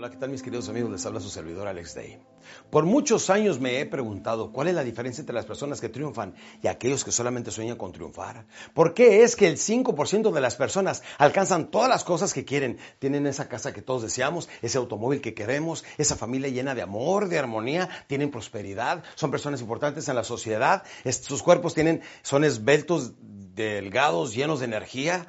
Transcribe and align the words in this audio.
Hola, 0.00 0.08
¿qué 0.08 0.16
tal 0.16 0.30
mis 0.30 0.42
queridos 0.42 0.66
amigos? 0.70 0.90
Les 0.90 1.04
habla 1.04 1.20
su 1.20 1.28
servidor 1.28 1.68
Alex 1.68 1.94
Day. 1.94 2.18
Por 2.70 2.86
muchos 2.86 3.28
años 3.28 3.60
me 3.60 3.80
he 3.80 3.84
preguntado 3.84 4.50
cuál 4.50 4.68
es 4.68 4.74
la 4.74 4.82
diferencia 4.82 5.20
entre 5.20 5.34
las 5.34 5.44
personas 5.44 5.78
que 5.78 5.90
triunfan 5.90 6.34
y 6.62 6.68
aquellos 6.68 7.04
que 7.04 7.12
solamente 7.12 7.50
sueñan 7.50 7.76
con 7.76 7.92
triunfar. 7.92 8.46
¿Por 8.72 8.94
qué 8.94 9.24
es 9.24 9.36
que 9.36 9.46
el 9.46 9.58
5% 9.58 10.32
de 10.32 10.40
las 10.40 10.56
personas 10.56 11.02
alcanzan 11.18 11.70
todas 11.70 11.90
las 11.90 12.02
cosas 12.02 12.32
que 12.32 12.46
quieren? 12.46 12.78
Tienen 12.98 13.26
esa 13.26 13.46
casa 13.50 13.74
que 13.74 13.82
todos 13.82 14.00
deseamos, 14.00 14.48
ese 14.62 14.78
automóvil 14.78 15.20
que 15.20 15.34
queremos, 15.34 15.84
esa 15.98 16.16
familia 16.16 16.48
llena 16.48 16.74
de 16.74 16.80
amor, 16.80 17.28
de 17.28 17.38
armonía, 17.38 17.90
tienen 18.06 18.30
prosperidad, 18.30 19.04
son 19.16 19.30
personas 19.30 19.60
importantes 19.60 20.08
en 20.08 20.16
la 20.16 20.24
sociedad, 20.24 20.82
sus 21.04 21.42
cuerpos 21.42 21.74
tienen, 21.74 22.00
son 22.22 22.44
esbeltos, 22.44 23.12
delgados, 23.20 24.32
llenos 24.34 24.60
de 24.60 24.64
energía 24.64 25.26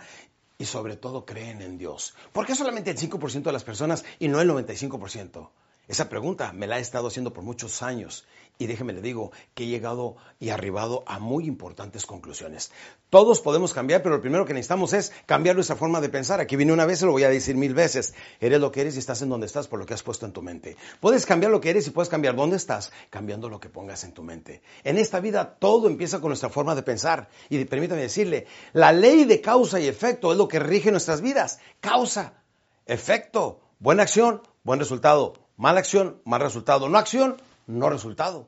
y 0.61 0.65
sobre 0.65 0.95
todo 0.95 1.25
creen 1.25 1.63
en 1.63 1.79
Dios. 1.79 2.13
¿Por 2.31 2.45
qué 2.45 2.53
solamente 2.53 2.91
el 2.91 2.97
5% 2.97 3.41
de 3.41 3.51
las 3.51 3.63
personas 3.63 4.05
y 4.19 4.27
no 4.27 4.39
el 4.39 4.49
95%? 4.49 5.49
Esa 5.91 6.07
pregunta 6.07 6.53
me 6.53 6.67
la 6.67 6.77
he 6.77 6.81
estado 6.81 7.09
haciendo 7.09 7.33
por 7.33 7.43
muchos 7.43 7.81
años 7.81 8.25
y 8.57 8.65
déjeme 8.65 8.93
le 8.93 9.01
digo 9.01 9.33
que 9.53 9.65
he 9.65 9.67
llegado 9.67 10.15
y 10.39 10.47
arribado 10.47 11.03
a 11.05 11.19
muy 11.19 11.45
importantes 11.47 12.05
conclusiones. 12.05 12.71
Todos 13.09 13.41
podemos 13.41 13.73
cambiar, 13.73 14.01
pero 14.01 14.15
lo 14.15 14.21
primero 14.21 14.45
que 14.45 14.53
necesitamos 14.53 14.93
es 14.93 15.11
cambiar 15.25 15.55
nuestra 15.55 15.75
forma 15.75 15.99
de 15.99 16.07
pensar. 16.07 16.39
Aquí 16.39 16.55
vine 16.55 16.71
una 16.71 16.85
vez 16.85 17.01
y 17.01 17.05
lo 17.05 17.11
voy 17.11 17.25
a 17.25 17.29
decir 17.29 17.57
mil 17.57 17.73
veces. 17.73 18.13
Eres 18.39 18.61
lo 18.61 18.71
que 18.71 18.79
eres 18.79 18.95
y 18.95 18.99
estás 18.99 19.21
en 19.21 19.27
donde 19.27 19.47
estás 19.47 19.67
por 19.67 19.79
lo 19.79 19.85
que 19.85 19.93
has 19.93 20.01
puesto 20.01 20.25
en 20.25 20.31
tu 20.31 20.41
mente. 20.41 20.77
Puedes 21.01 21.25
cambiar 21.25 21.51
lo 21.51 21.59
que 21.59 21.71
eres 21.71 21.87
y 21.87 21.89
puedes 21.89 22.07
cambiar 22.07 22.37
dónde 22.37 22.55
estás 22.55 22.93
cambiando 23.09 23.49
lo 23.49 23.59
que 23.59 23.67
pongas 23.67 24.05
en 24.05 24.13
tu 24.13 24.23
mente. 24.23 24.61
En 24.85 24.97
esta 24.97 25.19
vida 25.19 25.57
todo 25.59 25.89
empieza 25.89 26.21
con 26.21 26.29
nuestra 26.29 26.47
forma 26.47 26.73
de 26.73 26.83
pensar. 26.83 27.27
Y 27.49 27.65
permítame 27.65 27.99
decirle, 27.99 28.47
la 28.71 28.93
ley 28.93 29.25
de 29.25 29.41
causa 29.41 29.77
y 29.77 29.89
efecto 29.89 30.31
es 30.31 30.37
lo 30.37 30.47
que 30.47 30.59
rige 30.59 30.89
nuestras 30.89 31.19
vidas. 31.19 31.59
Causa, 31.81 32.41
efecto, 32.85 33.59
buena 33.79 34.03
acción, 34.03 34.41
buen 34.63 34.79
resultado 34.79 35.33
Mala 35.61 35.81
acción, 35.81 36.19
mal 36.25 36.41
resultado. 36.41 36.89
No 36.89 36.97
acción, 36.97 37.37
no 37.67 37.87
resultado. 37.91 38.47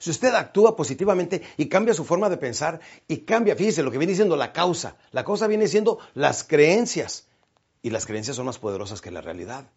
Si 0.00 0.10
usted 0.10 0.34
actúa 0.34 0.74
positivamente 0.74 1.40
y 1.56 1.68
cambia 1.68 1.94
su 1.94 2.04
forma 2.04 2.28
de 2.28 2.36
pensar 2.36 2.80
y 3.06 3.18
cambia, 3.18 3.54
fíjese 3.54 3.84
lo 3.84 3.92
que 3.92 3.98
viene 3.98 4.16
siendo 4.16 4.34
la 4.34 4.52
causa. 4.52 4.96
La 5.12 5.24
causa 5.24 5.46
viene 5.46 5.68
siendo 5.68 6.00
las 6.14 6.42
creencias. 6.42 7.28
Y 7.80 7.90
las 7.90 8.06
creencias 8.06 8.34
son 8.34 8.46
más 8.46 8.58
poderosas 8.58 9.00
que 9.00 9.12
la 9.12 9.20
realidad. 9.20 9.70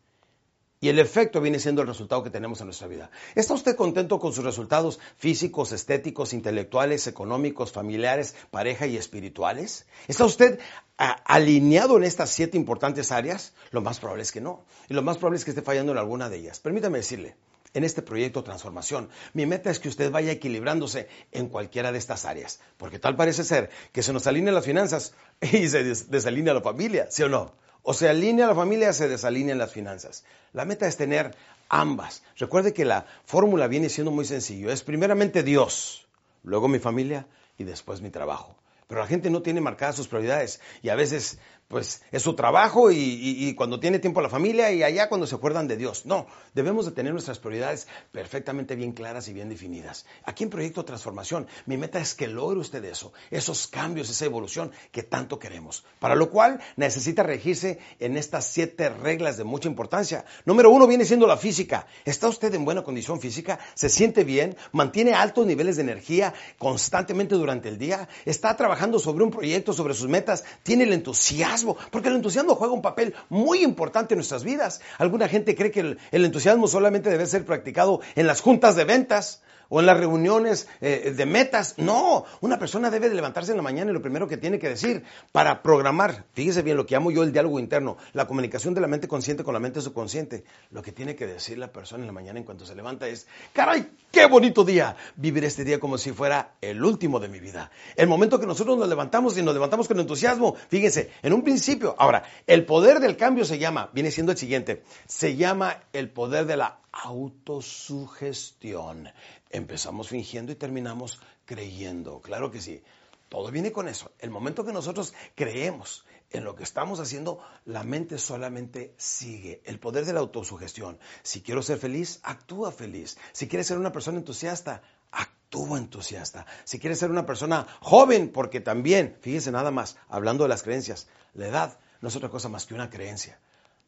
Y 0.84 0.90
el 0.90 0.98
efecto 0.98 1.42
viene 1.42 1.60
siendo 1.60 1.84
el 1.84 1.88
resultado 1.88 2.24
que 2.24 2.32
tenemos 2.32 2.60
en 2.60 2.66
nuestra 2.66 2.88
vida. 2.88 3.12
¿Está 3.36 3.54
usted 3.54 3.76
contento 3.76 4.18
con 4.18 4.34
sus 4.34 4.44
resultados 4.44 5.00
físicos, 5.16 5.72
estéticos, 5.72 6.34
intelectuales, 6.34 7.06
económicos, 7.06 7.72
familiares, 7.72 8.36
pareja 8.50 8.88
y 8.88 8.98
espirituales? 8.98 9.86
¿Está 10.08 10.26
usted 10.26 10.60
alineado 10.98 11.98
en 11.98 12.04
estas 12.04 12.32
siete 12.32 12.58
importantes 12.58 13.12
áreas? 13.12 13.54
Lo 13.70 13.82
más 13.82 14.00
probable 14.00 14.23
es 14.23 14.32
que 14.32 14.42
no. 14.42 14.66
Y 14.90 14.96
lo 14.96 15.04
más 15.04 15.18
probable 15.18 15.38
es 15.38 15.46
que 15.46 15.52
esté 15.52 15.62
fallando 15.62 15.92
en 15.92 16.00
alguna 16.00 16.30
de 16.30 16.38
ellas. 16.38 16.60
Permítame 16.60 16.98
decirle, 16.98 17.36
en 17.76 17.84
este 17.84 18.02
proyecto 18.02 18.44
Transformación, 18.44 19.10
mi 19.34 19.45
meta 19.45 19.70
es 19.70 19.78
que 19.78 19.88
usted 19.88 20.10
vaya 20.10 20.32
equilibrándose 20.32 21.08
en 21.32 21.48
cualquiera 21.50 21.92
de 21.92 22.00
estas 22.00 22.26
áreas. 22.26 22.60
Porque 22.78 22.98
tal 22.98 23.16
parece 23.16 23.44
ser 23.44 23.70
que 23.92 24.02
se 24.02 24.14
nos 24.14 24.26
alineen 24.26 24.56
las 24.56 24.66
finanzas 24.66 25.14
y 25.42 25.68
se 25.68 25.84
desalinea 25.84 26.56
la 26.56 26.62
familia, 26.62 27.06
¿sí 27.12 27.22
o 27.22 27.30
no? 27.30 27.54
O 27.84 27.94
se 27.94 28.10
alinea 28.10 28.48
la 28.48 28.56
familia 28.56 28.94
se 28.94 29.08
desalinean 29.08 29.58
las 29.58 29.72
finanzas. 29.72 30.24
La 30.54 30.66
meta 30.66 30.88
es 30.88 30.98
tener 30.98 31.36
ambas. 31.70 32.23
Recuerde 32.38 32.73
que 32.73 32.86
la 32.86 33.06
fórmula 33.26 33.68
viene 33.68 33.90
siendo 33.90 34.12
muy 34.12 34.26
sencillo. 34.26 34.72
Es 34.72 34.84
primeramente 34.84 35.42
Dios, 35.42 36.08
luego 36.44 36.68
mi 36.68 36.80
familia 36.80 37.26
y 37.58 37.64
después 37.64 38.02
mi 38.02 38.10
trabajo. 38.12 38.56
Pero 38.92 39.03
la 39.03 39.08
gente 39.08 39.30
no 39.30 39.42
tiene 39.42 39.61
marcadas 39.61 39.95
sus 39.95 40.09
prioridades 40.09 40.59
y 40.81 40.89
a 40.89 40.95
veces 40.95 41.39
pues 41.72 42.02
es 42.11 42.22
su 42.22 42.36
trabajo 42.36 42.92
y, 42.92 43.56
cuando 43.56 43.80
tiene 43.80 43.98
tiempo 43.98 44.20
la 44.20 44.28
familia 44.28 44.72
y 44.72 44.83
allá 44.83 45.08
cuando 45.08 45.25
se 45.25 45.36
acuerdan 45.36 45.70
de 45.70 45.78
Dios. 45.78 46.06
No, 46.06 46.28
debemos 46.53 46.86
de 46.86 46.92
tener 46.92 47.14
nuestras 47.14 47.39
prioridades 47.39 47.88
perfectamente 48.11 48.75
bien 48.75 48.92
claras 48.92 49.30
y 49.30 49.33
bien 49.33 49.48
definidas. 49.48 50.06
Aquí 50.25 50.44
en 50.44 50.50
Proyecto 50.50 50.83
Transformación, 50.83 51.48
mi 51.66 51.78
meta 51.78 52.00
es 52.00 52.14
que 52.14 52.28
logre 52.28 52.59
usted 52.59 52.83
eso, 52.83 53.14
esos 53.30 53.67
cambios, 53.67 54.10
esa 54.10 54.26
evolución 54.26 54.71
que 54.92 55.04
tanto 55.04 55.39
queremos. 55.39 55.86
Para 55.99 56.16
lo 56.16 56.30
cual 56.30 56.60
necesita 56.76 57.23
regirse 57.23 57.80
en 57.99 58.17
estas 58.17 58.48
siete 58.48 58.89
reglas 58.89 59.37
de 59.37 59.45
mucha 59.45 59.70
importancia. 59.70 60.26
Número 60.43 60.70
uno 60.71 60.87
viene 60.87 61.05
siendo 61.05 61.26
la 61.26 61.37
física. 61.37 61.87
¿Está 62.04 62.27
usted 62.27 62.54
en 62.54 62.66
buena 62.66 62.83
condición 62.83 63.21
física? 63.21 63.60
¿Se 63.76 63.87
siente 63.87 64.26
bien? 64.26 64.58
¿Mantiene 64.73 65.14
altos 65.14 65.45
niveles 65.45 65.77
de 65.77 65.83
energía 65.83 66.33
constantemente 66.58 67.36
durante 67.36 67.70
el 67.70 67.77
día? 67.77 68.10
¿Está 68.26 68.58
trabajando 68.58 68.80
sobre 68.99 69.23
un 69.23 69.31
proyecto, 69.31 69.73
sobre 69.73 69.93
sus 69.93 70.08
metas? 70.08 70.43
¿Tiene 70.64 70.83
el 70.83 70.93
entusiasmo? 70.93 71.77
porque 71.92 72.09
el 72.09 72.15
entusiasmo 72.15 72.55
juega 72.55 72.73
un 72.73 72.81
papel 72.81 73.14
muy 73.30 73.64
importante 73.64 74.14
en 74.14 74.17
nuestras 74.17 74.43
vidas. 74.43 74.81
Alguna 74.97 75.27
gente 75.27 75.55
cree 75.55 75.71
que 75.71 75.81
el, 75.81 75.99
el 76.11 76.25
entusiasmo 76.25 76.67
solamente 76.67 77.09
debe 77.09 77.25
ser 77.25 77.45
practicado 77.45 78.02
en 78.15 78.27
las 78.27 78.42
juntas 78.42 78.75
de 78.75 78.86
ventas 78.86 79.42
o 79.71 79.80
en 79.80 79.86
las 79.87 79.98
reuniones 79.98 80.67
eh, 80.82 81.14
de 81.15 81.26
metas. 81.26 81.76
No, 81.77 82.26
una 82.42 82.59
persona 82.59 82.92
debe 82.92 83.09
de 83.09 83.15
levantarse 83.15 83.52
en 83.52 83.58
la 83.58 83.64
mañana 83.64 83.89
y 83.89 83.93
lo 83.93 84.02
primero 84.02 84.27
que 84.27 84.37
tiene 84.37 84.59
que 84.59 84.70
decir 84.70 85.04
para 85.32 85.64
programar, 85.64 86.26
fíjese 86.33 86.61
bien 86.61 86.77
lo 86.77 86.86
que 86.86 86.93
llamo 86.93 87.09
yo 87.09 87.23
el 87.23 87.32
diálogo 87.32 87.58
interno, 87.58 87.98
la 88.14 88.27
comunicación 88.27 88.73
de 88.73 88.81
la 88.81 88.87
mente 88.87 89.08
consciente 89.08 89.43
con 89.43 89.54
la 89.54 89.60
mente 89.60 89.81
subconsciente. 89.81 90.43
Lo 90.71 90.83
que 90.83 90.92
tiene 90.92 91.15
que 91.15 91.26
decir 91.26 91.58
la 91.58 91.71
persona 91.71 92.04
en 92.04 92.08
la 92.08 92.14
mañana 92.14 92.37
en 92.37 92.45
cuanto 92.45 92.65
se 92.65 92.76
levanta 92.76 93.08
es, 93.08 93.27
caray, 93.54 93.89
qué 94.11 94.26
bonito 94.26 94.65
día, 94.65 94.98
vivir 95.15 95.45
este 95.45 95.64
día 95.64 95.80
como 95.80 95.98
si 95.98 96.11
fuera 96.11 96.55
el 96.60 96.83
último 96.83 97.21
de 97.21 97.30
mi 97.30 97.39
vida. 97.39 97.71
El 97.95 98.10
momento 98.10 98.42
que 98.42 98.45
nosotros 98.45 98.77
nos 98.77 98.89
levantamos 98.89 99.37
y 99.37 99.42
nos 99.42 99.54
levantamos 99.54 99.87
con 99.87 99.98
entusiasmo, 99.99 100.55
fíjese, 100.67 101.11
en 101.23 101.31
un 101.31 101.43
principio, 101.43 101.95
ahora, 101.98 102.23
el 102.45 102.65
poder 102.65 102.99
del 102.99 103.15
cambio 103.15 103.45
se 103.45 103.58
llama, 103.58 103.89
viene 103.93 104.11
siendo 104.11 104.33
el 104.33 104.37
siguiente, 104.37 104.83
se 105.08 105.37
llama 105.37 105.77
el 105.93 106.10
poder 106.10 106.45
de 106.45 106.58
la 106.58 106.80
autosugestión. 106.92 109.10
Empezamos 109.50 110.10
fingiendo 110.10 110.52
y 110.52 110.56
terminamos 110.56 111.20
creyendo. 111.46 112.22
Claro 112.22 112.52
que 112.52 112.62
sí. 112.62 112.84
Todo 113.30 113.50
viene 113.50 113.72
con 113.72 113.88
eso. 113.88 114.12
El 114.20 114.30
momento 114.30 114.66
que 114.66 114.74
nosotros 114.74 115.14
creemos 115.36 116.06
en 116.32 116.44
lo 116.44 116.56
que 116.56 116.64
estamos 116.64 117.00
haciendo, 117.00 117.40
la 117.66 117.84
mente 117.84 118.18
solamente 118.18 118.94
sigue. 118.98 119.62
El 119.66 119.80
poder 119.80 120.06
de 120.06 120.14
la 120.14 120.20
autosugestión. 120.20 121.00
Si 121.24 121.42
quiero 121.42 121.62
ser 121.62 121.78
feliz, 121.78 122.20
actúa 122.24 122.72
feliz. 122.72 123.18
Si 123.32 123.48
quieres 123.48 123.68
ser 123.68 123.78
una 123.78 123.92
persona 123.92 124.18
entusiasta, 124.18 124.82
actúa 125.12 125.78
entusiasta. 125.78 126.46
Si 126.64 126.80
quieres 126.80 127.00
ser 127.00 127.12
una 127.12 127.26
persona 127.26 127.68
joven, 127.82 128.31
porque 128.31 128.62
también, 128.62 129.18
fíjese 129.22 129.52
nada 129.52 129.72
más, 129.72 129.98
hablando 130.10 130.44
de 130.44 130.50
las 130.50 130.63
creencias, 130.63 131.08
la 131.34 131.48
edad 131.48 131.80
no 132.02 132.08
es 132.08 132.16
otra 132.16 132.30
cosa 132.30 132.50
más 132.50 132.66
que 132.66 132.74
una 132.74 132.90
creencia. 132.90 133.40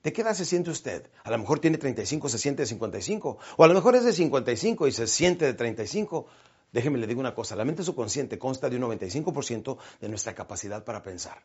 ¿De 0.04 0.12
qué 0.12 0.22
edad 0.22 0.34
se 0.34 0.44
siente 0.44 0.70
usted? 0.70 1.10
A 1.24 1.32
lo 1.32 1.38
mejor 1.38 1.60
tiene 1.60 1.78
35, 1.78 2.28
se 2.28 2.38
siente 2.38 2.64
de 2.64 2.68
55. 2.68 3.38
O 3.56 3.64
a 3.64 3.68
lo 3.68 3.74
mejor 3.74 3.96
es 3.96 4.04
de 4.04 4.12
55 4.12 4.88
y 4.88 4.92
se 4.92 5.08
siente 5.08 5.46
de 5.46 5.54
35. 5.54 6.28
Déjeme 6.74 6.98
le 6.98 7.08
digo 7.08 7.22
una 7.22 7.34
cosa, 7.34 7.56
la 7.56 7.64
mente 7.64 7.84
subconsciente 7.84 8.38
consta 8.38 8.70
de 8.70 8.76
un 8.76 8.84
95% 8.84 9.78
de 10.02 10.10
nuestra 10.10 10.36
capacidad 10.36 10.84
para 10.84 11.04
pensar. 11.04 11.44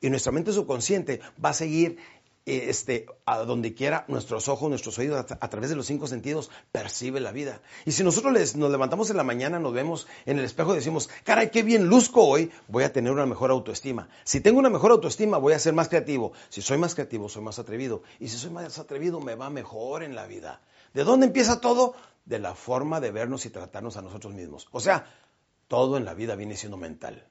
Y 0.00 0.08
nuestra 0.08 0.32
mente 0.32 0.52
subconsciente 0.52 1.20
va 1.44 1.50
a 1.50 1.54
seguir 1.54 1.98
este, 2.48 3.06
a 3.24 3.38
donde 3.38 3.74
quiera 3.74 4.04
nuestros 4.08 4.48
ojos, 4.48 4.68
nuestros 4.68 4.98
oídos, 4.98 5.26
a, 5.30 5.48
través 5.48 5.70
de 5.70 5.76
los 5.76 5.86
cinco 5.86 6.06
sentidos, 6.06 6.50
percibe 6.72 7.20
la 7.20 7.32
vida. 7.32 7.60
Y 7.84 7.92
si 7.92 8.02
nosotros 8.02 8.32
nos 8.56 8.70
levantamos 8.70 9.10
en 9.10 9.16
la 9.16 9.24
mañana, 9.24 9.58
nos 9.58 9.72
vemos 9.72 10.06
en 10.26 10.38
el 10.38 10.44
espejo 10.44 10.72
y 10.72 10.76
decimos, 10.76 11.08
caray, 11.24 11.50
qué 11.50 11.62
bien 11.62 11.88
luzco 11.88 12.24
hoy, 12.24 12.50
voy 12.68 12.84
a 12.84 12.92
tener 12.92 13.12
una 13.12 13.26
mejor 13.26 13.50
autoestima. 13.50 14.08
Si 14.24 14.40
tengo 14.40 14.58
una 14.58 14.70
mejor 14.70 14.92
autoestima, 14.92 15.38
voy 15.38 15.52
a 15.52 15.58
ser 15.58 15.74
más 15.74 15.88
creativo. 15.88 16.32
Si 16.48 16.62
soy 16.62 16.78
más 16.78 16.94
creativo, 16.94 17.28
soy 17.28 17.42
más 17.42 17.58
atrevido. 17.58 18.02
Y 18.18 18.28
si 18.28 18.38
soy 18.38 18.50
más 18.50 18.78
atrevido, 18.78 19.20
me 19.20 19.34
va 19.34 19.50
mejor 19.50 20.02
en 20.02 20.14
la 20.14 20.26
vida. 20.26 20.60
¿De 20.94 21.04
dónde 21.04 21.26
empieza 21.26 21.60
todo? 21.60 21.94
De 22.24 22.38
la 22.38 22.54
forma 22.54 23.00
de 23.00 23.10
vernos 23.10 23.46
y 23.46 23.50
tratarnos 23.50 23.96
a 23.96 24.02
nosotros 24.02 24.34
mismos. 24.34 24.68
O 24.72 24.80
sea, 24.80 25.06
todo 25.68 25.96
en 25.96 26.04
la 26.04 26.14
vida 26.14 26.34
viene 26.34 26.56
siendo 26.56 26.76
mental. 26.76 27.26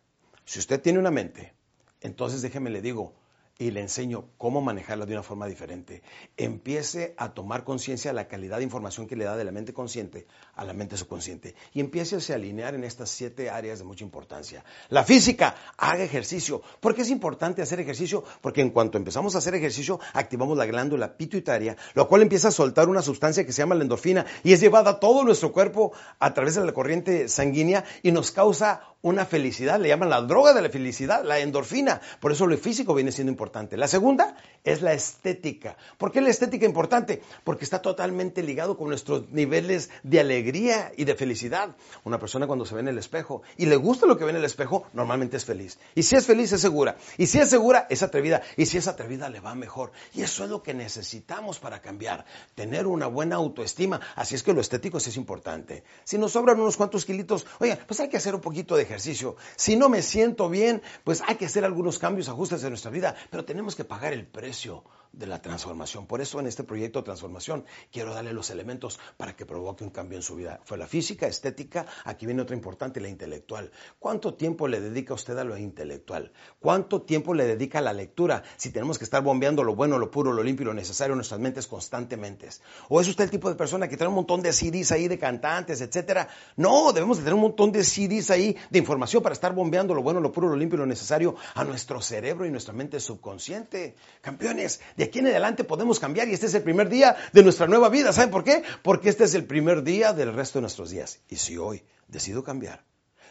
Si 0.45 0.59
usted 0.59 0.81
tiene 0.81 0.99
una 0.99 1.11
mente, 1.11 1.53
entonces 2.01 2.41
déjeme 2.41 2.69
le 2.69 2.81
digo, 2.81 3.13
y 3.59 3.71
le 3.71 3.81
enseño 3.81 4.25
cómo 4.37 4.61
manejarla 4.61 5.05
de 5.05 5.13
una 5.13 5.23
forma 5.23 5.47
diferente. 5.47 6.03
Empiece 6.35 7.15
a 7.17 7.33
tomar 7.33 7.63
conciencia 7.63 8.11
de 8.11 8.15
la 8.15 8.27
calidad 8.27 8.57
de 8.57 8.63
información 8.63 9.07
que 9.07 9.15
le 9.15 9.25
da 9.25 9.35
de 9.35 9.43
la 9.43 9.51
mente 9.51 9.73
consciente 9.73 10.27
a 10.55 10.63
la 10.63 10.73
mente 10.73 10.95
subconsciente 10.95 11.55
y 11.73 11.79
empiece 11.79 12.15
a 12.15 12.35
alinear 12.35 12.75
en 12.75 12.83
estas 12.83 13.09
siete 13.09 13.49
áreas 13.49 13.79
de 13.79 13.85
mucha 13.85 14.03
importancia. 14.03 14.63
La 14.89 15.03
física, 15.03 15.55
haga 15.77 16.03
ejercicio. 16.03 16.61
¿Por 16.79 16.93
qué 16.93 17.01
es 17.01 17.09
importante 17.09 17.61
hacer 17.61 17.79
ejercicio? 17.79 18.23
Porque 18.41 18.61
en 18.61 18.69
cuanto 18.69 18.97
empezamos 18.97 19.33
a 19.33 19.39
hacer 19.39 19.55
ejercicio, 19.55 19.99
activamos 20.13 20.57
la 20.57 20.65
glándula 20.65 21.17
pituitaria, 21.17 21.77
lo 21.95 22.07
cual 22.07 22.21
empieza 22.21 22.49
a 22.49 22.51
soltar 22.51 22.89
una 22.89 23.01
sustancia 23.01 23.45
que 23.45 23.51
se 23.51 23.61
llama 23.61 23.75
la 23.75 23.83
endorfina 23.83 24.25
y 24.43 24.53
es 24.53 24.59
llevada 24.59 24.91
a 24.91 24.99
todo 24.99 25.23
nuestro 25.23 25.51
cuerpo 25.51 25.93
a 26.19 26.33
través 26.33 26.55
de 26.55 26.65
la 26.65 26.73
corriente 26.73 27.27
sanguínea 27.27 27.85
y 28.03 28.11
nos 28.11 28.31
causa 28.31 28.81
una 29.01 29.25
felicidad, 29.25 29.79
le 29.79 29.89
llaman 29.89 30.09
la 30.09 30.21
droga 30.21 30.53
de 30.53 30.61
la 30.61 30.69
felicidad, 30.69 31.23
la 31.23 31.39
endorfina. 31.39 32.01
Por 32.19 32.31
eso 32.31 32.45
lo 32.45 32.57
físico 32.57 32.93
viene 32.93 33.11
siendo 33.11 33.31
importante. 33.31 33.46
La 33.77 33.87
segunda 33.87 34.35
es 34.63 34.81
la 34.81 34.93
estética. 34.93 35.77
¿Por 35.97 36.11
qué 36.11 36.21
la 36.21 36.29
estética 36.29 36.65
es 36.65 36.69
importante? 36.69 37.21
Porque 37.43 37.63
está 37.63 37.81
totalmente 37.81 38.43
ligado 38.43 38.77
con 38.77 38.89
nuestros 38.89 39.29
niveles 39.29 39.89
de 40.03 40.19
alegría 40.19 40.91
y 40.97 41.05
de 41.05 41.15
felicidad. 41.15 41.75
Una 42.03 42.19
persona 42.19 42.47
cuando 42.47 42.65
se 42.65 42.75
ve 42.75 42.81
en 42.81 42.89
el 42.89 42.97
espejo 42.97 43.41
y 43.55 43.67
le 43.67 43.77
gusta 43.77 44.05
lo 44.05 44.17
que 44.17 44.25
ve 44.25 44.31
en 44.31 44.37
el 44.37 44.43
espejo, 44.43 44.85
normalmente 44.93 45.37
es 45.37 45.45
feliz. 45.45 45.79
Y 45.95 46.03
si 46.03 46.15
es 46.15 46.25
feliz, 46.25 46.51
es 46.51 46.61
segura. 46.61 46.97
Y 47.17 47.27
si 47.27 47.39
es 47.39 47.49
segura, 47.49 47.87
es 47.89 48.03
atrevida. 48.03 48.41
Y 48.57 48.65
si 48.65 48.77
es 48.77 48.87
atrevida, 48.87 49.29
le 49.29 49.39
va 49.39 49.55
mejor. 49.55 49.91
Y 50.13 50.21
eso 50.23 50.43
es 50.43 50.49
lo 50.49 50.61
que 50.61 50.73
necesitamos 50.73 51.59
para 51.59 51.81
cambiar. 51.81 52.25
Tener 52.55 52.87
una 52.87 53.07
buena 53.07 53.37
autoestima. 53.37 54.01
Así 54.15 54.35
es 54.35 54.43
que 54.43 54.53
lo 54.53 54.61
estético 54.61 54.99
sí 54.99 55.09
es 55.09 55.17
importante. 55.17 55.83
Si 56.03 56.17
nos 56.17 56.33
sobran 56.33 56.59
unos 56.59 56.75
cuantos 56.75 57.05
kilitos, 57.05 57.45
oigan, 57.59 57.79
pues 57.87 57.99
hay 57.99 58.09
que 58.09 58.17
hacer 58.17 58.35
un 58.35 58.41
poquito 58.41 58.75
de 58.75 58.83
ejercicio. 58.83 59.37
Si 59.55 59.75
no 59.77 59.87
me 59.87 60.01
siento 60.01 60.49
bien, 60.49 60.81
pues 61.03 61.23
hay 61.25 61.35
que 61.35 61.45
hacer 61.45 61.63
algunos 61.63 61.99
cambios, 61.99 62.29
ajustes 62.29 62.63
en 62.63 62.69
nuestra 62.69 62.91
vida, 62.91 63.15
tenemos 63.45 63.75
que 63.75 63.83
pagar 63.83 64.13
el 64.13 64.25
precio 64.27 64.83
de 65.11 65.27
la 65.27 65.41
transformación. 65.41 66.07
Por 66.07 66.21
eso 66.21 66.39
en 66.39 66.47
este 66.47 66.63
proyecto 66.63 66.99
de 66.99 67.05
transformación 67.05 67.65
quiero 67.91 68.13
darle 68.13 68.33
los 68.33 68.49
elementos 68.49 68.99
para 69.17 69.35
que 69.35 69.45
provoque 69.45 69.83
un 69.83 69.89
cambio 69.89 70.17
en 70.17 70.23
su 70.23 70.35
vida. 70.35 70.61
Fue 70.63 70.77
la 70.77 70.87
física, 70.87 71.27
estética, 71.27 71.85
aquí 72.05 72.25
viene 72.25 72.41
otra 72.41 72.55
importante, 72.55 73.01
la 73.01 73.09
intelectual. 73.09 73.71
¿Cuánto 73.99 74.33
tiempo 74.33 74.67
le 74.67 74.79
dedica 74.79 75.13
usted 75.13 75.37
a 75.37 75.43
lo 75.43 75.57
intelectual? 75.57 76.31
¿Cuánto 76.59 77.01
tiempo 77.01 77.33
le 77.33 77.45
dedica 77.45 77.79
a 77.79 77.81
la 77.81 77.93
lectura 77.93 78.43
si 78.55 78.71
tenemos 78.71 78.97
que 78.97 79.03
estar 79.03 79.21
bombeando 79.21 79.63
lo 79.63 79.75
bueno, 79.75 79.99
lo 79.99 80.11
puro, 80.11 80.31
lo 80.31 80.43
limpio 80.43 80.63
y 80.63 80.67
lo 80.67 80.73
necesario 80.73 81.13
en 81.13 81.17
nuestras 81.17 81.39
mentes 81.39 81.67
constantemente? 81.67 82.47
¿O 82.89 83.01
es 83.01 83.07
usted 83.07 83.25
el 83.25 83.29
tipo 83.29 83.49
de 83.49 83.55
persona 83.55 83.87
que 83.87 83.97
tiene 83.97 84.09
un 84.09 84.15
montón 84.15 84.41
de 84.41 84.53
CDs 84.53 84.91
ahí 84.91 85.07
de 85.07 85.17
cantantes, 85.17 85.81
etcétera? 85.81 86.27
No, 86.55 86.93
debemos 86.93 87.17
de 87.17 87.23
tener 87.23 87.33
un 87.33 87.41
montón 87.41 87.71
de 87.71 87.83
CDs 87.83 88.29
ahí 88.29 88.55
de 88.69 88.79
información 88.79 89.23
para 89.23 89.33
estar 89.33 89.53
bombeando 89.53 89.93
lo 89.93 90.03
bueno, 90.03 90.19
lo 90.19 90.31
puro, 90.31 90.47
lo 90.47 90.55
limpio 90.55 90.77
y 90.77 90.79
lo 90.79 90.85
necesario 90.85 91.35
a 91.55 91.63
nuestro 91.63 92.01
cerebro 92.01 92.45
y 92.45 92.51
nuestra 92.51 92.73
mente 92.73 92.99
subconsciente. 92.99 93.95
Campeones, 94.21 94.81
de 94.97 95.03
aquí 95.03 95.19
en 95.19 95.27
adelante 95.27 95.63
podemos 95.63 95.99
cambiar 95.99 96.27
y 96.27 96.33
este 96.33 96.47
es 96.47 96.55
el 96.55 96.63
primer 96.63 96.89
día 96.89 97.15
de 97.31 97.43
nuestra 97.43 97.67
nueva 97.67 97.87
vida. 97.89 98.11
¿Saben 98.11 98.31
por 98.31 98.43
qué? 98.43 98.63
Porque 98.81 99.09
este 99.09 99.25
es 99.25 99.35
el 99.35 99.45
primer 99.45 99.83
día 99.83 100.11
del 100.11 100.33
resto 100.33 100.57
de 100.57 100.61
nuestros 100.61 100.89
días. 100.89 101.19
Y 101.29 101.35
si 101.35 101.55
hoy 101.55 101.83
decido 102.07 102.43
cambiar, 102.43 102.83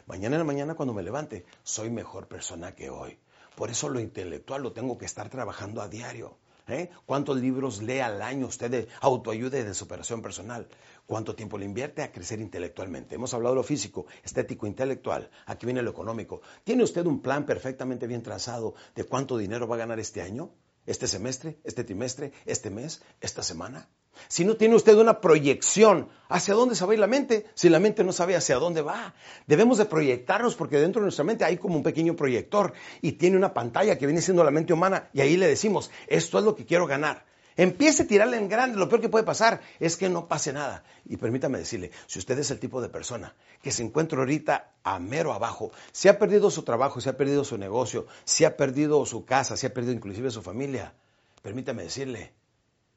mañana 0.07 0.37
en 0.37 0.41
la 0.41 0.45
mañana 0.45 0.75
cuando 0.75 0.95
me 0.95 1.03
levante, 1.03 1.45
soy 1.65 1.91
mejor 1.91 2.29
persona 2.29 2.75
que 2.75 2.89
hoy. 2.89 3.19
Por 3.57 3.71
eso 3.71 3.89
lo 3.89 3.99
intelectual 3.99 4.63
lo 4.63 4.73
tengo 4.73 4.97
que 4.97 5.07
estar 5.07 5.29
trabajando 5.29 5.83
a 5.83 5.89
diario. 5.89 6.39
¿Eh? 6.69 6.91
¿Cuántos 7.05 7.37
libros 7.37 7.81
lee 7.81 8.01
al 8.01 8.23
año 8.23 8.47
usted 8.47 8.71
de 8.71 8.89
autoayuda 9.01 9.59
y 9.59 9.63
de 9.63 9.75
superación 9.75 10.21
personal? 10.21 10.69
¿Cuánto 11.07 11.37
tiempo 11.37 11.59
le 11.59 11.65
invierte 11.65 12.03
a 12.03 12.11
crecer 12.11 12.41
intelectualmente? 12.41 13.15
Hemos 13.15 13.35
hablado 13.35 13.55
de 13.55 13.61
lo 13.61 13.65
físico, 13.65 14.07
estético, 14.25 14.67
intelectual. 14.67 15.31
Aquí 15.47 15.65
viene 15.65 15.83
lo 15.83 15.91
económico. 15.91 16.43
¿Tiene 16.65 16.83
usted 16.83 17.07
un 17.07 17.23
plan 17.23 17.47
perfectamente 17.47 18.09
bien 18.09 18.23
trazado 18.23 18.75
de 18.97 19.05
cuánto 19.05 19.39
dinero 19.39 19.69
va 19.69 19.77
a 19.77 19.79
ganar 19.79 20.01
este 20.01 20.23
año? 20.23 20.51
Este 20.87 21.07
semestre, 21.07 21.59
este 21.65 21.85
trimestre, 21.85 22.33
este 22.47 22.71
mes, 22.71 23.03
esta 23.21 23.43
semana. 23.43 23.89
Si 24.29 24.45
no 24.45 24.57
tiene 24.57 24.77
usted 24.77 24.97
una 24.97 25.21
proyección 25.21 26.09
hacia 26.29 26.55
dónde 26.55 26.75
se 26.75 26.85
va 26.85 26.93
a 26.93 26.95
ir 26.95 27.01
la 27.01 27.07
mente, 27.07 27.47
si 27.55 27.69
la 27.69 27.79
mente 27.79 28.03
no 28.03 28.13
sabe 28.13 28.35
hacia 28.37 28.57
dónde 28.57 28.83
va, 28.83 29.15
debemos 29.47 29.79
de 29.79 29.85
proyectarnos 29.85 30.55
porque 30.55 30.79
dentro 30.79 31.01
de 31.01 31.07
nuestra 31.07 31.25
mente 31.25 31.45
hay 31.45 31.59
como 31.59 31.77
un 31.77 31.83
pequeño 31.83 32.17
proyector 32.17 32.73
y 33.03 33.13
tiene 33.13 33.37
una 33.37 33.53
pantalla 33.53 33.99
que 33.99 34.07
viene 34.07 34.23
siendo 34.23 34.43
la 34.43 34.51
mente 34.51 34.73
humana 34.73 35.11
y 35.13 35.21
ahí 35.21 35.37
le 35.37 35.47
decimos, 35.47 35.91
esto 36.07 36.39
es 36.39 36.45
lo 36.45 36.57
que 36.57 36.65
quiero 36.65 36.87
ganar. 36.87 37.27
Empiece 37.57 38.03
a 38.03 38.07
tirarle 38.07 38.37
en 38.37 38.49
grande. 38.49 38.79
Lo 38.79 38.89
peor 38.89 39.01
que 39.01 39.09
puede 39.09 39.25
pasar 39.25 39.61
es 39.81 39.97
que 39.97 40.09
no 40.09 40.29
pase 40.29 40.53
nada. 40.53 40.85
Y 41.07 41.17
permítame 41.17 41.59
decirle, 41.59 41.91
si 42.07 42.19
usted 42.19 42.39
es 42.39 42.51
el 42.51 42.61
tipo 42.61 42.83
de 42.83 42.89
persona 42.89 43.35
que 43.63 43.73
se 43.73 43.83
encuentra 43.83 44.19
ahorita 44.19 44.75
a 44.83 44.99
mero 44.99 45.33
abajo, 45.33 45.73
si 45.93 46.09
ha 46.09 46.19
perdido 46.19 46.51
su 46.51 46.63
trabajo, 46.63 47.01
si 47.01 47.09
ha 47.09 47.17
perdido 47.17 47.45
su 47.45 47.57
negocio, 47.57 48.07
si 48.25 48.45
ha 48.45 48.57
perdido 48.57 49.05
su 49.07 49.25
casa, 49.25 49.57
si 49.57 49.67
ha 49.67 49.73
perdido 49.73 49.95
inclusive 49.95 50.31
su 50.31 50.43
familia, 50.43 50.95
permítame 51.43 51.85
decirle, 51.85 52.35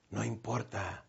no 0.09 0.25
importa. 0.25 1.05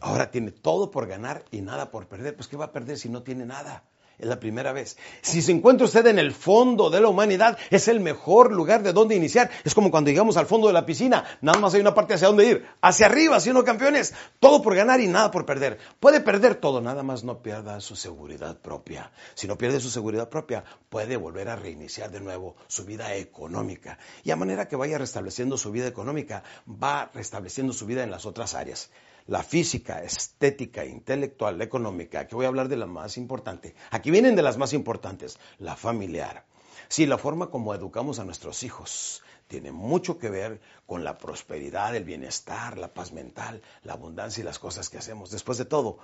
ahora 0.00 0.30
tiene 0.30 0.52
todo 0.52 0.90
por 0.90 1.06
ganar 1.06 1.44
y 1.50 1.60
nada 1.60 1.90
por 1.90 2.08
perder. 2.08 2.34
Pues 2.34 2.48
¿qué 2.48 2.56
va 2.56 2.66
a 2.66 2.72
perder 2.72 2.98
si 2.98 3.10
no 3.10 3.22
tiene 3.22 3.44
nada? 3.44 3.84
Es 4.18 4.26
la 4.26 4.38
primera 4.38 4.72
vez. 4.72 4.96
Si 5.20 5.42
se 5.42 5.52
encuentra 5.52 5.86
usted 5.86 6.06
en 6.06 6.18
el 6.18 6.32
fondo 6.32 6.90
de 6.90 7.00
la 7.00 7.08
humanidad, 7.08 7.58
es 7.70 7.88
el 7.88 8.00
mejor 8.00 8.52
lugar 8.52 8.82
de 8.82 8.92
donde 8.92 9.16
iniciar. 9.16 9.50
Es 9.64 9.74
como 9.74 9.90
cuando 9.90 10.10
llegamos 10.10 10.36
al 10.36 10.46
fondo 10.46 10.66
de 10.66 10.72
la 10.72 10.86
piscina, 10.86 11.24
nada 11.40 11.58
más 11.58 11.74
hay 11.74 11.80
una 11.80 11.94
parte 11.94 12.14
hacia 12.14 12.28
dónde 12.28 12.46
ir, 12.46 12.66
hacia 12.80 13.06
arriba, 13.06 13.40
si 13.40 13.52
no 13.52 13.64
campeones, 13.64 14.14
todo 14.40 14.62
por 14.62 14.74
ganar 14.74 15.00
y 15.00 15.08
nada 15.08 15.30
por 15.30 15.46
perder. 15.46 15.78
Puede 16.00 16.20
perder 16.20 16.54
todo, 16.54 16.80
nada 16.80 17.02
más 17.02 17.24
no 17.24 17.42
pierda 17.42 17.80
su 17.80 17.96
seguridad 17.96 18.58
propia. 18.58 19.10
Si 19.34 19.46
no 19.46 19.58
pierde 19.58 19.80
su 19.80 19.90
seguridad 19.90 20.28
propia, 20.28 20.64
puede 20.88 21.16
volver 21.16 21.48
a 21.48 21.56
reiniciar 21.56 22.10
de 22.10 22.20
nuevo 22.20 22.56
su 22.68 22.84
vida 22.84 23.14
económica. 23.14 23.98
Y 24.24 24.30
a 24.30 24.36
manera 24.36 24.68
que 24.68 24.76
vaya 24.76 24.98
restableciendo 24.98 25.58
su 25.58 25.70
vida 25.72 25.86
económica, 25.86 26.42
va 26.66 27.10
restableciendo 27.14 27.72
su 27.72 27.86
vida 27.86 28.02
en 28.02 28.10
las 28.10 28.26
otras 28.26 28.54
áreas 28.54 28.90
la 29.26 29.42
física, 29.42 30.02
estética, 30.02 30.84
intelectual, 30.84 31.58
la 31.58 31.64
económica, 31.64 32.20
aquí 32.20 32.34
voy 32.34 32.44
a 32.44 32.48
hablar 32.48 32.68
de 32.68 32.76
la 32.76 32.86
más 32.86 33.16
importante. 33.16 33.74
Aquí 33.90 34.10
vienen 34.10 34.36
de 34.36 34.42
las 34.42 34.58
más 34.58 34.72
importantes, 34.72 35.38
la 35.58 35.76
familiar. 35.76 36.44
Sí, 36.88 37.06
la 37.06 37.18
forma 37.18 37.50
como 37.50 37.74
educamos 37.74 38.18
a 38.18 38.24
nuestros 38.24 38.62
hijos 38.62 39.22
tiene 39.48 39.72
mucho 39.72 40.18
que 40.18 40.30
ver 40.30 40.60
con 40.86 41.04
la 41.04 41.18
prosperidad, 41.18 41.94
el 41.94 42.04
bienestar, 42.04 42.78
la 42.78 42.94
paz 42.94 43.12
mental, 43.12 43.62
la 43.82 43.92
abundancia 43.92 44.40
y 44.40 44.44
las 44.44 44.58
cosas 44.58 44.88
que 44.88 44.98
hacemos. 44.98 45.30
Después 45.30 45.58
de 45.58 45.66
todo, 45.66 45.98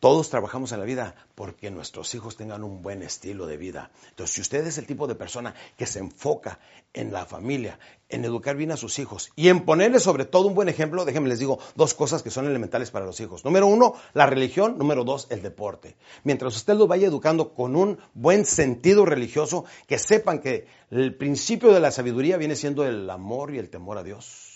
todos 0.00 0.30
trabajamos 0.30 0.72
en 0.72 0.80
la 0.80 0.86
vida 0.86 1.14
porque 1.34 1.70
nuestros 1.70 2.14
hijos 2.14 2.36
tengan 2.36 2.64
un 2.64 2.82
buen 2.82 3.02
estilo 3.02 3.46
de 3.46 3.58
vida. 3.58 3.90
Entonces, 4.08 4.34
si 4.34 4.40
usted 4.40 4.66
es 4.66 4.78
el 4.78 4.86
tipo 4.86 5.06
de 5.06 5.14
persona 5.14 5.54
que 5.76 5.86
se 5.86 5.98
enfoca 5.98 6.58
en 6.94 7.12
la 7.12 7.26
familia, 7.26 7.78
en 8.08 8.24
educar 8.24 8.56
bien 8.56 8.72
a 8.72 8.78
sus 8.78 8.98
hijos 8.98 9.30
y 9.36 9.48
en 9.48 9.66
ponerles 9.66 10.02
sobre 10.02 10.24
todo 10.24 10.48
un 10.48 10.54
buen 10.54 10.70
ejemplo, 10.70 11.04
déjenme 11.04 11.28
les 11.28 11.38
digo 11.38 11.58
dos 11.76 11.92
cosas 11.92 12.22
que 12.22 12.30
son 12.30 12.46
elementales 12.46 12.90
para 12.90 13.04
los 13.04 13.20
hijos. 13.20 13.44
Número 13.44 13.66
uno, 13.66 13.94
la 14.14 14.24
religión. 14.24 14.78
Número 14.78 15.04
dos, 15.04 15.26
el 15.30 15.42
deporte. 15.42 15.96
Mientras 16.24 16.56
usted 16.56 16.74
los 16.74 16.88
vaya 16.88 17.06
educando 17.06 17.52
con 17.52 17.76
un 17.76 17.98
buen 18.14 18.46
sentido 18.46 19.04
religioso, 19.04 19.66
que 19.86 19.98
sepan 19.98 20.40
que 20.40 20.66
el 20.90 21.14
principio 21.14 21.72
de 21.72 21.80
la 21.80 21.90
sabiduría 21.90 22.38
viene 22.38 22.56
siendo 22.56 22.86
el 22.86 23.08
amor 23.10 23.54
y 23.54 23.58
el 23.58 23.68
temor 23.68 23.98
a 23.98 24.02
Dios 24.02 24.49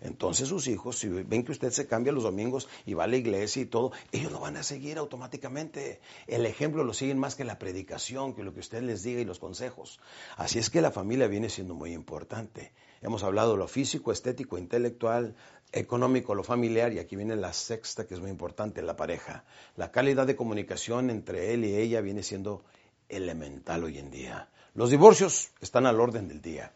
entonces 0.00 0.48
sus 0.48 0.68
hijos, 0.68 0.98
si 0.98 1.08
ven 1.08 1.44
que 1.44 1.52
usted 1.52 1.70
se 1.70 1.86
cambia 1.86 2.12
los 2.12 2.22
domingos 2.22 2.68
y 2.86 2.94
va 2.94 3.04
a 3.04 3.06
la 3.08 3.16
iglesia 3.16 3.62
y 3.62 3.66
todo, 3.66 3.92
ellos 4.12 4.30
lo 4.30 4.40
van 4.40 4.56
a 4.56 4.62
seguir 4.62 4.98
automáticamente. 4.98 6.00
El 6.26 6.46
ejemplo 6.46 6.84
lo 6.84 6.94
siguen 6.94 7.18
más 7.18 7.34
que 7.34 7.44
la 7.44 7.58
predicación, 7.58 8.34
que 8.34 8.44
lo 8.44 8.54
que 8.54 8.60
usted 8.60 8.82
les 8.82 9.02
diga 9.02 9.20
y 9.20 9.24
los 9.24 9.38
consejos. 9.38 10.00
Así 10.36 10.58
es 10.58 10.70
que 10.70 10.80
la 10.80 10.90
familia 10.90 11.26
viene 11.26 11.48
siendo 11.48 11.74
muy 11.74 11.92
importante. 11.92 12.72
Hemos 13.00 13.22
hablado 13.22 13.52
de 13.52 13.58
lo 13.58 13.68
físico, 13.68 14.12
estético, 14.12 14.58
intelectual, 14.58 15.34
económico, 15.72 16.34
lo 16.34 16.44
familiar, 16.44 16.92
y 16.92 16.98
aquí 16.98 17.16
viene 17.16 17.36
la 17.36 17.52
sexta 17.52 18.06
que 18.06 18.14
es 18.14 18.20
muy 18.20 18.30
importante, 18.30 18.82
la 18.82 18.96
pareja. 18.96 19.44
La 19.76 19.90
calidad 19.90 20.26
de 20.26 20.36
comunicación 20.36 21.10
entre 21.10 21.54
él 21.54 21.64
y 21.64 21.74
ella 21.74 22.00
viene 22.00 22.22
siendo 22.22 22.64
elemental 23.08 23.84
hoy 23.84 23.98
en 23.98 24.10
día. 24.10 24.48
Los 24.74 24.90
divorcios 24.90 25.50
están 25.60 25.86
al 25.86 26.00
orden 26.00 26.28
del 26.28 26.40
día. 26.40 26.72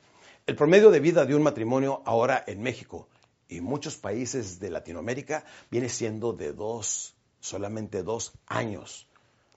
El 0.46 0.56
promedio 0.56 0.90
de 0.90 0.98
vida 0.98 1.24
de 1.24 1.36
un 1.36 1.42
matrimonio 1.42 2.02
ahora 2.04 2.42
en 2.46 2.62
México 2.62 3.08
y 3.52 3.60
muchos 3.60 3.96
países 3.96 4.60
de 4.60 4.70
Latinoamérica 4.70 5.44
viene 5.70 5.88
siendo 5.88 6.32
de 6.32 6.52
dos, 6.52 7.14
solamente 7.40 8.02
dos 8.02 8.32
años. 8.46 9.06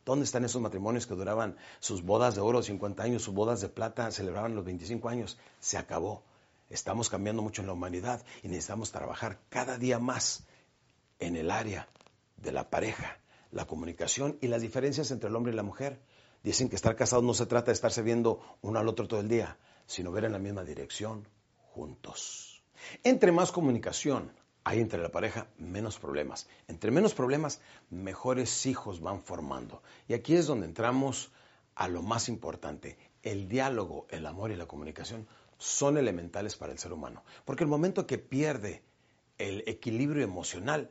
¿Dónde 0.06 0.25
están 0.25 0.46
esos 0.46 0.62
matrimonios 0.62 1.08
que 1.08 1.16
duraban 1.16 1.58
sus 1.80 2.04
bodas 2.04 2.36
de 2.36 2.42
oro 2.42 2.62
50 2.62 3.02
años, 3.02 3.24
sus 3.24 3.34
bodas 3.34 3.62
de 3.62 3.70
plata 3.70 4.12
celebraban 4.12 4.54
los 4.54 4.66
25 4.66 5.10
años? 5.10 5.38
Se 5.60 5.78
acabó. 5.78 6.24
Estamos 6.70 7.10
cambiando 7.10 7.42
mucho 7.42 7.62
en 7.62 7.68
la 7.68 7.74
humanidad 7.74 8.24
y 8.44 8.50
necesitamos 8.50 8.92
trabajar 8.92 9.40
cada 9.50 9.78
día 9.78 9.98
más 9.98 10.44
en 11.20 11.36
el 11.36 11.50
área 11.50 11.88
de 12.38 12.52
la 12.52 12.70
pareja, 12.70 13.20
la 13.52 13.66
comunicación 13.66 14.38
y 14.42 14.48
las 14.48 14.62
diferencias 14.62 15.10
entre 15.12 15.30
el 15.30 15.36
hombre 15.36 15.54
y 15.54 15.56
la 15.56 15.64
mujer. 15.64 16.00
Dicen 16.44 16.70
que 16.70 16.75
estar 16.75 16.96
casados 16.96 17.24
no 17.24 17.34
se 17.34 17.46
trata 17.46 17.68
de 17.68 17.74
estarse 17.74 18.02
viendo 18.02 18.42
uno 18.62 18.78
al 18.78 18.88
otro 18.88 19.08
todo 19.08 19.22
el 19.22 19.30
día, 19.30 19.58
sino 19.88 20.12
ver 20.12 20.25
en 20.25 20.34
la 20.34 20.40
misma 20.40 20.64
dirección 20.64 21.28
juntos. 21.74 22.55
Entre 23.04 23.32
más 23.32 23.51
comunicación 23.51 24.32
hay 24.63 24.80
entre 24.80 25.00
la 25.00 25.12
pareja, 25.12 25.48
menos 25.58 26.00
problemas. 26.00 26.48
Entre 26.68 26.89
menos 26.89 27.13
problemas, 27.13 27.62
mejores 27.92 28.65
hijos 28.65 29.00
van 29.00 29.22
formando. 29.22 29.84
Y 30.08 30.15
aquí 30.15 30.36
es 30.36 30.48
donde 30.48 30.65
entramos 30.65 31.32
a 31.75 31.88
lo 31.88 32.01
más 32.01 32.30
importante. 32.30 32.98
El 33.22 33.48
diálogo, 33.48 34.08
el 34.10 34.25
amor 34.25 34.51
y 34.51 34.56
la 34.56 34.65
comunicación 34.65 35.27
son 35.60 35.98
elementales 35.98 36.56
para 36.56 36.72
el 36.72 36.80
ser 36.80 36.94
humano. 36.94 37.24
Porque 37.46 37.63
el 37.63 37.70
momento 37.70 38.08
que 38.08 38.18
pierde 38.18 38.82
el 39.38 39.63
equilibrio 39.68 40.24
emocional, 40.24 40.89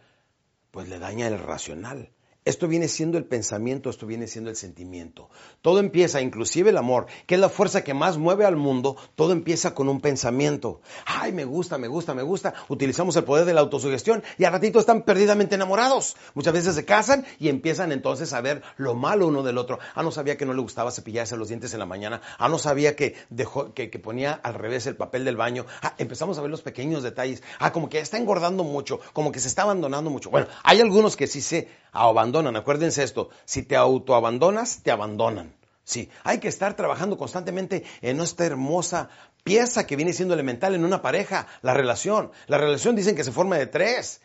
pues 0.70 0.88
le 0.88 1.00
daña 1.00 1.26
el 1.26 1.38
racional. 1.38 2.10
Esto 2.44 2.68
viene 2.68 2.88
siendo 2.88 3.16
el 3.16 3.24
pensamiento, 3.24 3.88
esto 3.88 4.06
viene 4.06 4.26
siendo 4.26 4.50
el 4.50 4.56
sentimiento. 4.56 5.30
Todo 5.62 5.78
empieza, 5.78 6.20
inclusive 6.20 6.68
el 6.68 6.76
amor, 6.76 7.06
que 7.26 7.36
es 7.36 7.40
la 7.40 7.48
fuerza 7.48 7.84
que 7.84 7.94
más 7.94 8.18
mueve 8.18 8.44
al 8.44 8.56
mundo, 8.56 8.98
todo 9.14 9.32
empieza 9.32 9.74
con 9.74 9.88
un 9.88 10.02
pensamiento. 10.02 10.82
Ay, 11.06 11.32
me 11.32 11.46
gusta, 11.46 11.78
me 11.78 11.88
gusta, 11.88 12.12
me 12.12 12.22
gusta. 12.22 12.52
Utilizamos 12.68 13.16
el 13.16 13.24
poder 13.24 13.46
de 13.46 13.54
la 13.54 13.62
autosugestión 13.62 14.22
y 14.36 14.44
a 14.44 14.50
ratito 14.50 14.78
están 14.78 15.04
perdidamente 15.04 15.54
enamorados. 15.54 16.18
Muchas 16.34 16.52
veces 16.52 16.74
se 16.74 16.84
casan 16.84 17.24
y 17.38 17.48
empiezan 17.48 17.92
entonces 17.92 18.34
a 18.34 18.42
ver 18.42 18.60
lo 18.76 18.94
malo 18.94 19.28
uno 19.28 19.42
del 19.42 19.56
otro. 19.56 19.78
Ah, 19.94 20.02
no 20.02 20.10
sabía 20.10 20.36
que 20.36 20.44
no 20.44 20.52
le 20.52 20.60
gustaba 20.60 20.90
cepillarse 20.90 21.38
los 21.38 21.48
dientes 21.48 21.72
en 21.72 21.78
la 21.78 21.86
mañana. 21.86 22.20
Ah, 22.36 22.50
no 22.50 22.58
sabía 22.58 22.94
que, 22.94 23.14
dejó, 23.30 23.72
que 23.72 23.88
ponía 23.98 24.32
al 24.34 24.52
revés 24.52 24.86
el 24.86 24.96
papel 24.96 25.24
del 25.24 25.38
baño. 25.38 25.64
Ah, 25.80 25.94
empezamos 25.96 26.36
a 26.36 26.42
ver 26.42 26.50
los 26.50 26.60
pequeños 26.60 27.02
detalles. 27.02 27.42
Ah, 27.58 27.72
como 27.72 27.88
que 27.88 28.00
está 28.00 28.18
engordando 28.18 28.64
mucho, 28.64 29.00
como 29.14 29.32
que 29.32 29.40
se 29.40 29.48
está 29.48 29.62
abandonando 29.62 30.10
mucho. 30.10 30.28
Bueno, 30.28 30.48
hay 30.62 30.82
algunos 30.82 31.16
que 31.16 31.26
sí 31.26 31.40
se 31.40 31.68
abandonan. 31.90 32.33
Acuérdense 32.34 33.04
esto, 33.04 33.30
si 33.44 33.62
te 33.62 33.76
autoabandonas, 33.76 34.82
te 34.82 34.90
abandonan. 34.90 35.54
Sí, 35.84 36.10
hay 36.24 36.40
que 36.40 36.48
estar 36.48 36.74
trabajando 36.74 37.16
constantemente 37.16 37.84
en 38.00 38.20
esta 38.20 38.44
hermosa 38.44 39.08
pieza 39.44 39.86
que 39.86 39.94
viene 39.94 40.12
siendo 40.12 40.34
elemental 40.34 40.74
en 40.74 40.84
una 40.84 41.00
pareja, 41.00 41.46
la 41.62 41.74
relación. 41.74 42.32
La 42.48 42.58
relación 42.58 42.96
dicen 42.96 43.14
que 43.14 43.22
se 43.22 43.30
forma 43.30 43.56
de 43.56 43.68
tres. 43.68 44.20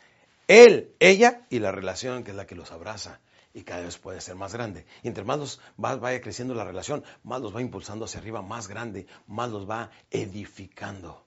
Él, 0.47 0.95
ella 0.99 1.45
y 1.51 1.59
la 1.59 1.71
relación 1.71 2.23
que 2.23 2.31
es 2.31 2.37
la 2.37 2.47
que 2.47 2.55
los 2.55 2.71
abraza. 2.71 3.19
Y 3.53 3.61
cada 3.61 3.81
vez 3.81 3.97
puede 3.99 4.21
ser 4.21 4.35
más 4.35 4.53
grande. 4.53 4.87
Y 5.03 5.07
entre 5.07 5.23
más 5.23 5.37
los 5.37 5.61
vaya 5.77 6.21
creciendo 6.21 6.55
la 6.55 6.63
relación, 6.63 7.03
más 7.23 7.41
los 7.41 7.55
va 7.55 7.61
impulsando 7.61 8.05
hacia 8.05 8.21
arriba, 8.21 8.41
más 8.41 8.67
grande, 8.67 9.05
más 9.27 9.51
los 9.51 9.69
va 9.69 9.91
edificando. 10.09 11.25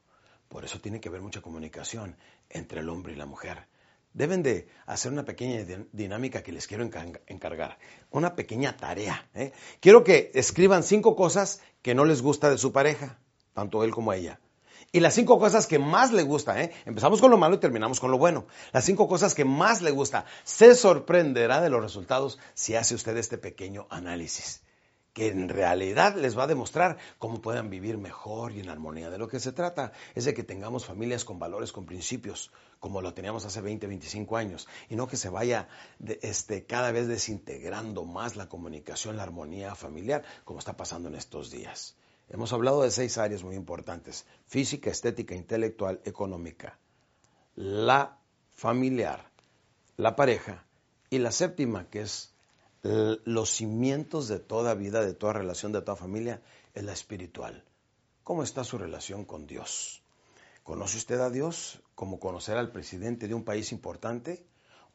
Por 0.49 0.65
eso 0.65 0.81
tiene 0.81 1.01
que 1.01 1.11
haber 1.11 1.21
mucha 1.21 1.43
comunicación 1.43 2.17
entre 2.49 2.81
el 2.81 2.89
hombre 2.89 3.13
y 3.13 3.17
la 3.17 3.27
mujer 3.27 3.69
deben 4.15 4.43
de 4.43 4.69
hacer 4.87 5.13
una 5.13 5.25
pequeña 5.25 5.65
dinámica 5.93 6.43
que 6.43 6.53
les 6.53 6.67
quiero 6.67 6.85
encargar, 6.85 7.79
una 8.11 8.35
pequeña 8.35 8.77
tarea. 8.77 9.29
¿eh? 9.35 9.53
Quiero 9.81 10.05
que 10.05 10.31
escriban 10.35 10.83
cinco 10.83 11.17
cosas 11.17 11.61
que 11.83 11.95
no 11.95 12.05
les 12.05 12.23
gusta 12.23 12.51
de 12.51 12.59
su 12.59 12.73
pareja, 12.73 13.19
tanto 13.55 13.85
él 13.85 13.91
como 13.91 14.13
ella. 14.13 14.41
Y 14.95 15.01
las 15.01 15.15
cinco 15.15 15.39
cosas 15.39 15.67
que 15.67 15.79
más 15.79 16.13
le 16.13 16.23
gusta, 16.23 16.63
¿eh? 16.63 16.73
empezamos 16.85 17.21
con 17.21 17.31
lo 17.31 17.39
malo 17.39 17.55
y 17.55 17.61
terminamos 17.61 17.99
con 17.99 18.11
lo 18.11 18.19
bueno. 18.19 18.47
Las 18.73 18.85
cinco 18.85 19.09
cosas 19.09 19.35
que 19.35 19.47
más 19.47 19.81
le 19.81 19.91
gusta. 19.91 20.27
Se 20.45 20.75
sorprenderá 20.75 21.63
de 21.63 21.71
los 21.71 21.83
resultados 21.83 22.39
si 22.53 22.75
hace 22.75 22.95
usted 22.95 23.17
este 23.17 23.39
pequeño 23.39 23.87
análisis 23.89 24.63
que 25.13 25.29
en 25.29 25.49
realidad 25.49 26.17
les 26.17 26.37
va 26.37 26.45
a 26.45 26.47
demostrar 26.47 26.97
cómo 27.19 27.41
puedan 27.41 27.69
vivir 27.69 27.99
mejor 27.99 28.53
y 28.53 28.61
en 28.61 28.69
armonía. 28.69 29.11
De 29.11 29.19
lo 29.19 29.29
que 29.29 29.41
se 29.41 29.53
trata 29.53 29.93
es 30.15 30.25
de 30.25 30.35
que 30.35 30.43
tengamos 30.43 30.87
familias 30.87 31.25
con 31.25 31.39
valores, 31.39 31.73
con 31.73 31.85
principios, 31.85 32.51
como 32.81 33.03
lo 33.03 33.13
teníamos 33.13 33.45
hace 33.45 33.61
20, 33.61 33.87
25 33.87 34.37
años, 34.37 34.69
y 34.89 34.97
no 34.97 35.07
que 35.07 35.17
se 35.17 35.29
vaya 35.29 35.69
este, 36.23 36.65
cada 36.65 36.93
vez 36.93 37.09
desintegrando 37.09 38.05
más 38.05 38.37
la 38.37 38.49
comunicación, 38.49 39.17
la 39.17 39.25
armonía 39.25 39.75
familiar, 39.75 40.25
como 40.45 40.59
está 40.59 40.77
pasando 40.77 41.09
en 41.09 41.17
estos 41.17 41.51
días. 41.51 41.97
Hemos 42.29 42.53
hablado 42.53 42.83
de 42.83 42.91
seis 42.91 43.19
áreas 43.19 43.45
muy 43.45 43.57
importantes, 43.57 44.27
física, 44.47 44.91
estética, 44.91 45.35
intelectual, 45.35 46.01
económica, 46.05 46.79
la 47.55 48.19
familiar, 48.55 49.31
la 49.99 50.17
pareja, 50.17 50.65
y 51.13 51.19
la 51.19 51.31
séptima, 51.31 51.91
que 51.91 52.01
es 52.01 52.32
los 52.83 53.51
cimientos 53.51 54.29
de 54.29 54.41
toda 54.41 54.75
vida, 54.75 55.05
de 55.05 55.15
toda 55.15 55.35
relación, 55.35 55.73
de 55.73 55.83
toda 55.83 55.97
familia, 55.97 56.43
es 56.75 56.83
la 56.85 56.93
espiritual. 56.93 57.65
¿Cómo 58.25 58.43
está 58.43 58.65
su 58.65 58.79
relación 58.79 59.25
con 59.25 59.47
Dios? 59.47 60.03
¿Conoce 60.63 60.99
usted 60.99 61.21
a 61.21 61.31
Dios 61.31 61.81
como 61.95 62.19
conocer 62.21 62.57
al 62.57 62.73
presidente 62.73 63.29
de 63.29 63.35
un 63.35 63.45
país 63.45 63.73
importante? 63.73 64.45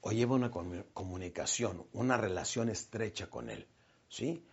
¿O 0.01 0.12
lleva 0.12 0.36
una 0.36 0.51
comunicación, 0.51 1.86
una 1.94 2.17
relación 2.17 2.70
estrecha 2.70 3.29
con 3.29 3.50
Él? 3.50 3.67
¿Sí? 4.10 4.46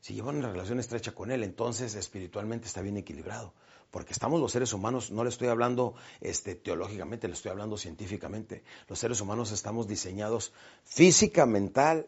Si 0.00 0.14
lleva 0.14 0.30
una 0.30 0.50
relación 0.50 0.80
estrecha 0.80 1.12
con 1.12 1.30
Él, 1.30 1.44
entonces 1.44 1.94
espiritualmente 1.94 2.66
está 2.66 2.80
bien 2.82 2.96
equilibrado. 2.96 3.54
Porque 3.90 4.12
estamos 4.12 4.40
los 4.40 4.52
seres 4.52 4.72
humanos, 4.72 5.10
no 5.10 5.22
le 5.22 5.28
estoy 5.28 5.48
hablando 5.48 5.94
este, 6.20 6.54
teológicamente, 6.54 7.28
le 7.28 7.34
estoy 7.34 7.50
hablando 7.50 7.76
científicamente. 7.76 8.64
Los 8.88 8.98
seres 8.98 9.20
humanos 9.20 9.52
estamos 9.52 9.86
diseñados 9.86 10.54
física, 10.84 11.44
mental 11.44 12.06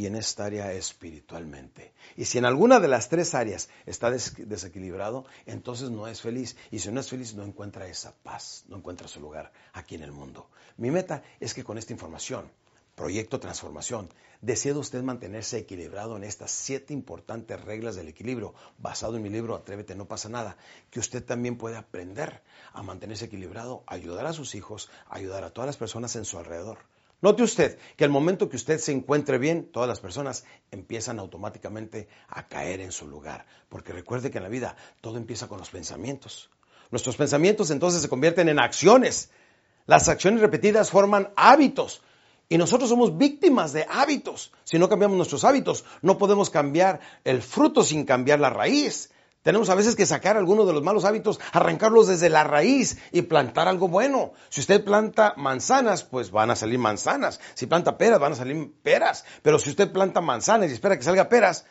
y 0.00 0.06
en 0.06 0.16
esta 0.16 0.46
área 0.46 0.72
espiritualmente. 0.72 1.92
Y 2.16 2.24
si 2.24 2.38
en 2.38 2.46
alguna 2.46 2.80
de 2.80 2.88
las 2.88 3.10
tres 3.10 3.34
áreas 3.34 3.68
está 3.84 4.10
desequilibrado, 4.10 5.26
entonces 5.44 5.90
no 5.90 6.08
es 6.08 6.22
feliz. 6.22 6.56
Y 6.70 6.78
si 6.78 6.90
no 6.90 7.00
es 7.00 7.10
feliz, 7.10 7.34
no 7.34 7.44
encuentra 7.44 7.86
esa 7.86 8.14
paz, 8.22 8.64
no 8.68 8.78
encuentra 8.78 9.08
su 9.08 9.20
lugar 9.20 9.52
aquí 9.74 9.96
en 9.96 10.02
el 10.02 10.10
mundo. 10.10 10.48
Mi 10.78 10.90
meta 10.90 11.22
es 11.38 11.52
que 11.52 11.64
con 11.64 11.76
esta 11.76 11.92
información, 11.92 12.50
proyecto 12.94 13.40
transformación, 13.40 14.08
desea 14.40 14.74
usted 14.74 15.02
mantenerse 15.02 15.58
equilibrado 15.58 16.16
en 16.16 16.24
estas 16.24 16.50
siete 16.50 16.94
importantes 16.94 17.62
reglas 17.62 17.94
del 17.94 18.08
equilibrio, 18.08 18.54
basado 18.78 19.16
en 19.16 19.22
mi 19.22 19.28
libro 19.28 19.54
Atrévete, 19.54 19.94
no 19.94 20.08
pasa 20.08 20.30
nada, 20.30 20.56
que 20.90 21.00
usted 21.00 21.22
también 21.22 21.58
puede 21.58 21.76
aprender 21.76 22.40
a 22.72 22.82
mantenerse 22.82 23.26
equilibrado, 23.26 23.84
ayudar 23.86 24.24
a 24.24 24.32
sus 24.32 24.54
hijos, 24.54 24.88
ayudar 25.10 25.44
a 25.44 25.50
todas 25.50 25.66
las 25.68 25.76
personas 25.76 26.16
en 26.16 26.24
su 26.24 26.38
alrededor 26.38 26.78
Note 27.22 27.42
usted 27.42 27.78
que 27.96 28.04
al 28.04 28.10
momento 28.10 28.48
que 28.48 28.56
usted 28.56 28.78
se 28.78 28.92
encuentre 28.92 29.38
bien, 29.38 29.70
todas 29.70 29.88
las 29.88 30.00
personas 30.00 30.44
empiezan 30.70 31.18
automáticamente 31.18 32.08
a 32.28 32.48
caer 32.48 32.80
en 32.80 32.92
su 32.92 33.06
lugar. 33.06 33.44
Porque 33.68 33.92
recuerde 33.92 34.30
que 34.30 34.38
en 34.38 34.44
la 34.44 34.48
vida 34.48 34.76
todo 35.00 35.18
empieza 35.18 35.46
con 35.46 35.58
los 35.58 35.70
pensamientos. 35.70 36.50
Nuestros 36.90 37.16
pensamientos 37.16 37.70
entonces 37.70 38.00
se 38.00 38.08
convierten 38.08 38.48
en 38.48 38.58
acciones. 38.58 39.30
Las 39.86 40.08
acciones 40.08 40.40
repetidas 40.40 40.90
forman 40.90 41.30
hábitos. 41.36 42.00
Y 42.48 42.58
nosotros 42.58 42.88
somos 42.88 43.16
víctimas 43.16 43.72
de 43.72 43.86
hábitos. 43.88 44.50
Si 44.64 44.78
no 44.78 44.88
cambiamos 44.88 45.16
nuestros 45.16 45.44
hábitos, 45.44 45.84
no 46.02 46.18
podemos 46.18 46.50
cambiar 46.50 47.00
el 47.24 47.42
fruto 47.42 47.84
sin 47.84 48.04
cambiar 48.04 48.40
la 48.40 48.50
raíz. 48.50 49.10
Tenemos 49.42 49.70
a 49.70 49.74
veces 49.74 49.96
que 49.96 50.04
sacar 50.04 50.36
algunos 50.36 50.66
de 50.66 50.74
los 50.74 50.82
malos 50.82 51.06
hábitos, 51.06 51.40
arrancarlos 51.52 52.08
desde 52.08 52.28
la 52.28 52.44
raíz 52.44 52.98
y 53.10 53.22
plantar 53.22 53.68
algo 53.68 53.88
bueno. 53.88 54.32
Si 54.50 54.60
usted 54.60 54.84
planta 54.84 55.32
manzanas, 55.36 56.04
pues 56.04 56.30
van 56.30 56.50
a 56.50 56.56
salir 56.56 56.78
manzanas. 56.78 57.40
Si 57.54 57.66
planta 57.66 57.96
peras, 57.96 58.20
van 58.20 58.32
a 58.32 58.36
salir 58.36 58.70
peras. 58.82 59.24
Pero 59.42 59.58
si 59.58 59.70
usted 59.70 59.92
planta 59.92 60.20
manzanas 60.20 60.70
y 60.70 60.74
espera 60.74 60.96
que 60.98 61.04
salga 61.04 61.30
peras, 61.30 61.64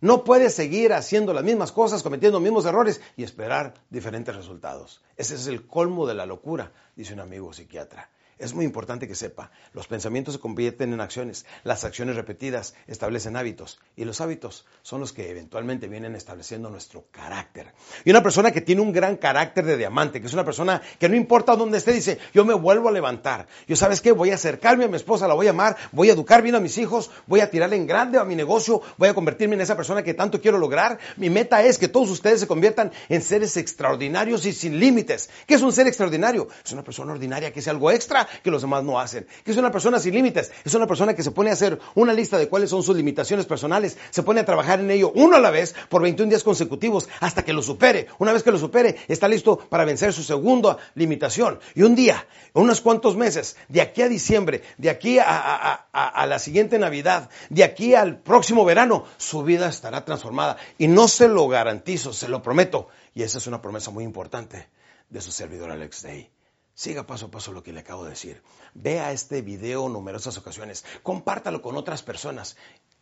no 0.00 0.22
puede 0.22 0.48
seguir 0.48 0.92
haciendo 0.92 1.32
las 1.32 1.42
mismas 1.42 1.72
cosas, 1.72 2.04
cometiendo 2.04 2.38
los 2.38 2.44
mismos 2.44 2.66
errores 2.66 3.00
y 3.16 3.24
esperar 3.24 3.74
diferentes 3.90 4.36
resultados. 4.36 5.02
Ese 5.16 5.34
es 5.34 5.48
el 5.48 5.66
colmo 5.66 6.06
de 6.06 6.14
la 6.14 6.24
locura, 6.24 6.72
dice 6.94 7.14
un 7.14 7.20
amigo 7.20 7.52
psiquiatra. 7.52 8.10
Es 8.38 8.54
muy 8.54 8.64
importante 8.64 9.08
que 9.08 9.16
sepa, 9.16 9.50
los 9.72 9.88
pensamientos 9.88 10.34
se 10.34 10.40
convierten 10.40 10.92
en 10.92 11.00
acciones, 11.00 11.44
las 11.64 11.84
acciones 11.84 12.14
repetidas 12.14 12.74
establecen 12.86 13.36
hábitos 13.36 13.80
y 13.96 14.04
los 14.04 14.20
hábitos 14.20 14.64
son 14.82 15.00
los 15.00 15.12
que 15.12 15.28
eventualmente 15.28 15.88
vienen 15.88 16.14
estableciendo 16.14 16.70
nuestro 16.70 17.06
carácter. 17.10 17.72
Y 18.04 18.10
una 18.10 18.22
persona 18.22 18.52
que 18.52 18.60
tiene 18.60 18.80
un 18.80 18.92
gran 18.92 19.16
carácter 19.16 19.64
de 19.64 19.76
diamante, 19.76 20.20
que 20.20 20.28
es 20.28 20.34
una 20.34 20.44
persona 20.44 20.80
que 21.00 21.08
no 21.08 21.16
importa 21.16 21.56
dónde 21.56 21.78
esté, 21.78 21.92
dice, 21.92 22.18
yo 22.32 22.44
me 22.44 22.54
vuelvo 22.54 22.88
a 22.88 22.92
levantar, 22.92 23.48
yo 23.66 23.74
sabes 23.74 24.00
qué, 24.00 24.12
voy 24.12 24.30
a 24.30 24.36
acercarme 24.36 24.84
a 24.84 24.88
mi 24.88 24.96
esposa, 24.96 25.26
la 25.26 25.34
voy 25.34 25.48
a 25.48 25.50
amar, 25.50 25.76
voy 25.90 26.10
a 26.10 26.12
educar 26.12 26.40
bien 26.40 26.54
a 26.54 26.60
mis 26.60 26.78
hijos, 26.78 27.10
voy 27.26 27.40
a 27.40 27.50
tirarle 27.50 27.74
en 27.74 27.88
grande 27.88 28.18
a 28.18 28.24
mi 28.24 28.36
negocio, 28.36 28.82
voy 28.98 29.08
a 29.08 29.14
convertirme 29.14 29.56
en 29.56 29.62
esa 29.62 29.76
persona 29.76 30.04
que 30.04 30.14
tanto 30.14 30.40
quiero 30.40 30.58
lograr. 30.58 31.00
Mi 31.16 31.28
meta 31.28 31.60
es 31.64 31.76
que 31.76 31.88
todos 31.88 32.08
ustedes 32.08 32.38
se 32.38 32.46
conviertan 32.46 32.92
en 33.08 33.20
seres 33.20 33.56
extraordinarios 33.56 34.46
y 34.46 34.52
sin 34.52 34.78
límites. 34.78 35.28
¿Qué 35.44 35.54
es 35.54 35.62
un 35.62 35.72
ser 35.72 35.88
extraordinario? 35.88 36.46
Es 36.64 36.70
una 36.70 36.84
persona 36.84 37.12
ordinaria 37.12 37.52
que 37.52 37.58
es 37.58 37.66
algo 37.66 37.90
extra 37.90 38.27
que 38.42 38.50
los 38.50 38.62
demás 38.62 38.84
no 38.84 38.98
hacen. 38.98 39.26
Que 39.44 39.50
es 39.50 39.56
una 39.56 39.70
persona 39.70 39.98
sin 39.98 40.14
límites. 40.14 40.52
Es 40.64 40.74
una 40.74 40.86
persona 40.86 41.14
que 41.14 41.22
se 41.22 41.30
pone 41.30 41.50
a 41.50 41.52
hacer 41.54 41.78
una 41.94 42.12
lista 42.12 42.38
de 42.38 42.48
cuáles 42.48 42.70
son 42.70 42.82
sus 42.82 42.96
limitaciones 42.96 43.46
personales. 43.46 43.98
Se 44.10 44.22
pone 44.22 44.40
a 44.40 44.44
trabajar 44.44 44.80
en 44.80 44.90
ello 44.90 45.12
uno 45.14 45.36
a 45.36 45.40
la 45.40 45.50
vez 45.50 45.74
por 45.88 46.02
21 46.02 46.30
días 46.30 46.44
consecutivos 46.44 47.08
hasta 47.20 47.44
que 47.44 47.52
lo 47.52 47.62
supere. 47.62 48.06
Una 48.18 48.32
vez 48.32 48.42
que 48.42 48.50
lo 48.50 48.58
supere, 48.58 48.96
está 49.08 49.28
listo 49.28 49.58
para 49.58 49.84
vencer 49.84 50.12
su 50.12 50.22
segunda 50.22 50.78
limitación. 50.94 51.58
Y 51.74 51.82
un 51.82 51.94
día, 51.94 52.26
unos 52.52 52.80
cuantos 52.80 53.16
meses, 53.16 53.56
de 53.68 53.80
aquí 53.80 54.02
a 54.02 54.08
diciembre, 54.08 54.62
de 54.76 54.90
aquí 54.90 55.18
a, 55.18 55.72
a 55.92 56.26
la 56.26 56.38
siguiente 56.38 56.78
Navidad, 56.78 57.30
de 57.50 57.64
aquí 57.64 57.94
al 57.94 58.18
próximo 58.18 58.64
verano, 58.64 59.04
su 59.16 59.42
vida 59.42 59.68
estará 59.68 60.04
transformada. 60.04 60.56
Y 60.78 60.88
no 60.88 61.08
se 61.08 61.28
lo 61.28 61.48
garantizo, 61.48 62.12
se 62.12 62.28
lo 62.28 62.42
prometo. 62.42 62.88
Y 63.14 63.22
esa 63.22 63.38
es 63.38 63.46
una 63.46 63.60
promesa 63.60 63.90
muy 63.90 64.04
importante 64.04 64.68
de 65.10 65.20
su 65.20 65.32
servidor 65.32 65.70
Alex 65.70 66.02
Day. 66.02 66.30
Siga 66.78 67.08
paso 67.10 67.26
a 67.26 67.30
paso 67.32 67.50
lo 67.52 67.64
que 67.64 67.72
le 67.72 67.80
acabo 67.80 68.04
de 68.04 68.10
decir. 68.10 68.40
Vea 68.72 69.10
este 69.10 69.42
video 69.42 69.88
numerosas 69.88 70.38
ocasiones. 70.38 70.84
Compártalo 71.02 71.60
con 71.60 71.76
otras 71.76 72.04
personas 72.04 72.56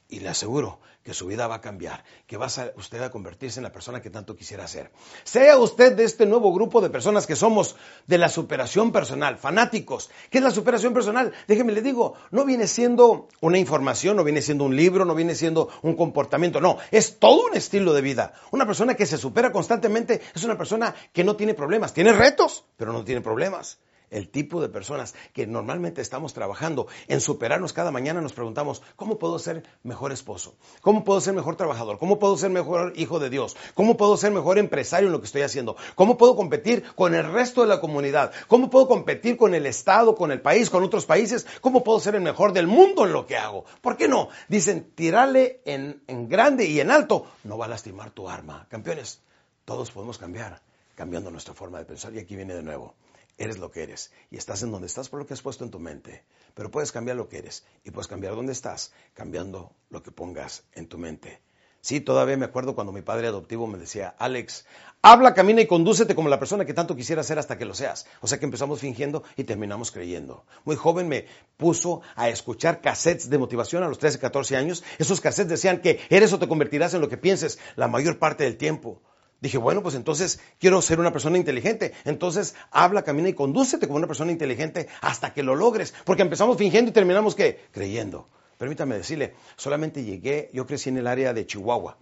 y 0.09 0.21
le 0.21 0.29
aseguro 0.29 0.81
que 1.07 1.15
su 1.15 1.27
vida 1.27 1.47
va 1.47 1.57
a 1.57 1.61
cambiar, 1.61 2.05
que 2.27 2.37
va 2.37 2.47
a 2.47 2.73
usted 2.77 3.01
a 3.01 3.13
convertirse 3.13 3.61
en 3.61 3.65
la 3.65 3.71
persona 3.71 4.03
que 4.03 4.11
tanto 4.11 4.35
quisiera 4.35 4.67
ser. 4.67 4.91
Sea 5.23 5.57
usted 5.57 5.95
de 5.95 6.03
este 6.03 6.27
nuevo 6.27 6.53
grupo 6.53 6.81
de 6.81 6.91
personas 6.91 7.29
que 7.29 7.37
somos 7.37 7.77
de 8.09 8.19
la 8.19 8.29
superación 8.29 8.91
personal, 8.91 9.37
fanáticos. 9.39 10.11
¿Qué 10.31 10.39
es 10.39 10.45
la 10.45 10.51
superación 10.51 10.93
personal? 10.93 11.33
Déjeme 11.47 11.73
le 11.73 11.81
digo, 11.81 12.15
no 12.33 12.45
viene 12.45 12.67
siendo 12.67 13.29
una 13.41 13.57
información, 13.59 14.17
no 14.17 14.25
viene 14.25 14.43
siendo 14.43 14.65
un 14.65 14.75
libro, 14.75 15.05
no 15.05 15.15
viene 15.15 15.37
siendo 15.37 15.71
un 15.83 15.95
comportamiento, 15.95 16.61
no, 16.61 16.79
es 16.91 17.21
todo 17.21 17.47
un 17.47 17.57
estilo 17.57 17.93
de 17.93 18.03
vida. 18.03 18.33
Una 18.51 18.67
persona 18.67 18.95
que 18.95 19.07
se 19.07 19.17
supera 19.17 19.53
constantemente 19.53 20.21
es 20.35 20.43
una 20.43 20.59
persona 20.59 20.93
que 21.13 21.23
no 21.23 21.37
tiene 21.37 21.55
problemas, 21.55 21.95
tiene 21.95 22.13
retos, 22.13 22.65
pero 22.77 22.93
no 22.93 23.05
tiene 23.05 23.21
problemas. 23.21 23.79
El 24.11 24.29
tipo 24.29 24.61
de 24.61 24.69
personas 24.69 25.15
que 25.33 25.47
normalmente 25.47 26.01
estamos 26.01 26.33
trabajando 26.33 26.87
en 27.09 27.21
superarnos 27.21 27.73
cada 27.73 27.91
mañana, 27.91 28.21
nos 28.21 28.33
preguntamos, 28.33 28.83
¿cómo 28.97 29.19
puedo 29.19 29.39
ser 29.39 29.65
mejor 29.83 30.13
esposo? 30.13 30.57
¿Cómo 30.81 31.05
puedo 31.05 31.21
ser 31.21 31.35
mejor 31.35 31.57
trabajador? 31.57 31.99
¿Cómo 31.99 32.19
puedo 32.19 32.37
ser 32.37 32.51
mejor 32.51 32.93
hijo 32.97 33.19
de 33.19 33.31
Dios? 33.31 33.57
¿Cómo 33.75 33.97
puedo 33.97 34.17
ser 34.17 34.33
mejor 34.33 34.59
empresario 34.59 35.09
en 35.09 35.13
lo 35.13 35.21
que 35.21 35.27
estoy 35.27 35.43
haciendo? 35.43 35.77
¿Cómo 35.95 36.17
puedo 36.17 36.37
competir 36.37 36.85
con 36.95 37.15
el 37.15 37.31
resto 37.33 37.63
de 37.63 37.69
la 37.69 37.81
comunidad? 37.81 38.33
¿Cómo 38.49 38.71
puedo 38.71 38.89
competir 38.89 39.37
con 39.37 39.55
el 39.55 39.67
Estado, 39.67 40.15
con 40.15 40.31
el 40.31 40.41
país, 40.41 40.71
con 40.71 40.83
otros 40.83 41.07
países? 41.07 41.47
¿Cómo 41.61 41.83
puedo 41.83 42.01
ser 42.01 42.15
el 42.15 42.23
mejor 42.23 42.53
del 42.53 42.67
mundo 42.67 43.05
en 43.05 43.13
lo 43.13 43.27
que 43.27 43.37
hago? 43.37 43.65
¿Por 43.81 43.97
qué 43.97 44.09
no? 44.09 44.29
Dicen, 44.49 44.93
tirarle 44.95 45.61
en, 45.65 46.03
en 46.07 46.29
grande 46.29 46.67
y 46.67 46.81
en 46.81 46.91
alto 46.91 47.27
no 47.45 47.59
va 47.59 47.67
a 47.67 47.69
lastimar 47.69 48.11
tu 48.11 48.29
arma. 48.29 48.67
Campeones, 48.69 49.21
todos 49.65 49.91
podemos 49.91 50.19
cambiar, 50.19 50.63
cambiando 50.95 51.31
nuestra 51.31 51.55
forma 51.55 51.79
de 51.79 51.85
pensar. 51.85 52.15
Y 52.15 52.19
aquí 52.19 52.37
viene 52.37 52.55
de 52.55 52.63
nuevo. 52.63 52.95
Eres 53.39 53.59
lo 53.59 53.71
que 53.71 53.83
eres 53.83 54.13
y 54.31 54.39
estás 54.39 54.63
en 54.63 54.73
donde 54.73 54.87
estás 54.87 55.09
por 55.09 55.21
lo 55.21 55.27
que 55.27 55.35
has 55.35 55.43
puesto 55.43 55.65
en 55.65 55.71
tu 55.71 55.79
mente. 55.79 56.25
Pero 56.55 56.71
puedes 56.71 56.91
cambiar 56.91 57.17
lo 57.17 57.29
que 57.29 57.39
eres 57.39 57.65
y 57.85 57.91
puedes 57.91 58.09
cambiar 58.09 58.35
dónde 58.35 58.53
estás 58.53 58.93
cambiando 59.13 59.73
lo 59.91 60.03
que 60.03 60.11
pongas 60.11 60.65
en 60.73 60.89
tu 60.89 60.97
mente. 60.97 61.41
Sí, 61.87 62.01
todavía 62.01 62.37
me 62.37 62.47
acuerdo 62.47 62.75
cuando 62.75 62.93
mi 62.93 63.03
padre 63.03 63.29
adoptivo 63.29 63.69
me 63.69 63.79
decía, 63.79 64.17
Alex, 64.19 64.67
habla, 65.03 65.35
camina 65.35 65.61
y 65.61 65.69
condúcete 65.69 66.17
como 66.17 66.29
la 66.29 66.41
persona 66.41 66.65
que 66.65 66.75
tanto 66.75 66.97
quisiera 66.97 67.23
ser 67.23 67.39
hasta 67.39 67.59
que 67.59 67.65
lo 67.65 67.75
seas. 67.75 68.09
O 68.21 68.27
sea 68.27 68.41
que 68.41 68.45
empezamos 68.45 68.81
fingiendo 68.81 69.23
y 69.37 69.45
terminamos 69.45 69.93
creyendo. 69.93 70.45
Muy 70.65 70.75
joven 70.75 71.07
me 71.07 71.27
puso 71.57 72.01
a 72.17 72.29
escuchar 72.29 72.81
cassettes 72.81 73.31
de 73.31 73.39
motivación 73.39 73.85
a 73.85 73.89
los 73.89 74.01
13, 74.01 74.19
14 74.19 74.57
años. 74.57 74.83
Esos 74.99 75.21
cassettes 75.21 75.51
decían 75.51 75.81
que 75.81 76.01
eres 76.11 76.33
o 76.33 76.41
te 76.41 76.49
convertirás 76.49 76.95
en 76.95 77.03
lo 77.03 77.09
que 77.09 77.19
pienses 77.19 77.61
la 77.77 77.87
mayor 77.87 78.19
parte 78.19 78.43
del 78.43 78.57
tiempo. 78.57 79.01
Dije, 79.41 79.59
bueno, 79.59 79.83
pues 79.83 79.95
entonces 79.95 80.41
quiero 80.59 80.81
ser 80.81 80.99
una 80.99 81.13
persona 81.13 81.37
inteligente. 81.37 81.93
Entonces 82.05 82.55
habla, 82.71 83.03
camina 83.03 83.29
y 83.29 83.35
condúcete 83.35 83.87
como 83.87 83.99
una 83.99 84.07
persona 84.07 84.33
inteligente 84.33 84.89
hasta 85.01 85.35
que 85.35 85.43
lo 85.43 85.55
logres. 85.55 85.95
Porque 86.05 86.23
empezamos 86.23 86.57
fingiendo 86.57 86.91
y 86.91 86.95
terminamos 86.95 87.35
¿qué? 87.35 87.61
creyendo. 87.71 88.29
Permítame 88.59 88.97
decirle, 88.97 89.35
solamente 89.57 90.03
llegué, 90.05 90.51
yo 90.55 90.67
crecí 90.67 90.89
en 90.89 90.97
el 90.97 91.07
área 91.07 91.35
de 91.35 91.47
Chihuahua. 91.47 91.99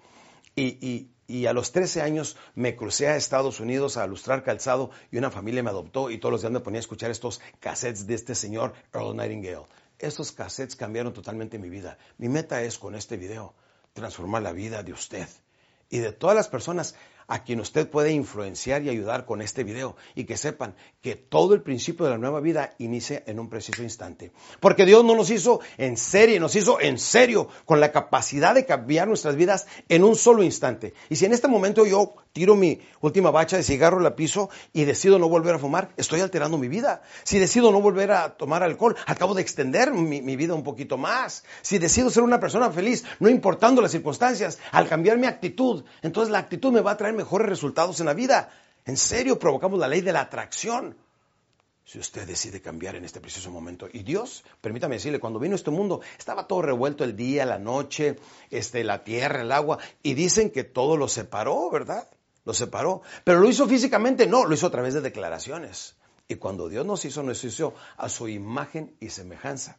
Y, 0.55 1.09
y, 1.27 1.47
a 1.47 1.53
los 1.53 1.73
13 1.73 2.03
años 2.03 2.37
me 2.55 2.77
crucé 2.77 3.09
a 3.09 3.17
Estados 3.17 3.59
Unidos 3.59 3.97
a 3.97 4.07
lustrar 4.07 4.45
calzado 4.45 4.91
y 5.11 5.19
una 5.19 5.33
familia 5.33 5.65
me 5.65 5.71
adoptó 5.71 6.11
y 6.11 6.19
todos 6.19 6.31
los 6.31 6.43
días 6.43 6.53
me 6.53 6.61
ponía 6.61 6.79
a 6.79 6.81
escuchar 6.81 7.11
estos 7.11 7.41
cassettes 7.59 8.07
de 8.07 8.15
este 8.15 8.37
señor 8.37 8.75
Earl 8.93 9.17
Nightingale. 9.17 9.67
Estos 9.99 10.31
cassettes 10.31 10.77
cambiaron 10.77 11.13
totalmente 11.13 11.59
mi 11.59 11.71
vida. 11.71 11.99
Mi 12.19 12.29
meta 12.29 12.63
es 12.63 12.79
con 12.79 12.95
este 12.95 13.17
video 13.17 13.55
transformar 13.95 14.43
la 14.43 14.53
vida 14.53 14.85
de 14.85 14.93
usted 14.93 15.27
y 15.91 15.99
de 15.99 16.13
todas 16.13 16.37
las 16.37 16.49
personas 16.49 16.95
a 17.27 17.43
quien 17.45 17.61
usted 17.61 17.89
puede 17.89 18.13
influenciar 18.13 18.83
y 18.83 18.91
ayudar 18.91 19.25
con 19.25 19.43
este 19.43 19.65
video 19.65 19.97
y 20.15 20.25
que 20.25 20.37
sepan 20.37 20.75
que 21.01 21.17
todo 21.17 21.55
el 21.55 21.63
principio 21.63 22.05
de 22.05 22.13
la 22.13 22.19
nueva 22.19 22.41
vida 22.41 22.75
inicia 22.79 23.23
en 23.27 23.39
un 23.39 23.49
preciso 23.49 23.83
instante. 23.83 24.33
Porque 24.61 24.87
Dios 24.87 25.05
no 25.05 25.15
nos 25.15 25.31
hizo 25.31 25.61
en 25.79 25.97
serie, 25.97 26.41
nos 26.41 26.57
hizo 26.57 26.81
en 26.81 26.99
serio 26.99 27.49
con 27.65 27.81
la 27.81 27.93
capacidad 27.93 28.55
de 28.55 28.67
cambiar 28.67 29.09
nuestras 29.09 29.37
vidas 29.37 29.67
en 29.89 30.05
un 30.05 30.17
solo 30.17 30.43
instante. 30.43 30.95
Y 31.09 31.17
si 31.17 31.25
en 31.25 31.33
este 31.33 31.49
momento 31.49 31.87
yo 31.87 32.15
tiro 32.33 32.57
mi 32.57 32.81
última 33.01 33.31
bacha 33.31 33.57
de 33.57 33.63
cigarro, 33.63 34.01
la 34.01 34.17
piso 34.17 34.51
y 34.73 34.85
decido 34.85 35.19
no 35.19 35.29
volver 35.29 35.55
a 35.55 35.59
fumar, 35.59 35.91
estoy 35.97 36.21
alterando 36.21 36.59
mi 36.59 36.69
vida. 36.69 37.03
Si 37.23 37.39
decido 37.39 37.71
no 37.71 37.81
volver 37.81 38.11
a 38.11 38.37
tomar 38.37 38.63
alcohol, 38.63 38.97
acabo 39.07 39.35
de 39.35 39.43
extender 39.43 39.93
mi, 39.93 40.21
mi 40.21 40.37
vida 40.37 40.55
un 40.55 40.65
poquito 40.65 40.97
más. 40.97 41.45
Si 41.63 41.79
decido 41.79 42.11
ser 42.11 42.23
una 42.23 42.41
persona 42.41 42.71
feliz, 42.71 43.05
no 43.21 43.29
importando 43.29 43.81
las 43.81 43.93
circunstancias, 43.93 44.59
al 44.73 44.89
cambiar 44.89 45.17
mi 45.19 45.27
actitud, 45.27 45.85
entonces 46.03 46.33
la 46.33 46.39
actitud 46.39 46.73
me 46.73 46.81
va 46.81 46.93
a 46.93 46.97
traer 46.97 47.14
mejores 47.15 47.49
resultados 47.49 48.01
en 48.01 48.07
la 48.07 48.15
vida. 48.15 48.51
En 48.85 48.97
serio, 48.97 49.39
provocamos 49.39 49.79
la 49.79 49.89
ley 49.89 50.01
de 50.01 50.13
la 50.13 50.21
atracción. 50.23 50.97
Si 51.85 51.99
usted 51.99 52.27
decide 52.27 52.63
cambiar 52.63 52.97
en 52.97 53.05
este 53.05 53.21
preciso 53.21 53.51
momento. 53.51 53.89
Y 53.93 54.03
Dios, 54.03 54.45
permítame 54.61 54.97
decirle, 54.97 55.21
cuando 55.21 55.39
vino 55.39 55.55
este 55.55 55.71
mundo, 55.71 56.01
estaba 56.19 56.47
todo 56.47 56.63
revuelto 56.63 57.05
el 57.05 57.15
día, 57.15 57.45
la 57.45 57.59
noche, 57.59 58.17
este, 58.51 58.85
la 58.85 59.05
tierra, 59.05 59.43
el 59.43 59.53
agua, 59.53 59.79
y 60.03 60.15
dicen 60.15 60.51
que 60.51 60.65
todo 60.65 60.97
lo 60.97 61.09
separó, 61.09 61.71
¿verdad? 61.71 62.09
Lo 62.45 62.55
separó. 62.55 63.03
Pero 63.25 63.41
lo 63.41 63.49
hizo 63.49 63.69
físicamente, 63.69 64.27
no, 64.27 64.47
lo 64.47 64.55
hizo 64.55 64.67
a 64.67 64.71
través 64.71 64.95
de 64.95 65.03
declaraciones. 65.03 65.97
Y 66.27 66.37
cuando 66.37 66.69
Dios 66.71 66.87
nos 66.87 67.05
hizo, 67.05 67.23
nos 67.23 67.45
hizo 67.45 67.75
a 67.99 68.09
su 68.09 68.29
imagen 68.29 68.97
y 69.01 69.11
semejanza 69.11 69.79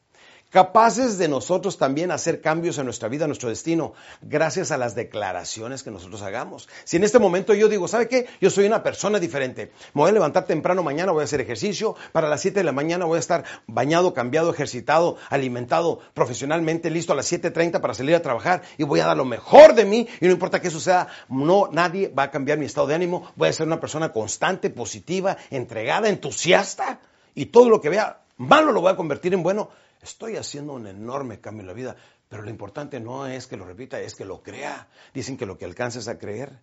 capaces 0.56 1.18
de 1.18 1.28
nosotros 1.28 1.78
también 1.78 2.12
hacer 2.12 2.40
cambios 2.40 2.78
en 2.78 2.86
nuestra 2.86 3.10
vida, 3.10 3.26
en 3.26 3.30
nuestro 3.30 3.50
destino, 3.50 3.92
gracias 4.22 4.72
a 4.72 4.78
las 4.78 4.96
declaraciones 4.96 5.84
que 5.84 5.92
nosotros 5.92 6.22
hagamos. 6.22 6.70
Si 6.86 6.96
en 6.96 7.04
este 7.04 7.20
momento 7.20 7.54
yo 7.54 7.68
digo, 7.68 7.90
¿sabe 7.90 8.08
qué? 8.08 8.26
Yo 8.40 8.50
soy 8.50 8.66
una 8.66 8.82
persona 8.82 9.20
diferente. 9.20 9.74
Me 9.94 10.04
voy 10.04 10.12
a 10.12 10.14
levantar 10.14 10.46
temprano 10.46 10.82
mañana, 10.82 11.12
voy 11.12 11.24
a 11.24 11.26
hacer 11.26 11.42
ejercicio, 11.42 11.98
para 12.14 12.30
las 12.30 12.40
7 12.40 12.62
de 12.62 12.64
la 12.64 12.72
mañana 12.72 13.04
voy 13.04 13.18
a 13.18 13.20
estar 13.20 13.44
bañado, 13.68 14.14
cambiado, 14.14 14.50
ejercitado, 14.50 15.18
alimentado 15.30 16.00
profesionalmente, 16.14 16.90
listo 16.90 17.12
a 17.12 17.18
las 17.18 17.30
7.30 17.30 17.82
para 17.82 17.94
salir 17.94 18.16
a 18.16 18.22
trabajar 18.22 18.62
y 18.78 18.86
voy 18.86 19.02
a 19.02 19.08
dar 19.08 19.18
lo 19.18 19.26
mejor 19.26 19.76
de 19.76 19.84
mí 19.84 20.08
y 20.22 20.26
no 20.26 20.32
importa 20.32 20.62
eso 20.64 20.80
sea, 20.80 21.10
no, 21.28 21.68
nadie 21.74 22.08
va 22.18 22.24
a 22.24 22.32
cambiar 22.32 22.60
mi 22.60 22.66
estado 22.66 22.88
de 22.88 22.96
ánimo, 22.96 23.30
voy 23.36 23.50
a 23.50 23.54
ser 23.54 23.68
una 23.68 23.82
persona 23.82 24.14
constante, 24.14 24.70
positiva, 24.70 25.36
entregada, 25.52 26.08
entusiasta 26.08 27.02
y 27.34 27.48
todo 27.48 27.70
lo 27.70 27.82
que 27.82 27.90
vea 27.90 28.22
malo 28.38 28.72
lo 28.72 28.82
voy 28.82 28.92
a 28.92 28.96
convertir 28.96 29.34
en 29.34 29.44
bueno 29.44 29.70
Estoy 30.06 30.38
haciendo 30.38 30.74
un 30.74 30.86
enorme 30.86 31.42
cambio 31.42 31.62
en 31.62 31.68
la 31.68 31.74
vida, 31.74 31.96
pero 32.30 32.44
lo 32.44 32.52
importante 32.52 33.00
no 33.00 33.26
es 33.26 33.48
que 33.48 33.58
lo 33.58 33.66
repita, 33.66 34.00
es 34.00 34.13
que 34.13 34.24
lo 34.24 34.44
crea. 34.44 34.88
Dicen 35.15 35.36
que 35.36 35.48
lo 35.48 35.58
que 35.58 35.65
alcances 35.65 36.08
a 36.08 36.20
creer, 36.20 36.62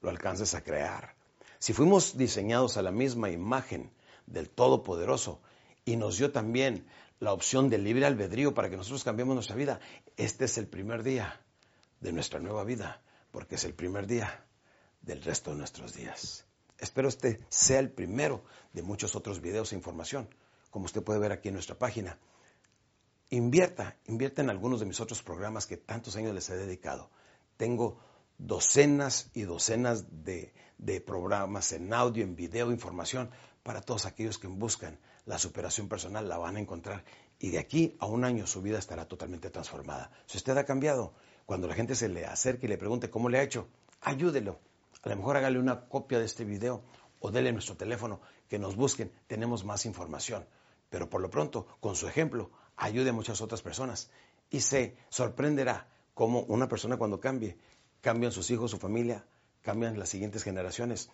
lo 0.00 0.10
alcances 0.10 0.56
a 0.56 0.64
crear. 0.64 1.14
Si 1.60 1.74
fuimos 1.74 2.16
diseñados 2.16 2.76
a 2.76 2.82
la 2.82 2.90
misma 2.90 3.30
imagen 3.30 3.92
del 4.26 4.50
Todopoderoso 4.50 5.40
y 5.84 5.94
nos 5.94 6.18
dio 6.18 6.32
también 6.32 6.84
la 7.20 7.32
opción 7.32 7.70
del 7.70 7.84
libre 7.84 8.04
albedrío 8.04 8.52
para 8.52 8.68
que 8.68 8.76
nosotros 8.76 9.04
cambiemos 9.04 9.36
nuestra 9.36 9.54
vida, 9.54 9.78
este 10.16 10.46
es 10.46 10.58
el 10.58 10.66
primer 10.66 11.04
día 11.04 11.40
de 12.00 12.12
nuestra 12.12 12.40
nueva 12.40 12.64
vida, 12.64 13.00
porque 13.30 13.54
es 13.54 13.64
el 13.64 13.74
primer 13.74 14.08
día 14.08 14.44
del 15.02 15.22
resto 15.22 15.52
de 15.52 15.58
nuestros 15.58 15.94
días. 15.94 16.46
Espero 16.80 17.06
este 17.06 17.44
sea 17.48 17.78
el 17.78 17.92
primero 17.92 18.42
de 18.72 18.82
muchos 18.82 19.14
otros 19.14 19.40
videos 19.40 19.72
e 19.72 19.76
información, 19.76 20.28
como 20.72 20.86
usted 20.86 21.04
puede 21.04 21.20
ver 21.20 21.30
aquí 21.30 21.46
en 21.46 21.54
nuestra 21.54 21.78
página 21.78 22.18
invierta, 23.32 23.96
invierta 24.04 24.42
en 24.42 24.50
algunos 24.50 24.80
de 24.80 24.86
mis 24.86 25.00
otros 25.00 25.22
programas 25.22 25.66
que 25.66 25.78
tantos 25.78 26.16
años 26.16 26.34
les 26.34 26.50
he 26.50 26.56
dedicado. 26.56 27.10
Tengo 27.56 27.98
docenas 28.36 29.30
y 29.32 29.42
docenas 29.42 30.04
de, 30.22 30.52
programas 31.06 31.72
en 31.72 31.94
audio, 31.94 32.24
en 32.24 32.36
video, 32.36 32.70
información 32.70 33.30
para 33.62 33.80
todos 33.80 34.04
aquellos 34.04 34.36
que 34.36 34.48
buscan 34.48 34.98
la 35.24 35.38
superación 35.38 35.88
personal, 35.88 36.28
la 36.28 36.36
van 36.36 36.56
a 36.56 36.60
encontrar. 36.60 37.04
Y 37.38 37.50
de 37.50 37.58
aquí 37.58 37.96
a 38.00 38.06
un 38.06 38.24
año 38.24 38.46
su 38.46 38.60
vida 38.60 38.78
estará 38.78 39.08
totalmente 39.08 39.48
transformada. 39.48 40.10
Si 40.26 40.36
usted 40.36 40.56
ha 40.58 40.64
cambiado, 40.66 41.14
cuando 41.46 41.68
la 41.68 41.74
gente 41.74 41.94
se 41.94 42.10
le 42.10 42.26
acerque 42.26 42.66
y 42.66 42.68
le 42.68 42.76
pregunte 42.76 43.08
cómo 43.08 43.30
le 43.30 43.38
ha 43.38 43.42
hecho, 43.42 43.66
ayúdelo. 44.02 44.60
A 45.04 45.08
lo 45.08 45.16
mejor 45.16 45.38
hágale 45.38 45.58
una 45.58 45.88
copia 45.88 46.18
de 46.18 46.26
este 46.26 46.44
video 46.44 46.82
o 47.20 47.30
dele 47.30 47.50
nuestro 47.52 47.76
teléfono, 47.76 48.20
que 48.48 48.58
nos 48.58 48.76
busquen, 48.76 49.10
tenemos 49.26 49.64
más 49.64 49.86
información. 49.86 50.44
Pero 50.90 51.08
por 51.08 51.22
lo 51.22 51.30
pronto, 51.30 51.66
con 51.80 51.96
su 51.96 52.06
ejemplo, 52.06 52.50
ayude 52.82 53.10
a 53.10 53.12
muchas 53.12 53.40
otras 53.40 53.62
personas 53.62 54.10
y 54.50 54.60
se 54.60 54.96
sorprenderá 55.08 55.86
cómo 56.14 56.40
una 56.40 56.68
persona 56.68 56.96
cuando 56.96 57.20
cambie, 57.20 57.56
cambian 58.00 58.32
sus 58.32 58.50
hijos, 58.50 58.72
su 58.72 58.78
familia, 58.78 59.24
cambian 59.62 59.98
las 59.98 60.08
siguientes 60.08 60.42
generaciones, 60.42 61.08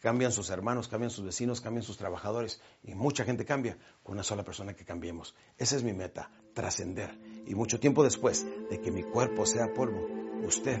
cambian 0.00 0.32
sus 0.32 0.50
hermanos, 0.50 0.86
cambian 0.86 1.10
sus 1.10 1.24
vecinos, 1.24 1.62
cambian 1.62 1.82
sus 1.82 1.96
trabajadores 1.96 2.60
y 2.82 2.94
mucha 2.94 3.24
gente 3.24 3.46
cambia 3.46 3.78
con 4.02 4.12
una 4.12 4.22
sola 4.22 4.44
persona 4.44 4.74
que 4.74 4.84
cambiemos. 4.84 5.34
Esa 5.56 5.76
es 5.76 5.82
mi 5.82 5.94
meta, 5.94 6.30
trascender. 6.52 7.18
Y 7.46 7.54
mucho 7.54 7.80
tiempo 7.80 8.04
después 8.04 8.46
de 8.68 8.80
que 8.80 8.90
mi 8.90 9.02
cuerpo 9.02 9.46
sea 9.46 9.72
polvo, 9.72 10.06
usted 10.46 10.78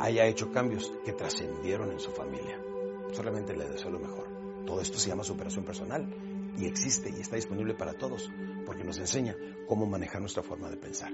haya 0.00 0.26
hecho 0.26 0.52
cambios 0.52 0.92
que 1.02 1.14
trascendieron 1.14 1.90
en 1.90 1.98
su 1.98 2.10
familia. 2.10 2.60
Solamente 3.12 3.56
le 3.56 3.70
deseo 3.70 3.90
lo 3.90 3.98
mejor. 3.98 4.28
Todo 4.66 4.82
esto 4.82 4.98
se 4.98 5.08
llama 5.08 5.24
superación 5.24 5.64
personal 5.64 6.37
y 6.58 6.66
existe 6.66 7.10
y 7.16 7.20
está 7.20 7.36
disponible 7.36 7.74
para 7.74 7.94
todos 7.94 8.30
porque 8.66 8.84
nos 8.84 8.98
enseña 8.98 9.36
cómo 9.68 9.86
manejar 9.86 10.20
nuestra 10.20 10.42
forma 10.42 10.68
de 10.68 10.76
pensar. 10.76 11.12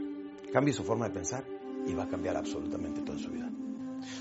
Cambie 0.53 0.73
su 0.73 0.85
forma 0.85 1.09
de 1.09 1.15
pensar 1.15 1.45
y 1.87 1.95
va 1.95 2.05
a 2.05 2.09
cambiar 2.09 2.37
absolutamente 2.37 3.03
toda 3.03 3.19
su 3.19 3.31
vida. 3.31 3.51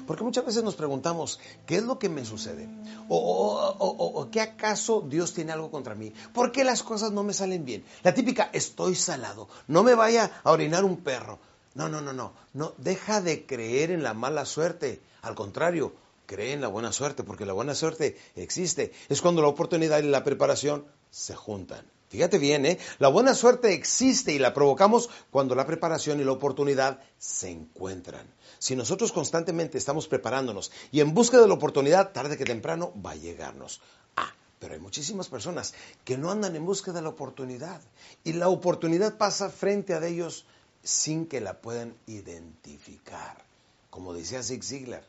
Porque 0.05 0.23
muchas 0.23 0.45
veces 0.45 0.63
nos 0.63 0.75
preguntamos, 0.75 1.39
¿qué 1.65 1.77
es 1.77 1.83
lo 1.83 1.99
que 1.99 2.09
me 2.09 2.25
sucede? 2.25 2.69
¿O, 3.09 4.27
qué 4.31 4.41
acaso 4.41 5.01
Dios 5.01 5.33
tiene 5.33 5.51
algo 5.51 5.71
contra 5.71 5.95
mí? 5.95 6.13
¿Por 6.33 6.51
qué 6.51 6.63
las 6.63 6.83
cosas 6.83 7.11
no 7.11 7.23
me 7.23 7.33
salen 7.33 7.65
bien? 7.65 7.83
La 8.01 8.13
típica, 8.13 8.49
estoy 8.53 8.95
salado, 8.95 9.49
no 9.67 9.83
me 9.83 9.95
vaya 9.95 10.31
a 10.43 10.51
orinar 10.51 10.83
un 10.83 10.97
perro. 10.97 11.39
No, 11.75 11.89
no, 11.89 12.01
no, 12.01 12.13
no, 12.13 12.33
no, 12.53 12.73
deja 12.77 13.19
de 13.21 13.45
creer 13.45 13.91
en 13.91 14.03
la 14.03 14.13
mala 14.13 14.45
suerte. 14.45 15.01
Al 15.21 15.35
contrario, 15.35 15.93
cree 16.25 16.53
en 16.53 16.61
la 16.61 16.67
buena 16.67 16.91
suerte, 16.91 17.23
porque 17.23 17.45
la 17.45 17.53
buena 17.53 17.75
suerte 17.75 18.17
existe. 18.35 18.91
Es 19.09 19.21
cuando 19.21 19.41
la 19.41 19.47
oportunidad 19.47 19.99
y 19.99 20.03
la 20.03 20.23
preparación 20.23 20.85
se 21.09 21.35
juntan. 21.35 21.85
Fíjate 22.13 22.37
bien, 22.37 22.63
¿eh? 22.67 22.77
La 22.99 23.07
buena 23.07 23.33
suerte 23.33 23.73
existe 23.73 24.33
y 24.33 24.37
la 24.37 24.53
provocamos 24.53 25.09
cuando 25.31 25.55
la 25.55 25.65
preparación 25.65 26.19
y 26.19 26.23
la 26.23 26.31
oportunidad 26.31 26.99
se 27.17 27.49
encuentran. 27.49 28.27
Si 28.59 28.75
nosotros 28.75 29.11
constantemente 29.11 29.79
estamos 29.79 30.07
preparándonos 30.07 30.71
y 30.91 30.99
en 30.99 31.15
busca 31.15 31.41
de 31.41 31.47
la 31.47 31.55
oportunidad, 31.55 32.11
tarde 32.11 32.37
que 32.37 32.45
temprano 32.45 32.93
va 33.03 33.11
a 33.11 33.15
llegarnos. 33.15 33.81
Ah, 34.15 34.31
Pero 34.59 34.75
hay 34.75 34.79
muchísimas 34.79 35.27
personas 35.27 35.73
que 36.05 36.15
no 36.15 36.29
andan 36.29 36.55
en 36.55 36.67
búsqueda 36.67 36.93
de 36.93 37.01
la 37.01 37.09
oportunidad 37.09 37.81
y 38.23 38.33
la 38.33 38.47
oportunidad 38.47 39.17
pasa 39.17 39.49
frente 39.49 39.95
a 39.95 40.05
ellos 40.05 40.45
sin 40.83 41.25
que 41.25 41.41
la 41.41 41.61
puedan 41.61 41.95
identificar. 42.05 43.43
Como 43.89 44.13
decía 44.13 44.43
Zig 44.43 44.63
Ziglar, 44.63 45.03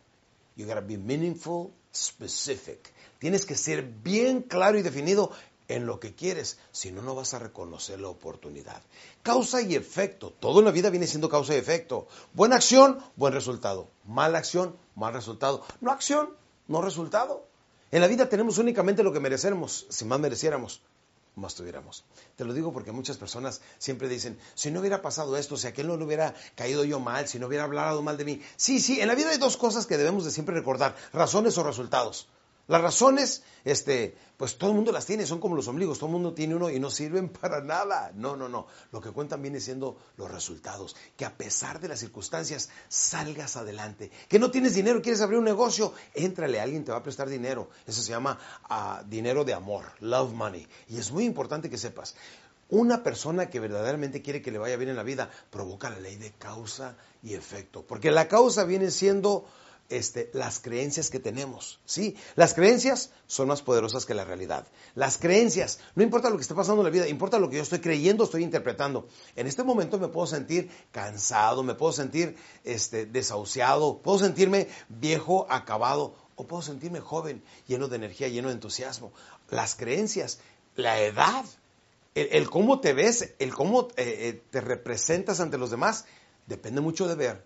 you 0.57 0.67
gotta 0.67 0.81
be 0.81 0.97
meaningful, 0.97 1.73
specific. 1.93 2.93
Tienes 3.19 3.47
que 3.47 3.55
ser 3.55 3.83
bien 3.83 4.43
claro 4.43 4.79
y 4.79 4.83
definido 4.83 5.31
en 5.69 5.87
lo 5.87 5.99
que 5.99 6.15
quieres, 6.15 6.59
si 6.73 6.93
no, 6.93 7.03
no 7.03 7.15
vas 7.15 7.33
a 7.35 7.39
reconocer 7.39 8.01
la 8.01 8.09
oportunidad. 8.09 8.83
Causa 9.23 9.63
y 9.63 9.75
efecto. 9.75 10.33
Todo 10.39 10.59
en 10.59 10.67
la 10.67 10.71
vida 10.71 10.91
viene 10.91 11.07
siendo 11.07 11.29
causa 11.29 11.55
y 11.55 11.59
efecto. 11.59 12.07
Buena 12.35 12.57
acción, 12.57 12.99
buen 13.17 13.33
resultado. 13.33 13.89
Mala 14.05 14.39
acción, 14.39 14.77
mal 14.95 15.15
resultado. 15.15 15.65
No 15.81 15.91
acción, 15.91 16.31
no 16.69 16.83
resultado. 16.83 17.47
En 17.91 18.01
la 18.01 18.09
vida 18.09 18.29
tenemos 18.29 18.59
únicamente 18.59 19.03
lo 19.03 19.13
que 19.13 19.21
merecemos. 19.21 19.87
Si 19.89 20.05
más 20.05 20.21
mereciéramos, 20.21 20.83
más 21.37 21.55
tuviéramos. 21.55 22.05
Te 22.37 22.45
lo 22.45 22.53
digo 22.53 22.73
porque 22.73 22.93
muchas 22.93 23.17
personas 23.17 23.61
siempre 23.79 24.09
dicen, 24.09 24.39
si 24.55 24.71
no 24.71 24.81
hubiera 24.81 25.03
pasado 25.03 25.37
esto, 25.37 25.57
si 25.57 25.67
aquel 25.67 25.89
no 25.89 25.97
le 25.97 26.05
hubiera 26.05 26.35
caído 26.55 26.85
yo 26.85 27.01
mal, 27.01 27.27
si 27.29 27.39
no 27.39 27.47
hubiera 27.47 27.65
hablado 27.65 28.03
mal 28.03 28.17
de 28.17 28.25
mí. 28.25 28.43
Sí, 28.57 28.81
sí, 28.81 29.01
en 29.01 29.09
la 29.09 29.15
vida 29.15 29.31
hay 29.31 29.39
dos 29.39 29.57
cosas 29.57 29.87
que 29.87 29.97
debemos 29.97 30.25
de 30.25 30.31
siempre 30.31 30.55
recordar, 30.55 30.97
razones 31.13 31.59
o 31.59 31.63
resultados. 31.63 32.29
Las 32.67 32.81
razones, 32.81 33.43
este, 33.65 34.17
pues 34.39 34.57
todo 34.57 34.71
el 34.71 34.77
mundo 34.77 34.91
las 34.91 35.05
tiene, 35.05 35.27
son 35.27 35.39
como 35.39 35.55
los 35.55 35.69
ombligos, 35.69 35.99
todo 35.99 36.09
el 36.09 36.15
mundo 36.15 36.33
tiene 36.33 36.55
uno 36.55 36.71
y 36.71 36.81
no 36.81 36.91
sirven 36.91 37.29
para 37.41 37.61
nada. 37.61 38.11
No, 38.15 38.37
no, 38.37 38.49
no. 38.49 38.67
Lo 38.91 39.01
que 39.01 39.11
cuentan 39.11 39.43
viene 39.43 39.61
siendo 39.61 39.99
los 40.17 40.31
resultados. 40.31 40.97
Que 41.17 41.27
a 41.27 41.37
pesar 41.37 41.79
de 41.81 41.89
las 41.89 42.01
circunstancias 42.01 42.71
salgas 42.89 43.57
adelante. 43.57 44.11
Que 44.29 44.39
no 44.39 44.51
tienes 44.51 44.75
dinero, 44.75 45.03
quieres 45.03 45.21
abrir 45.21 45.39
un 45.39 45.45
negocio, 45.45 45.93
éntrale, 46.15 46.59
alguien 46.59 46.85
te 46.85 46.93
va 46.93 46.99
a 46.99 47.03
prestar 47.03 47.29
dinero. 47.29 47.69
Eso 47.87 48.01
se 48.01 48.11
llama 48.11 48.39
ah, 48.65 49.03
dinero 49.07 49.45
de 49.45 49.53
amor, 49.53 49.93
love 50.01 50.33
money. 50.33 50.67
Y 50.89 50.99
es 50.99 51.13
muy 51.13 51.25
importante 51.25 51.69
que 51.69 51.77
sepas. 51.77 52.15
Una 52.71 53.03
persona 53.03 53.51
que 53.51 53.61
verdaderamente 53.61 54.23
quiere 54.23 54.41
que 54.41 54.51
le 54.51 54.59
vaya 54.59 54.77
bien 54.77 54.89
en 54.89 54.97
la 54.97 55.03
vida 55.03 55.31
provoca 55.51 55.91
la 55.91 56.01
ley 56.01 56.17
de 56.17 56.33
causa 56.33 56.97
y 57.23 57.35
efecto. 57.35 57.85
Porque 57.87 58.11
la 58.11 58.27
causa 58.27 58.65
viene 58.65 58.91
siendo 58.91 59.47
este, 59.89 60.31
las 60.33 60.61
creencias 60.61 61.11
que 61.11 61.21
tenemos. 61.21 61.81
¿sí? 61.85 62.17
Las 62.37 62.55
creencias 62.55 63.11
son 63.27 63.49
más 63.49 63.63
poderosas 63.63 64.07
que 64.07 64.15
la 64.15 64.25
realidad. 64.25 64.67
Las 64.95 65.19
creencias, 65.19 65.81
no 65.95 66.03
importa 66.03 66.31
lo 66.31 66.37
que 66.37 66.43
esté 66.43 66.55
pasando 66.55 66.83
en 66.83 66.87
la 66.87 66.91
vida, 66.91 67.09
importa 67.09 67.39
lo 67.39 67.51
que 67.51 67.57
yo 67.57 67.63
estoy 67.63 67.81
creyendo, 67.81 68.25
estoy 68.25 68.43
interpretando. 68.43 69.09
En 69.37 69.47
este 69.47 69.63
momento 69.63 69.99
me 69.99 70.09
puedo 70.09 70.27
sentir 70.27 70.71
cansado, 70.93 71.63
me 71.63 71.75
puedo 71.75 71.93
sentir 71.93 72.37
este, 72.65 73.07
desahuciado, 73.07 73.99
puedo 73.99 74.19
sentirme 74.19 74.69
viejo, 74.89 75.47
acabado, 75.51 76.15
o 76.37 76.47
puedo 76.47 76.63
sentirme 76.63 77.01
joven, 77.01 77.43
lleno 77.67 77.89
de 77.89 77.97
energía, 77.97 78.29
lleno 78.29 78.49
de 78.49 78.55
entusiasmo. 78.55 79.13
Las 79.51 79.75
creencias, 79.77 80.41
la 80.77 81.01
edad, 81.01 81.45
el, 82.15 82.49
cómo 82.51 82.81
te 82.81 82.93
ves, 82.93 83.35
el 83.39 83.55
cómo 83.55 83.89
eh, 83.97 84.29
eh, 84.29 84.43
te 84.51 84.61
representas 84.61 85.41
ante 85.41 85.59
los 85.59 85.71
demás, 85.71 86.07
depende 86.47 86.81
mucho 86.81 87.09
de 87.09 87.15
ver, 87.15 87.45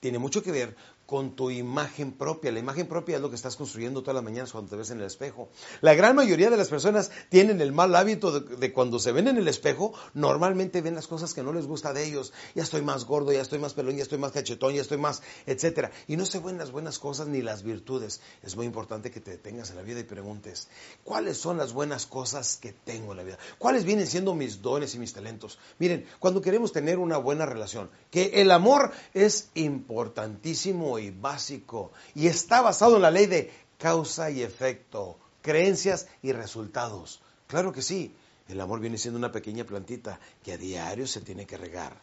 tiene 0.00 0.18
mucho 0.18 0.42
que 0.42 0.52
ver 0.52 0.76
con 1.06 1.36
tu 1.36 1.50
imagen 1.50 2.12
propia. 2.12 2.50
La 2.52 2.58
imagen 2.58 2.86
propia 2.86 3.16
es 3.16 3.22
lo 3.22 3.28
que 3.28 3.36
estás 3.36 3.56
construyendo 3.56 4.02
todas 4.02 4.14
las 4.14 4.24
mañanas 4.24 4.52
cuando 4.52 4.70
te 4.70 4.76
ves 4.76 4.90
en 4.90 5.00
el 5.00 5.06
espejo. 5.06 5.48
La 5.80 5.94
gran 5.94 6.16
mayoría 6.16 6.50
de 6.50 6.56
las 6.56 6.68
personas 6.68 7.10
tienen 7.28 7.60
el 7.60 7.72
mal 7.72 7.94
hábito 7.94 8.40
de, 8.40 8.72
cuando 8.72 8.98
se 8.98 9.12
ven 9.12 9.28
en 9.28 9.36
el 9.36 9.48
espejo, 9.48 9.92
normalmente 10.14 10.80
ven 10.80 10.94
las 10.94 11.06
cosas 11.06 11.34
que 11.34 11.42
no 11.42 11.52
les 11.52 11.66
gusta 11.66 11.92
de 11.92 12.04
ellos. 12.04 12.32
Ya 12.54 12.62
estoy 12.62 12.82
más 12.82 13.04
gordo, 13.04 13.32
ya 13.32 13.42
estoy 13.42 13.58
más 13.58 13.74
pelón, 13.74 13.96
ya 13.96 14.02
estoy 14.02 14.18
más 14.18 14.32
cachetón, 14.32 14.74
ya 14.74 14.80
estoy 14.80 14.98
más, 14.98 15.22
etcétera. 15.46 15.90
Y 16.08 16.16
no 16.16 16.24
se 16.24 16.38
ven 16.38 16.58
las 16.58 16.70
buenas 16.70 16.98
cosas 16.98 17.28
ni 17.28 17.42
las 17.42 17.62
virtudes. 17.62 18.20
Es 18.42 18.56
muy 18.56 18.66
importante 18.66 19.10
que 19.10 19.20
te 19.20 19.32
detengas 19.32 19.70
en 19.70 19.76
la 19.76 19.82
vida 19.82 20.00
y 20.00 20.04
preguntes, 20.04 20.68
¿cuáles 21.02 21.36
son 21.36 21.58
las 21.58 21.72
buenas 21.72 22.06
cosas 22.06 22.56
que 22.56 22.72
tengo 22.72 23.12
en 23.12 23.18
la 23.18 23.24
vida? 23.24 23.38
¿Cuáles 23.58 23.84
vienen 23.84 24.06
siendo 24.06 24.34
mis 24.34 24.62
dones 24.62 24.94
y 24.94 24.98
mis 24.98 25.12
talentos? 25.12 25.58
Miren, 25.78 26.06
cuando 26.18 26.40
queremos 26.40 26.72
tener 26.72 26.98
una 26.98 27.18
buena 27.18 27.46
relación, 27.46 27.90
que 28.10 28.40
el 28.40 28.50
amor 28.50 28.92
es 29.12 29.50
importantísimo 29.54 30.93
y 30.98 31.10
básico 31.10 31.92
y 32.14 32.26
está 32.26 32.60
basado 32.60 32.96
en 32.96 33.02
la 33.02 33.10
ley 33.10 33.26
de 33.26 33.52
causa 33.78 34.30
y 34.30 34.42
efecto, 34.42 35.16
creencias 35.42 36.06
y 36.22 36.32
resultados. 36.32 37.20
Claro 37.46 37.72
que 37.72 37.82
sí, 37.82 38.14
el 38.48 38.60
amor 38.60 38.80
viene 38.80 38.98
siendo 38.98 39.18
una 39.18 39.32
pequeña 39.32 39.64
plantita 39.64 40.18
que 40.42 40.52
a 40.52 40.58
diario 40.58 41.06
se 41.06 41.20
tiene 41.20 41.46
que 41.46 41.56
regar. 41.56 42.00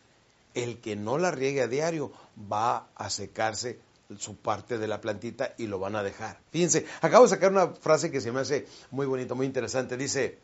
El 0.54 0.80
que 0.80 0.96
no 0.96 1.18
la 1.18 1.32
riegue 1.32 1.62
a 1.62 1.68
diario 1.68 2.12
va 2.52 2.88
a 2.96 3.10
secarse 3.10 3.80
su 4.18 4.36
parte 4.36 4.78
de 4.78 4.88
la 4.88 5.00
plantita 5.00 5.54
y 5.58 5.68
lo 5.68 5.80
van 5.80 5.96
a 5.96 6.04
dejar. 6.04 6.40
Fíjense, 6.52 6.86
acabo 7.02 7.24
de 7.24 7.30
sacar 7.30 7.52
una 7.52 7.68
frase 7.68 8.12
que 8.12 8.22
se 8.22 8.32
me 8.32 8.42
hace 8.42 8.68
muy 8.90 9.06
bonita, 9.06 9.34
muy 9.34 9.46
interesante. 9.46 9.96
Dice, 9.98 10.40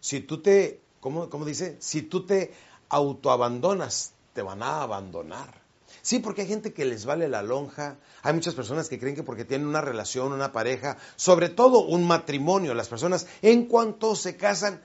si 0.00 0.20
tú 0.20 0.42
te, 0.42 0.80
¿cómo, 1.00 1.30
cómo 1.30 1.44
dice? 1.44 1.76
Si 1.80 2.02
tú 2.02 2.26
te 2.26 2.52
autoabandonas, 2.88 4.12
te 4.32 4.42
van 4.42 4.62
a 4.62 4.82
abandonar. 4.82 5.65
Sí, 6.06 6.20
porque 6.20 6.42
hay 6.42 6.46
gente 6.46 6.72
que 6.72 6.84
les 6.84 7.04
vale 7.04 7.28
la 7.28 7.42
lonja, 7.42 7.96
hay 8.22 8.32
muchas 8.32 8.54
personas 8.54 8.88
que 8.88 8.96
creen 8.96 9.16
que 9.16 9.24
porque 9.24 9.44
tienen 9.44 9.66
una 9.66 9.80
relación, 9.80 10.32
una 10.32 10.52
pareja, 10.52 10.98
sobre 11.16 11.48
todo 11.48 11.84
un 11.84 12.06
matrimonio, 12.06 12.74
las 12.74 12.86
personas 12.86 13.26
en 13.42 13.64
cuanto 13.64 14.14
se 14.14 14.36
casan, 14.36 14.80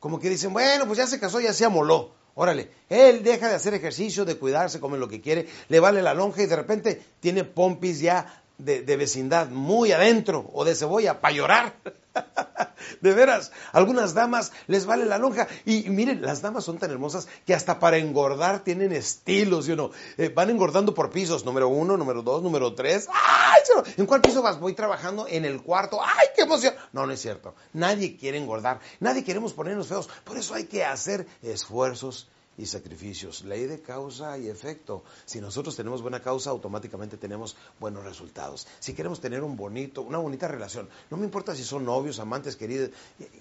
como 0.00 0.18
que 0.18 0.28
dicen, 0.28 0.52
bueno, 0.52 0.84
pues 0.88 0.98
ya 0.98 1.06
se 1.06 1.20
casó, 1.20 1.38
ya 1.38 1.52
se 1.52 1.64
amoló. 1.64 2.10
Órale, 2.34 2.72
él 2.88 3.22
deja 3.22 3.48
de 3.48 3.54
hacer 3.54 3.74
ejercicio, 3.74 4.24
de 4.24 4.36
cuidarse, 4.36 4.80
come 4.80 4.98
lo 4.98 5.06
que 5.06 5.20
quiere, 5.20 5.46
le 5.68 5.78
vale 5.78 6.02
la 6.02 6.12
lonja 6.12 6.42
y 6.42 6.46
de 6.46 6.56
repente 6.56 7.00
tiene 7.20 7.44
pompis 7.44 8.00
ya 8.00 8.42
de, 8.58 8.96
vecindad 8.96 9.48
muy 9.48 9.92
adentro 9.92 10.50
o 10.52 10.64
de 10.64 10.74
cebolla 10.74 11.20
para 11.20 11.34
llorar. 11.34 11.74
De 13.00 13.12
veras, 13.12 13.50
algunas 13.72 14.14
damas 14.14 14.52
les 14.66 14.86
vale 14.86 15.04
la 15.04 15.18
lonja. 15.18 15.48
Y, 15.64 15.88
miren, 15.90 16.22
las 16.22 16.42
damas 16.42 16.64
son 16.64 16.78
tan 16.78 16.90
hermosas 16.90 17.28
que 17.46 17.54
hasta 17.54 17.78
para 17.78 17.96
engordar 17.96 18.62
tienen 18.62 18.92
estilos, 18.92 19.64
¿sí 19.64 19.74
eh, 20.18 20.28
van 20.28 20.50
engordando 20.50 20.94
por 20.94 21.10
pisos, 21.10 21.44
número 21.44 21.68
uno, 21.68 21.96
número 21.96 22.22
dos, 22.22 22.42
número 22.42 22.74
tres. 22.74 23.08
¡Ay! 23.10 23.62
¿En 23.96 24.06
cuál 24.06 24.20
piso 24.20 24.42
vas? 24.42 24.60
Voy 24.60 24.74
trabajando 24.74 25.26
en 25.28 25.44
el 25.44 25.62
cuarto. 25.62 26.00
¡Ay, 26.02 26.28
qué 26.36 26.42
emoción! 26.42 26.74
No, 26.92 27.06
no 27.06 27.12
es 27.12 27.20
cierto. 27.20 27.54
Nadie 27.72 28.16
quiere 28.16 28.38
engordar. 28.38 28.80
Nadie 29.00 29.24
queremos 29.24 29.52
ponernos 29.52 29.88
feos. 29.88 30.08
Por 30.24 30.36
eso 30.36 30.54
hay 30.54 30.64
que 30.64 30.84
hacer 30.84 31.26
esfuerzos 31.42 32.28
y 32.56 32.66
sacrificios. 32.66 33.44
Ley 33.44 33.66
de 33.66 33.80
causa 33.80 34.38
y 34.38 34.48
efecto. 34.48 35.04
Si 35.24 35.40
nosotros 35.40 35.76
tenemos 35.76 36.02
buena 36.02 36.20
causa, 36.20 36.50
automáticamente 36.50 37.16
tenemos 37.16 37.56
buenos 37.80 38.04
resultados. 38.04 38.66
Si 38.80 38.94
queremos 38.94 39.20
tener 39.20 39.42
un 39.42 39.56
bonito, 39.56 40.02
una 40.02 40.18
bonita 40.18 40.48
relación, 40.48 40.88
no 41.10 41.16
me 41.16 41.24
importa 41.24 41.54
si 41.54 41.64
son 41.64 41.84
novios, 41.84 42.18
amantes, 42.18 42.56
queridos, 42.56 42.90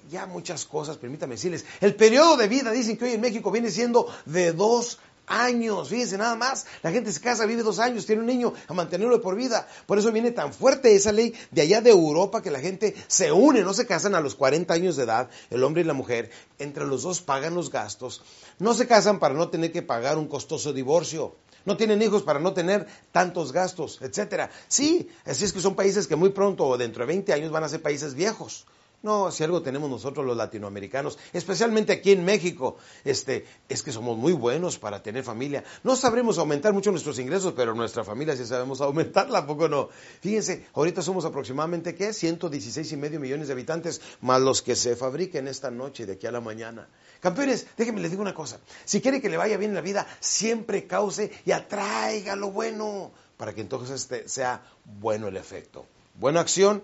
ya 0.09 0.25
muchas 0.25 0.65
cosas, 0.65 0.97
permítame 0.97 1.35
decirles. 1.35 1.65
El 1.81 1.95
periodo 1.95 2.37
de 2.37 2.47
vida, 2.47 2.71
dicen 2.71 2.97
que 2.97 3.05
hoy 3.05 3.11
en 3.13 3.21
México 3.21 3.51
viene 3.51 3.71
siendo 3.71 4.07
de 4.25 4.53
dos 4.53 4.99
años, 5.27 5.89
fíjense 5.89 6.17
nada 6.17 6.35
más, 6.35 6.65
la 6.81 6.91
gente 6.91 7.11
se 7.11 7.19
casa, 7.19 7.45
vive 7.45 7.63
dos 7.63 7.79
años, 7.79 8.05
tiene 8.05 8.21
un 8.21 8.27
niño 8.27 8.53
a 8.67 8.73
mantenerlo 8.73 9.21
por 9.21 9.35
vida. 9.35 9.67
Por 9.85 9.97
eso 9.97 10.11
viene 10.11 10.31
tan 10.31 10.53
fuerte 10.53 10.95
esa 10.95 11.11
ley 11.11 11.33
de 11.51 11.61
allá 11.61 11.81
de 11.81 11.91
Europa 11.91 12.41
que 12.41 12.51
la 12.51 12.59
gente 12.59 12.95
se 13.07 13.31
une, 13.31 13.61
no 13.61 13.73
se 13.73 13.85
casan 13.85 14.15
a 14.15 14.21
los 14.21 14.35
40 14.35 14.73
años 14.73 14.95
de 14.95 15.03
edad, 15.03 15.29
el 15.49 15.63
hombre 15.63 15.81
y 15.81 15.85
la 15.85 15.93
mujer, 15.93 16.31
entre 16.59 16.85
los 16.85 17.03
dos 17.03 17.21
pagan 17.21 17.55
los 17.55 17.69
gastos, 17.69 18.21
no 18.59 18.73
se 18.73 18.87
casan 18.87 19.19
para 19.19 19.33
no 19.33 19.49
tener 19.49 19.71
que 19.71 19.81
pagar 19.81 20.17
un 20.17 20.27
costoso 20.27 20.73
divorcio. 20.73 21.35
No 21.65 21.77
tienen 21.77 22.01
hijos 22.01 22.23
para 22.23 22.39
no 22.39 22.53
tener 22.53 22.87
tantos 23.13 23.53
gastos, 23.53 23.99
etcétera. 24.01 24.49
Sí, 24.67 25.09
así 25.23 25.45
es 25.45 25.53
que 25.53 25.61
son 25.61 25.75
países 25.75 26.07
que 26.07 26.17
muy 26.17 26.31
pronto 26.31 26.67
o 26.67 26.77
dentro 26.77 27.03
de 27.03 27.07
20 27.07 27.31
años 27.31 27.51
van 27.51 27.63
a 27.63 27.69
ser 27.69 27.81
países 27.81 28.15
viejos. 28.15 28.65
No, 29.03 29.31
si 29.31 29.43
algo 29.43 29.61
tenemos 29.61 29.89
nosotros 29.89 30.25
los 30.25 30.37
latinoamericanos, 30.37 31.19
especialmente 31.33 31.91
aquí 31.91 32.13
en 32.13 32.23
México, 32.23 32.77
este, 33.03 33.45
es 33.67 33.83
que 33.83 33.91
somos 33.91 34.17
muy 34.17 34.31
buenos 34.31 34.79
para 34.79 35.03
tener 35.03 35.25
familia. 35.25 35.65
No 35.83 35.97
sabremos 35.97 36.37
aumentar 36.37 36.71
mucho 36.71 36.89
nuestros 36.89 37.19
ingresos, 37.19 37.51
pero 37.53 37.75
nuestra 37.75 38.05
familia 38.05 38.37
sí 38.37 38.45
sabemos 38.45 38.79
aumentarla, 38.81 39.45
poco 39.45 39.67
no? 39.67 39.89
Fíjense, 40.21 40.67
ahorita 40.73 41.01
somos 41.01 41.25
aproximadamente, 41.25 41.95
¿qué? 41.95 42.13
116 42.13 42.93
y 42.93 42.95
medio 42.95 43.19
millones 43.19 43.47
de 43.47 43.53
habitantes, 43.53 43.99
más 44.21 44.39
los 44.39 44.61
que 44.61 44.73
se 44.73 44.95
fabriquen 44.95 45.49
esta 45.49 45.69
noche, 45.69 46.05
de 46.05 46.13
aquí 46.13 46.25
a 46.25 46.31
la 46.31 46.39
mañana. 46.39 46.87
Campeones, 47.19 47.67
déjenme 47.75 47.99
les 47.99 48.11
digo 48.11 48.21
una 48.21 48.33
cosa. 48.33 48.61
Si 48.85 49.01
quiere 49.01 49.19
que 49.19 49.27
le 49.27 49.35
vaya 49.35 49.57
bien 49.57 49.71
en 49.71 49.75
la 49.75 49.81
vida, 49.81 50.07
siempre 50.21 50.87
cause 50.87 51.29
y 51.45 51.51
atraiga 51.51 52.37
lo 52.37 52.51
bueno, 52.51 53.11
para 53.35 53.53
que 53.53 53.59
entonces 53.59 53.99
este 53.99 54.29
sea 54.29 54.63
bueno 54.85 55.27
el 55.27 55.35
efecto. 55.35 55.85
Buena 56.15 56.39
acción, 56.39 56.83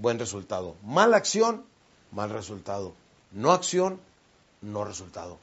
buen 0.00 0.18
resultado. 0.18 0.76
Mala 0.82 1.16
acción, 1.16 1.64
mal 2.12 2.30
resultado. 2.30 2.94
No 3.32 3.52
acción, 3.52 4.00
no 4.60 4.84
resultado. 4.84 5.38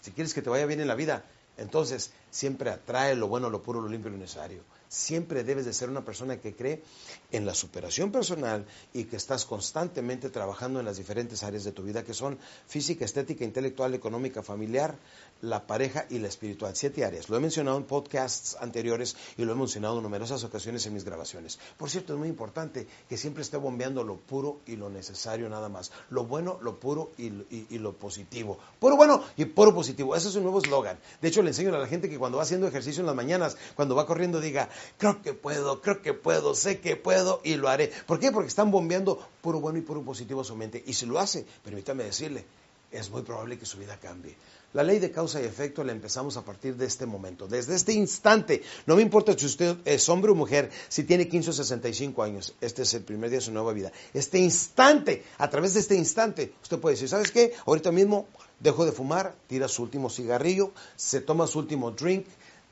Si 0.00 0.12
quieres 0.12 0.34
que 0.34 0.42
te 0.42 0.50
vaya 0.50 0.66
bien 0.66 0.80
en 0.80 0.88
la 0.88 0.94
vida, 0.94 1.24
entonces 1.56 2.12
siempre 2.30 2.70
atrae 2.70 3.14
lo 3.14 3.28
bueno, 3.28 3.50
lo 3.50 3.62
puro, 3.62 3.80
lo 3.80 3.88
limpio 3.88 4.10
y 4.10 4.12
lo 4.12 4.18
necesario. 4.18 4.62
Siempre 4.88 5.44
debes 5.44 5.66
de 5.66 5.72
ser 5.72 5.90
una 5.90 6.04
persona 6.04 6.40
que 6.40 6.54
cree 6.54 6.82
en 7.30 7.44
la 7.44 7.54
superación 7.54 8.10
personal 8.10 8.66
y 8.94 9.04
que 9.04 9.16
estás 9.16 9.44
constantemente 9.44 10.30
trabajando 10.30 10.80
en 10.80 10.86
las 10.86 10.96
diferentes 10.96 11.42
áreas 11.42 11.64
de 11.64 11.72
tu 11.72 11.82
vida 11.82 12.04
que 12.04 12.14
son 12.14 12.38
física, 12.66 13.04
estética, 13.04 13.44
intelectual, 13.44 13.94
económica, 13.94 14.42
familiar, 14.42 14.96
la 15.42 15.66
pareja 15.66 16.06
y 16.08 16.18
la 16.18 16.28
espiritual. 16.28 16.74
Siete 16.74 17.04
áreas. 17.04 17.28
Lo 17.28 17.36
he 17.36 17.40
mencionado 17.40 17.76
en 17.76 17.84
podcasts 17.84 18.56
anteriores 18.60 19.16
y 19.36 19.44
lo 19.44 19.52
he 19.52 19.56
mencionado 19.56 19.98
en 19.98 20.02
numerosas 20.02 20.42
ocasiones 20.44 20.86
en 20.86 20.94
mis 20.94 21.04
grabaciones. 21.04 21.58
Por 21.76 21.90
cierto, 21.90 22.14
es 22.14 22.18
muy 22.18 22.28
importante 22.28 22.86
que 23.08 23.16
siempre 23.16 23.42
esté 23.42 23.56
bombeando 23.56 24.04
lo 24.04 24.16
puro 24.16 24.60
y 24.66 24.76
lo 24.76 24.88
necesario 24.88 25.48
nada 25.48 25.68
más. 25.68 25.92
Lo 26.10 26.24
bueno, 26.24 26.58
lo 26.62 26.80
puro 26.80 27.10
y, 27.18 27.30
lo 27.78 27.92
positivo. 27.92 28.58
Puro 28.78 28.96
bueno 28.96 29.22
y 29.36 29.44
puro 29.44 29.74
positivo. 29.74 30.16
Ese 30.16 30.28
es 30.28 30.34
un 30.36 30.44
nuevo 30.44 30.58
eslogan. 30.58 30.98
De 31.20 31.28
hecho, 31.28 31.42
le 31.42 31.50
enseño 31.50 31.74
a 31.74 31.78
la 31.78 31.86
gente 31.86 32.08
que 32.08 32.18
cuando 32.18 32.38
va 32.38 32.44
haciendo 32.44 32.66
ejercicio 32.66 33.00
en 33.00 33.06
las 33.06 33.14
mañanas, 33.14 33.56
cuando 33.76 33.94
va 33.94 34.06
corriendo, 34.06 34.40
diga, 34.40 34.68
creo 34.96 35.22
que 35.22 35.34
puedo, 35.34 35.80
creo 35.80 36.02
que 36.02 36.14
puedo, 36.14 36.54
sé 36.54 36.80
que 36.80 36.96
puedo 36.96 37.40
y 37.44 37.56
lo 37.56 37.68
haré. 37.68 37.92
¿Por 38.06 38.18
qué? 38.18 38.32
Porque 38.32 38.48
están 38.48 38.70
bombeando 38.70 39.18
puro 39.40 39.60
bueno 39.60 39.78
y 39.78 39.82
puro 39.82 40.02
positivo 40.02 40.40
a 40.40 40.44
su 40.44 40.56
mente. 40.56 40.82
Y 40.86 40.94
si 40.94 41.06
lo 41.06 41.18
hace, 41.18 41.46
permítame 41.64 42.04
decirle, 42.04 42.44
es 42.90 43.10
muy 43.10 43.22
probable 43.22 43.58
que 43.58 43.66
su 43.66 43.78
vida 43.78 43.98
cambie. 44.00 44.34
La 44.74 44.82
ley 44.82 44.98
de 44.98 45.10
causa 45.10 45.40
y 45.40 45.46
efecto 45.46 45.82
la 45.82 45.92
empezamos 45.92 46.36
a 46.36 46.42
partir 46.42 46.76
de 46.76 46.84
este 46.84 47.06
momento, 47.06 47.48
desde 47.48 47.74
este 47.74 47.94
instante. 47.94 48.62
No 48.86 48.96
me 48.96 49.02
importa 49.02 49.36
si 49.36 49.46
usted 49.46 49.78
es 49.86 50.06
hombre 50.10 50.30
o 50.30 50.34
mujer, 50.34 50.70
si 50.90 51.04
tiene 51.04 51.26
15 51.26 51.50
o 51.50 51.52
65 51.54 52.22
años, 52.22 52.54
este 52.60 52.82
es 52.82 52.92
el 52.92 53.02
primer 53.02 53.30
día 53.30 53.38
de 53.38 53.44
su 53.46 53.52
nueva 53.52 53.72
vida. 53.72 53.90
Este 54.12 54.38
instante, 54.38 55.24
a 55.38 55.48
través 55.48 55.72
de 55.72 55.80
este 55.80 55.94
instante, 55.94 56.52
usted 56.62 56.78
puede 56.78 56.96
decir, 56.96 57.08
¿sabes 57.08 57.30
qué? 57.30 57.54
Ahorita 57.64 57.92
mismo 57.92 58.28
dejo 58.60 58.84
de 58.84 58.92
fumar, 58.92 59.34
tira 59.46 59.68
su 59.68 59.82
último 59.82 60.10
cigarrillo, 60.10 60.72
se 60.96 61.22
toma 61.22 61.46
su 61.46 61.60
último 61.60 61.92
drink, 61.92 62.26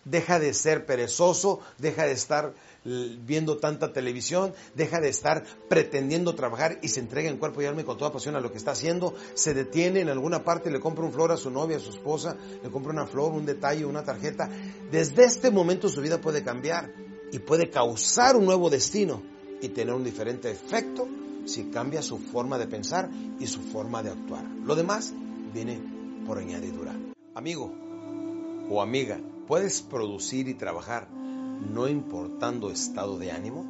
deja 0.06 0.38
de 0.38 0.54
ser 0.54 0.86
perezoso, 0.86 1.60
deja 1.78 2.06
de 2.06 2.12
estar 2.12 2.54
viendo 2.84 3.58
tanta 3.58 3.92
televisión, 3.92 4.54
deja 4.74 5.00
de 5.00 5.08
estar 5.08 5.44
pretendiendo 5.68 6.34
trabajar 6.34 6.78
y 6.82 6.88
se 6.88 7.00
entrega 7.00 7.28
en 7.28 7.36
cuerpo 7.36 7.60
y 7.60 7.66
alma 7.66 7.80
y 7.80 7.84
con 7.84 7.98
toda 7.98 8.12
pasión 8.12 8.36
a 8.36 8.40
lo 8.40 8.52
que 8.52 8.58
está 8.58 8.70
haciendo, 8.70 9.14
se 9.34 9.52
detiene 9.52 10.00
en 10.00 10.08
alguna 10.08 10.44
parte, 10.44 10.70
le 10.70 10.80
compra 10.80 11.04
un 11.04 11.12
flor 11.12 11.32
a 11.32 11.36
su 11.36 11.50
novia, 11.50 11.76
a 11.76 11.80
su 11.80 11.90
esposa, 11.90 12.36
le 12.62 12.70
compra 12.70 12.92
una 12.92 13.06
flor, 13.06 13.32
un 13.32 13.44
detalle, 13.44 13.84
una 13.84 14.04
tarjeta. 14.04 14.48
Desde 14.90 15.24
este 15.24 15.50
momento 15.50 15.88
su 15.88 16.00
vida 16.00 16.20
puede 16.20 16.44
cambiar 16.44 16.92
y 17.32 17.40
puede 17.40 17.68
causar 17.68 18.36
un 18.36 18.46
nuevo 18.46 18.70
destino 18.70 19.22
y 19.60 19.68
tener 19.68 19.94
un 19.94 20.04
diferente 20.04 20.50
efecto 20.50 21.08
si 21.44 21.64
cambia 21.64 22.02
su 22.02 22.18
forma 22.18 22.58
de 22.58 22.66
pensar 22.68 23.10
y 23.40 23.46
su 23.46 23.60
forma 23.60 24.02
de 24.02 24.10
actuar. 24.10 24.44
Lo 24.64 24.76
demás 24.76 25.12
viene 25.52 25.80
por 26.24 26.38
añadidura. 26.38 26.94
Amigo 27.34 27.72
o 28.68 28.82
amiga, 28.82 29.20
¿Puedes 29.46 29.80
producir 29.80 30.48
y 30.48 30.54
trabajar 30.54 31.08
no 31.08 31.86
importando 31.86 32.72
estado 32.72 33.16
de 33.16 33.30
ánimo? 33.30 33.64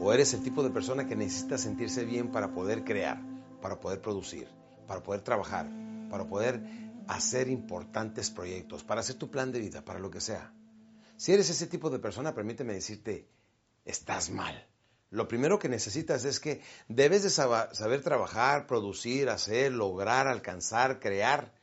¿O 0.00 0.12
eres 0.12 0.34
el 0.34 0.42
tipo 0.42 0.64
de 0.64 0.70
persona 0.70 1.06
que 1.06 1.14
necesita 1.14 1.56
sentirse 1.56 2.04
bien 2.04 2.32
para 2.32 2.52
poder 2.52 2.82
crear, 2.82 3.22
para 3.60 3.78
poder 3.78 4.02
producir, 4.02 4.48
para 4.88 5.00
poder 5.00 5.20
trabajar, 5.20 5.70
para 6.10 6.26
poder 6.26 6.60
hacer 7.06 7.48
importantes 7.48 8.30
proyectos, 8.30 8.82
para 8.82 9.02
hacer 9.02 9.14
tu 9.14 9.30
plan 9.30 9.52
de 9.52 9.60
vida, 9.60 9.84
para 9.84 10.00
lo 10.00 10.10
que 10.10 10.20
sea? 10.20 10.52
Si 11.16 11.32
eres 11.32 11.48
ese 11.48 11.68
tipo 11.68 11.88
de 11.88 12.00
persona, 12.00 12.34
permíteme 12.34 12.72
decirte, 12.72 13.28
estás 13.84 14.30
mal. 14.30 14.66
Lo 15.10 15.28
primero 15.28 15.60
que 15.60 15.68
necesitas 15.68 16.24
es 16.24 16.40
que 16.40 16.60
debes 16.88 17.22
de 17.22 17.30
saber 17.30 18.02
trabajar, 18.02 18.66
producir, 18.66 19.28
hacer, 19.28 19.70
lograr, 19.70 20.26
alcanzar, 20.26 20.98
crear 20.98 21.54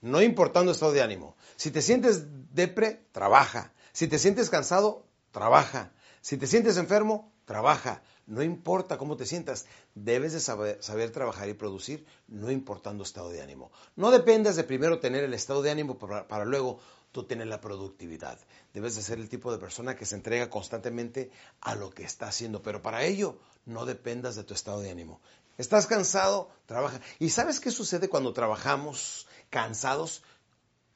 no 0.00 0.22
importando 0.22 0.72
estado 0.72 0.92
de 0.92 1.02
ánimo. 1.02 1.36
Si 1.56 1.70
te 1.70 1.82
sientes 1.82 2.24
depre, 2.54 3.06
trabaja. 3.12 3.72
Si 3.92 4.08
te 4.08 4.18
sientes 4.18 4.50
cansado, 4.50 5.06
trabaja. 5.30 5.92
Si 6.20 6.36
te 6.36 6.46
sientes 6.46 6.76
enfermo, 6.76 7.32
trabaja. 7.44 8.02
No 8.26 8.42
importa 8.42 8.96
cómo 8.96 9.16
te 9.16 9.26
sientas, 9.26 9.66
debes 9.96 10.32
de 10.32 10.38
saber, 10.38 11.10
trabajar 11.10 11.48
y 11.48 11.54
producir, 11.54 12.06
no 12.28 12.52
importando 12.52 13.02
estado 13.02 13.30
de 13.30 13.42
ánimo. 13.42 13.72
No 13.96 14.12
dependas 14.12 14.54
de 14.54 14.62
primero 14.62 15.00
tener 15.00 15.24
el 15.24 15.34
estado 15.34 15.60
de 15.60 15.72
ánimo 15.72 15.98
para, 15.98 16.28
para 16.28 16.44
luego 16.44 16.78
tú 17.10 17.24
tener 17.24 17.48
la 17.48 17.60
productividad. 17.60 18.38
Debes 18.72 18.94
de 18.94 19.02
ser 19.02 19.18
el 19.18 19.28
tipo 19.28 19.50
de 19.50 19.58
persona 19.58 19.96
que 19.96 20.06
se 20.06 20.14
entrega 20.14 20.48
constantemente 20.48 21.32
a 21.60 21.74
lo 21.74 21.90
que 21.90 22.04
está 22.04 22.28
haciendo, 22.28 22.62
pero 22.62 22.82
para 22.82 23.02
ello 23.02 23.40
no 23.66 23.84
dependas 23.84 24.36
de 24.36 24.44
tu 24.44 24.54
estado 24.54 24.80
de 24.80 24.92
ánimo. 24.92 25.20
¿Estás 25.58 25.86
cansado? 25.86 26.50
Trabaja. 26.66 27.00
¿Y 27.18 27.30
sabes 27.30 27.58
qué 27.58 27.70
sucede 27.70 28.08
cuando 28.08 28.32
trabajamos 28.32 29.26
cansados, 29.50 30.22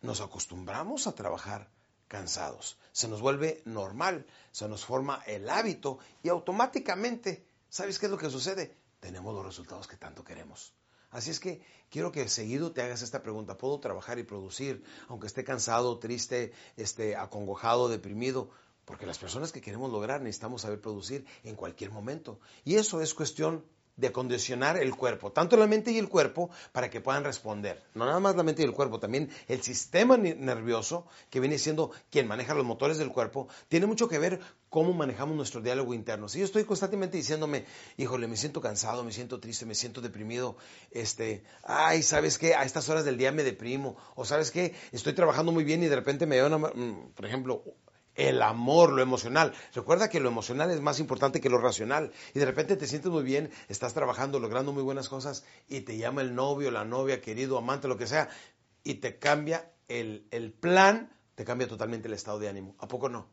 nos 0.00 0.20
acostumbramos 0.20 1.06
a 1.06 1.14
trabajar 1.14 1.70
cansados. 2.08 2.78
Se 2.92 3.08
nos 3.08 3.20
vuelve 3.20 3.62
normal, 3.64 4.26
se 4.52 4.68
nos 4.68 4.84
forma 4.84 5.22
el 5.26 5.50
hábito 5.50 5.98
y 6.22 6.28
automáticamente, 6.28 7.46
¿sabes 7.68 7.98
qué 7.98 8.06
es 8.06 8.12
lo 8.12 8.18
que 8.18 8.30
sucede? 8.30 8.76
Tenemos 9.00 9.34
los 9.34 9.44
resultados 9.44 9.88
que 9.88 9.96
tanto 9.96 10.24
queremos. 10.24 10.72
Así 11.10 11.30
es 11.30 11.38
que 11.38 11.62
quiero 11.90 12.10
que 12.10 12.28
seguido 12.28 12.72
te 12.72 12.82
hagas 12.82 13.02
esta 13.02 13.22
pregunta. 13.22 13.56
¿Puedo 13.56 13.78
trabajar 13.78 14.18
y 14.18 14.24
producir 14.24 14.82
aunque 15.08 15.28
esté 15.28 15.44
cansado, 15.44 15.98
triste, 15.98 16.52
esté 16.76 17.16
acongojado, 17.16 17.88
deprimido? 17.88 18.50
Porque 18.84 19.06
las 19.06 19.18
personas 19.18 19.52
que 19.52 19.60
queremos 19.60 19.92
lograr 19.92 20.20
necesitamos 20.20 20.62
saber 20.62 20.80
producir 20.80 21.24
en 21.44 21.54
cualquier 21.54 21.90
momento. 21.90 22.40
Y 22.64 22.74
eso 22.74 23.00
es 23.00 23.14
cuestión 23.14 23.64
de 23.96 24.12
condicionar 24.12 24.76
el 24.76 24.94
cuerpo, 24.94 25.32
tanto 25.32 25.56
la 25.56 25.66
mente 25.66 25.92
y 25.92 25.98
el 25.98 26.08
cuerpo, 26.08 26.50
para 26.72 26.90
que 26.90 27.00
puedan 27.00 27.24
responder. 27.24 27.82
No 27.94 28.06
nada 28.06 28.20
más 28.20 28.34
la 28.36 28.42
mente 28.42 28.62
y 28.62 28.64
el 28.64 28.72
cuerpo, 28.72 28.98
también 28.98 29.30
el 29.48 29.62
sistema 29.62 30.16
nervioso, 30.16 31.06
que 31.30 31.40
viene 31.40 31.58
siendo 31.58 31.92
quien 32.10 32.26
maneja 32.26 32.54
los 32.54 32.64
motores 32.64 32.98
del 32.98 33.10
cuerpo, 33.10 33.48
tiene 33.68 33.86
mucho 33.86 34.08
que 34.08 34.18
ver 34.18 34.40
cómo 34.68 34.92
manejamos 34.92 35.36
nuestro 35.36 35.60
diálogo 35.60 35.94
interno. 35.94 36.28
Si 36.28 36.40
yo 36.40 36.44
estoy 36.44 36.64
constantemente 36.64 37.16
diciéndome, 37.16 37.64
híjole, 37.96 38.26
me 38.26 38.36
siento 38.36 38.60
cansado, 38.60 39.04
me 39.04 39.12
siento 39.12 39.38
triste, 39.38 39.66
me 39.66 39.76
siento 39.76 40.00
deprimido, 40.00 40.56
este, 40.90 41.44
ay, 41.62 42.02
¿sabes 42.02 42.38
qué? 42.38 42.56
A 42.56 42.64
estas 42.64 42.88
horas 42.88 43.04
del 43.04 43.16
día 43.16 43.30
me 43.30 43.44
deprimo, 43.44 43.96
o 44.16 44.24
¿sabes 44.24 44.50
qué? 44.50 44.74
Estoy 44.90 45.12
trabajando 45.12 45.52
muy 45.52 45.62
bien 45.62 45.82
y 45.84 45.86
de 45.86 45.94
repente 45.94 46.26
me 46.26 46.36
da 46.36 46.46
una, 46.48 46.58
mm, 46.58 47.12
por 47.14 47.26
ejemplo, 47.26 47.62
el 48.14 48.42
amor, 48.42 48.92
lo 48.92 49.02
emocional. 49.02 49.52
Recuerda 49.74 50.08
que 50.08 50.20
lo 50.20 50.28
emocional 50.28 50.70
es 50.70 50.80
más 50.80 51.00
importante 51.00 51.40
que 51.40 51.50
lo 51.50 51.58
racional. 51.58 52.12
Y 52.34 52.38
de 52.38 52.46
repente 52.46 52.76
te 52.76 52.86
sientes 52.86 53.10
muy 53.10 53.22
bien, 53.22 53.50
estás 53.68 53.94
trabajando, 53.94 54.38
logrando 54.38 54.72
muy 54.72 54.82
buenas 54.82 55.08
cosas 55.08 55.44
y 55.68 55.80
te 55.80 55.96
llama 55.96 56.22
el 56.22 56.34
novio, 56.34 56.70
la 56.70 56.84
novia, 56.84 57.20
querido, 57.20 57.58
amante, 57.58 57.88
lo 57.88 57.98
que 57.98 58.06
sea, 58.06 58.28
y 58.82 58.94
te 58.94 59.18
cambia 59.18 59.72
el, 59.88 60.26
el 60.30 60.52
plan, 60.52 61.12
te 61.34 61.44
cambia 61.44 61.68
totalmente 61.68 62.08
el 62.08 62.14
estado 62.14 62.38
de 62.38 62.48
ánimo. 62.48 62.76
¿A 62.78 62.88
poco 62.88 63.08
no? 63.08 63.28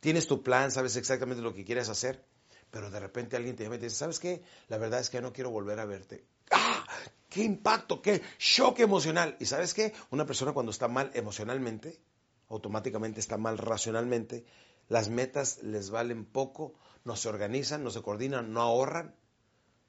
Tienes 0.00 0.26
tu 0.26 0.42
plan, 0.42 0.70
sabes 0.70 0.96
exactamente 0.96 1.42
lo 1.42 1.54
que 1.54 1.64
quieres 1.64 1.88
hacer, 1.88 2.24
pero 2.70 2.90
de 2.90 3.00
repente 3.00 3.36
alguien 3.36 3.56
te 3.56 3.62
llama 3.62 3.76
y 3.76 3.78
te 3.78 3.86
dice, 3.86 3.96
¿sabes 3.96 4.18
qué? 4.18 4.42
La 4.68 4.78
verdad 4.78 5.00
es 5.00 5.08
que 5.08 5.20
no 5.20 5.32
quiero 5.32 5.50
volver 5.50 5.80
a 5.80 5.84
verte. 5.84 6.26
¡Ah! 6.50 6.84
¡Qué 7.30 7.42
impacto! 7.42 8.02
¡Qué 8.02 8.20
shock 8.38 8.80
emocional! 8.80 9.36
¿Y 9.40 9.46
sabes 9.46 9.74
qué? 9.74 9.92
Una 10.10 10.26
persona 10.26 10.52
cuando 10.52 10.70
está 10.70 10.88
mal 10.88 11.10
emocionalmente, 11.14 12.00
automáticamente 12.48 13.20
está 13.20 13.36
mal 13.36 13.58
racionalmente, 13.58 14.44
las 14.88 15.08
metas 15.08 15.62
les 15.62 15.90
valen 15.90 16.24
poco, 16.24 16.74
no 17.04 17.16
se 17.16 17.28
organizan, 17.28 17.84
no 17.84 17.90
se 17.90 18.02
coordinan, 18.02 18.52
no 18.52 18.60
ahorran, 18.60 19.14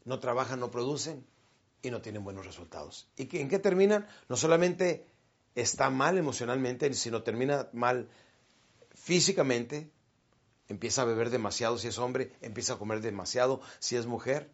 no 0.04 0.20
trabajan, 0.20 0.60
no 0.60 0.72
producen 0.72 1.26
y 1.82 1.92
no 1.92 2.02
tienen 2.02 2.24
buenos 2.24 2.46
resultados. 2.46 3.10
¿Y 3.18 3.38
en 3.38 3.50
qué 3.50 3.60
terminan? 3.60 4.08
No 4.30 4.38
solamente 4.38 5.08
está 5.56 5.90
mal 5.90 6.18
emocionalmente, 6.18 6.94
sino 6.94 7.24
termina 7.24 7.70
mal 7.74 8.10
físicamente, 8.94 9.92
empieza 10.68 11.04
a 11.04 11.06
beber 11.06 11.30
demasiado 11.30 11.78
si 11.78 11.88
es 11.88 11.98
hombre, 11.98 12.32
empieza 12.42 12.74
a 12.74 12.78
comer 12.78 13.02
demasiado 13.02 13.62
si 13.80 13.96
es 13.96 14.06
mujer, 14.06 14.52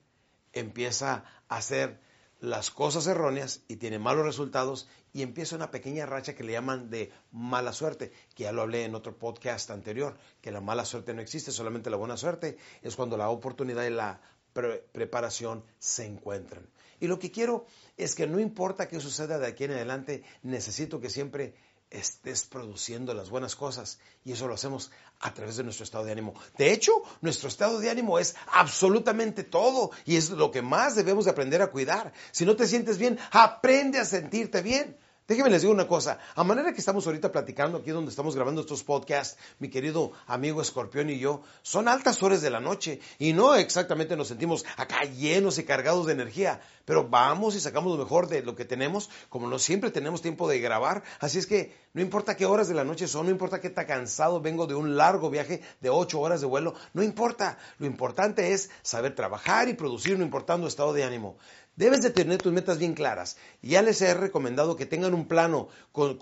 empieza 0.53 1.23
a 1.47 1.55
hacer 1.57 1.99
las 2.41 2.71
cosas 2.71 3.05
erróneas 3.05 3.61
y 3.67 3.77
tiene 3.77 3.99
malos 3.99 4.25
resultados 4.25 4.89
y 5.13 5.21
empieza 5.21 5.55
una 5.55 5.69
pequeña 5.69 6.07
racha 6.07 6.33
que 6.33 6.43
le 6.43 6.53
llaman 6.53 6.89
de 6.89 7.11
mala 7.31 7.71
suerte, 7.71 8.11
que 8.35 8.43
ya 8.43 8.51
lo 8.51 8.63
hablé 8.63 8.83
en 8.83 8.95
otro 8.95 9.15
podcast 9.15 9.69
anterior, 9.69 10.17
que 10.41 10.51
la 10.51 10.59
mala 10.59 10.83
suerte 10.83 11.13
no 11.13 11.21
existe, 11.21 11.51
solamente 11.51 11.91
la 11.91 11.97
buena 11.97 12.17
suerte 12.17 12.57
es 12.81 12.95
cuando 12.95 13.15
la 13.15 13.29
oportunidad 13.29 13.85
y 13.85 13.91
la 13.91 14.21
preparación 14.53 15.63
se 15.77 16.05
encuentran. 16.05 16.67
Y 16.99 17.07
lo 17.07 17.19
que 17.19 17.31
quiero 17.31 17.67
es 17.95 18.15
que 18.15 18.25
no 18.25 18.39
importa 18.39 18.87
qué 18.87 18.99
suceda 18.99 19.37
de 19.37 19.47
aquí 19.47 19.65
en 19.65 19.71
adelante, 19.71 20.23
necesito 20.41 20.99
que 20.99 21.11
siempre 21.11 21.53
estés 21.91 22.45
produciendo 22.45 23.13
las 23.13 23.29
buenas 23.29 23.55
cosas 23.55 23.99
y 24.23 24.31
eso 24.31 24.47
lo 24.47 24.53
hacemos 24.53 24.91
a 25.19 25.33
través 25.33 25.57
de 25.57 25.63
nuestro 25.63 25.83
estado 25.83 26.05
de 26.05 26.13
ánimo. 26.13 26.33
De 26.57 26.71
hecho, 26.71 27.03
nuestro 27.19 27.49
estado 27.49 27.79
de 27.79 27.89
ánimo 27.89 28.17
es 28.17 28.35
absolutamente 28.53 29.43
todo 29.43 29.91
y 30.05 30.15
es 30.15 30.29
lo 30.29 30.51
que 30.51 30.61
más 30.61 30.95
debemos 30.95 31.25
de 31.25 31.31
aprender 31.31 31.61
a 31.61 31.69
cuidar. 31.69 32.13
Si 32.31 32.45
no 32.45 32.55
te 32.55 32.65
sientes 32.65 32.97
bien, 32.97 33.19
aprende 33.31 33.99
a 33.99 34.05
sentirte 34.05 34.61
bien. 34.61 34.97
Déjenme 35.31 35.49
les 35.49 35.61
digo 35.61 35.73
una 35.73 35.87
cosa, 35.87 36.19
a 36.35 36.43
manera 36.43 36.73
que 36.73 36.79
estamos 36.79 37.07
ahorita 37.07 37.31
platicando 37.31 37.77
aquí 37.77 37.91
donde 37.91 38.09
estamos 38.09 38.35
grabando 38.35 38.59
estos 38.59 38.83
podcasts, 38.83 39.37
mi 39.59 39.69
querido 39.69 40.11
amigo 40.27 40.61
Escorpión 40.61 41.09
y 41.09 41.19
yo, 41.19 41.41
son 41.61 41.87
altas 41.87 42.21
horas 42.21 42.41
de 42.41 42.49
la 42.49 42.59
noche 42.59 42.99
y 43.17 43.31
no 43.31 43.55
exactamente 43.55 44.17
nos 44.17 44.27
sentimos 44.27 44.65
acá 44.75 45.05
llenos 45.05 45.57
y 45.57 45.63
cargados 45.63 46.05
de 46.05 46.11
energía, 46.11 46.59
pero 46.83 47.07
vamos 47.07 47.55
y 47.55 47.61
sacamos 47.61 47.97
lo 47.97 48.03
mejor 48.03 48.27
de 48.27 48.41
lo 48.41 48.57
que 48.57 48.65
tenemos, 48.65 49.09
como 49.29 49.47
no 49.47 49.57
siempre 49.57 49.89
tenemos 49.89 50.21
tiempo 50.21 50.49
de 50.49 50.59
grabar, 50.59 51.01
así 51.21 51.39
es 51.39 51.47
que 51.47 51.77
no 51.93 52.01
importa 52.01 52.35
qué 52.35 52.45
horas 52.45 52.67
de 52.67 52.73
la 52.73 52.83
noche 52.83 53.07
son, 53.07 53.27
no 53.27 53.31
importa 53.31 53.61
qué 53.61 53.69
tan 53.69 53.85
cansado 53.85 54.41
vengo 54.41 54.67
de 54.67 54.75
un 54.75 54.97
largo 54.97 55.29
viaje 55.29 55.61
de 55.79 55.89
ocho 55.89 56.19
horas 56.19 56.41
de 56.41 56.47
vuelo, 56.47 56.73
no 56.93 57.03
importa, 57.03 57.57
lo 57.77 57.85
importante 57.85 58.51
es 58.51 58.69
saber 58.81 59.15
trabajar 59.15 59.69
y 59.69 59.75
producir 59.75 60.17
no 60.19 60.25
importando 60.25 60.67
estado 60.67 60.91
de 60.91 61.05
ánimo. 61.05 61.37
Debes 61.75 62.01
de 62.01 62.09
tener 62.09 62.41
tus 62.41 62.53
metas 62.53 62.77
bien 62.77 62.93
claras. 62.93 63.37
Ya 63.61 63.81
les 63.81 64.01
he 64.01 64.13
recomendado 64.13 64.75
que 64.75 64.85
tengan 64.85 65.13
un 65.13 65.27
plano 65.27 65.69
con, 65.91 66.17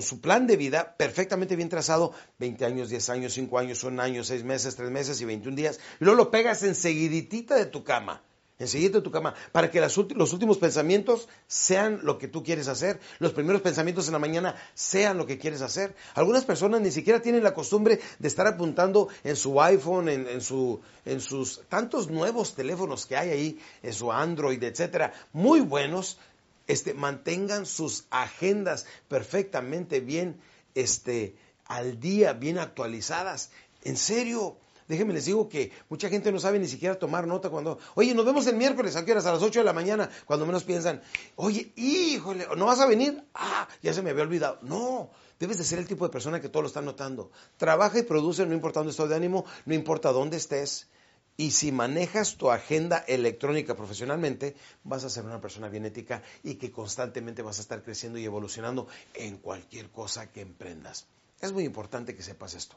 su 0.00 0.20
plan 0.20 0.46
de 0.46 0.56
vida 0.56 0.96
perfectamente 0.96 1.56
bien 1.56 1.68
trazado, 1.68 2.12
20 2.38 2.64
años, 2.64 2.88
10 2.88 3.10
años, 3.10 3.32
5 3.34 3.58
años, 3.58 3.84
1 3.84 4.02
año, 4.02 4.24
6 4.24 4.44
meses, 4.44 4.76
3 4.76 4.90
meses 4.90 5.20
y 5.20 5.24
21 5.24 5.56
días, 5.56 5.80
y 6.00 6.04
luego 6.04 6.16
lo 6.16 6.30
pegas 6.30 6.62
enseguiditita 6.62 7.54
de 7.54 7.66
tu 7.66 7.84
cama 7.84 8.22
enseguida 8.58 9.02
tu 9.02 9.10
cama, 9.10 9.34
para 9.52 9.70
que 9.70 9.80
los 9.80 10.32
últimos 10.32 10.58
pensamientos 10.58 11.28
sean 11.46 12.00
lo 12.02 12.18
que 12.18 12.28
tú 12.28 12.44
quieres 12.44 12.68
hacer, 12.68 13.00
los 13.18 13.32
primeros 13.32 13.62
pensamientos 13.62 14.06
en 14.06 14.12
la 14.12 14.18
mañana 14.18 14.54
sean 14.74 15.18
lo 15.18 15.26
que 15.26 15.38
quieres 15.38 15.60
hacer. 15.60 15.94
Algunas 16.14 16.44
personas 16.44 16.80
ni 16.80 16.90
siquiera 16.90 17.20
tienen 17.20 17.42
la 17.42 17.54
costumbre 17.54 18.00
de 18.18 18.28
estar 18.28 18.46
apuntando 18.46 19.08
en 19.24 19.36
su 19.36 19.60
iPhone, 19.60 20.08
en, 20.08 20.40
su, 20.40 20.80
en 21.04 21.20
sus 21.20 21.62
tantos 21.68 22.10
nuevos 22.10 22.54
teléfonos 22.54 23.06
que 23.06 23.16
hay 23.16 23.30
ahí, 23.30 23.58
en 23.82 23.92
su 23.92 24.12
Android, 24.12 24.62
etcétera, 24.62 25.12
muy 25.32 25.60
buenos, 25.60 26.18
este, 26.66 26.94
mantengan 26.94 27.66
sus 27.66 28.04
agendas 28.10 28.86
perfectamente 29.08 30.00
bien, 30.00 30.40
este, 30.74 31.36
al 31.66 31.98
día, 32.00 32.32
bien 32.32 32.58
actualizadas. 32.58 33.50
En 33.82 33.96
serio, 33.96 34.56
Déjenme 34.88 35.14
les 35.14 35.24
digo 35.24 35.48
que 35.48 35.72
mucha 35.88 36.08
gente 36.08 36.30
no 36.30 36.38
sabe 36.38 36.58
ni 36.58 36.68
siquiera 36.68 36.98
tomar 36.98 37.26
nota 37.26 37.48
cuando, 37.48 37.78
oye, 37.94 38.14
nos 38.14 38.26
vemos 38.26 38.46
el 38.46 38.56
miércoles, 38.56 38.96
¿a 38.96 39.04
qué 39.04 39.12
horas? 39.12 39.24
A 39.26 39.32
las 39.32 39.42
8 39.42 39.60
de 39.60 39.64
la 39.64 39.72
mañana, 39.72 40.10
cuando 40.26 40.44
menos 40.44 40.64
piensan, 40.64 41.02
oye, 41.36 41.72
híjole, 41.76 42.46
¿no 42.56 42.66
vas 42.66 42.80
a 42.80 42.86
venir? 42.86 43.24
Ah, 43.34 43.66
ya 43.82 43.94
se 43.94 44.02
me 44.02 44.10
había 44.10 44.24
olvidado. 44.24 44.58
No, 44.62 45.10
debes 45.40 45.58
de 45.58 45.64
ser 45.64 45.78
el 45.78 45.86
tipo 45.86 46.04
de 46.04 46.12
persona 46.12 46.40
que 46.40 46.48
todo 46.50 46.62
lo 46.62 46.68
está 46.68 46.82
notando. 46.82 47.30
Trabaja 47.56 47.98
y 47.98 48.02
produce, 48.02 48.44
no 48.44 48.54
importa 48.54 48.80
dónde 48.80 48.90
estado 48.90 49.08
de 49.08 49.16
ánimo, 49.16 49.46
no 49.64 49.74
importa 49.74 50.12
dónde 50.12 50.36
estés. 50.36 50.88
Y 51.36 51.50
si 51.50 51.72
manejas 51.72 52.36
tu 52.36 52.50
agenda 52.50 52.98
electrónica 53.08 53.74
profesionalmente, 53.74 54.54
vas 54.84 55.02
a 55.02 55.10
ser 55.10 55.24
una 55.24 55.40
persona 55.40 55.68
bien 55.68 55.84
ética 55.84 56.22
y 56.44 56.56
que 56.56 56.70
constantemente 56.70 57.42
vas 57.42 57.58
a 57.58 57.62
estar 57.62 57.82
creciendo 57.82 58.18
y 58.18 58.24
evolucionando 58.24 58.86
en 59.14 59.38
cualquier 59.38 59.90
cosa 59.90 60.30
que 60.30 60.42
emprendas. 60.42 61.06
Es 61.40 61.52
muy 61.52 61.64
importante 61.64 62.14
que 62.14 62.22
sepas 62.22 62.54
esto. 62.54 62.76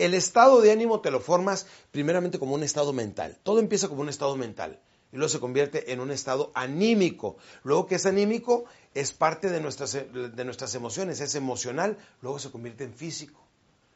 El 0.00 0.14
estado 0.14 0.62
de 0.62 0.72
ánimo 0.72 1.00
te 1.02 1.10
lo 1.10 1.20
formas 1.20 1.66
primeramente 1.90 2.38
como 2.38 2.54
un 2.54 2.62
estado 2.62 2.94
mental. 2.94 3.36
Todo 3.42 3.58
empieza 3.58 3.86
como 3.86 4.00
un 4.00 4.08
estado 4.08 4.34
mental 4.34 4.80
y 5.12 5.16
luego 5.16 5.28
se 5.28 5.40
convierte 5.40 5.92
en 5.92 6.00
un 6.00 6.10
estado 6.10 6.50
anímico. 6.54 7.36
Luego 7.64 7.86
que 7.86 7.96
es 7.96 8.06
anímico 8.06 8.64
es 8.94 9.12
parte 9.12 9.50
de 9.50 9.60
nuestras, 9.60 9.92
de 9.92 10.44
nuestras 10.46 10.74
emociones, 10.74 11.20
es 11.20 11.34
emocional, 11.34 11.98
luego 12.22 12.38
se 12.38 12.50
convierte 12.50 12.84
en 12.84 12.94
físico. 12.94 13.42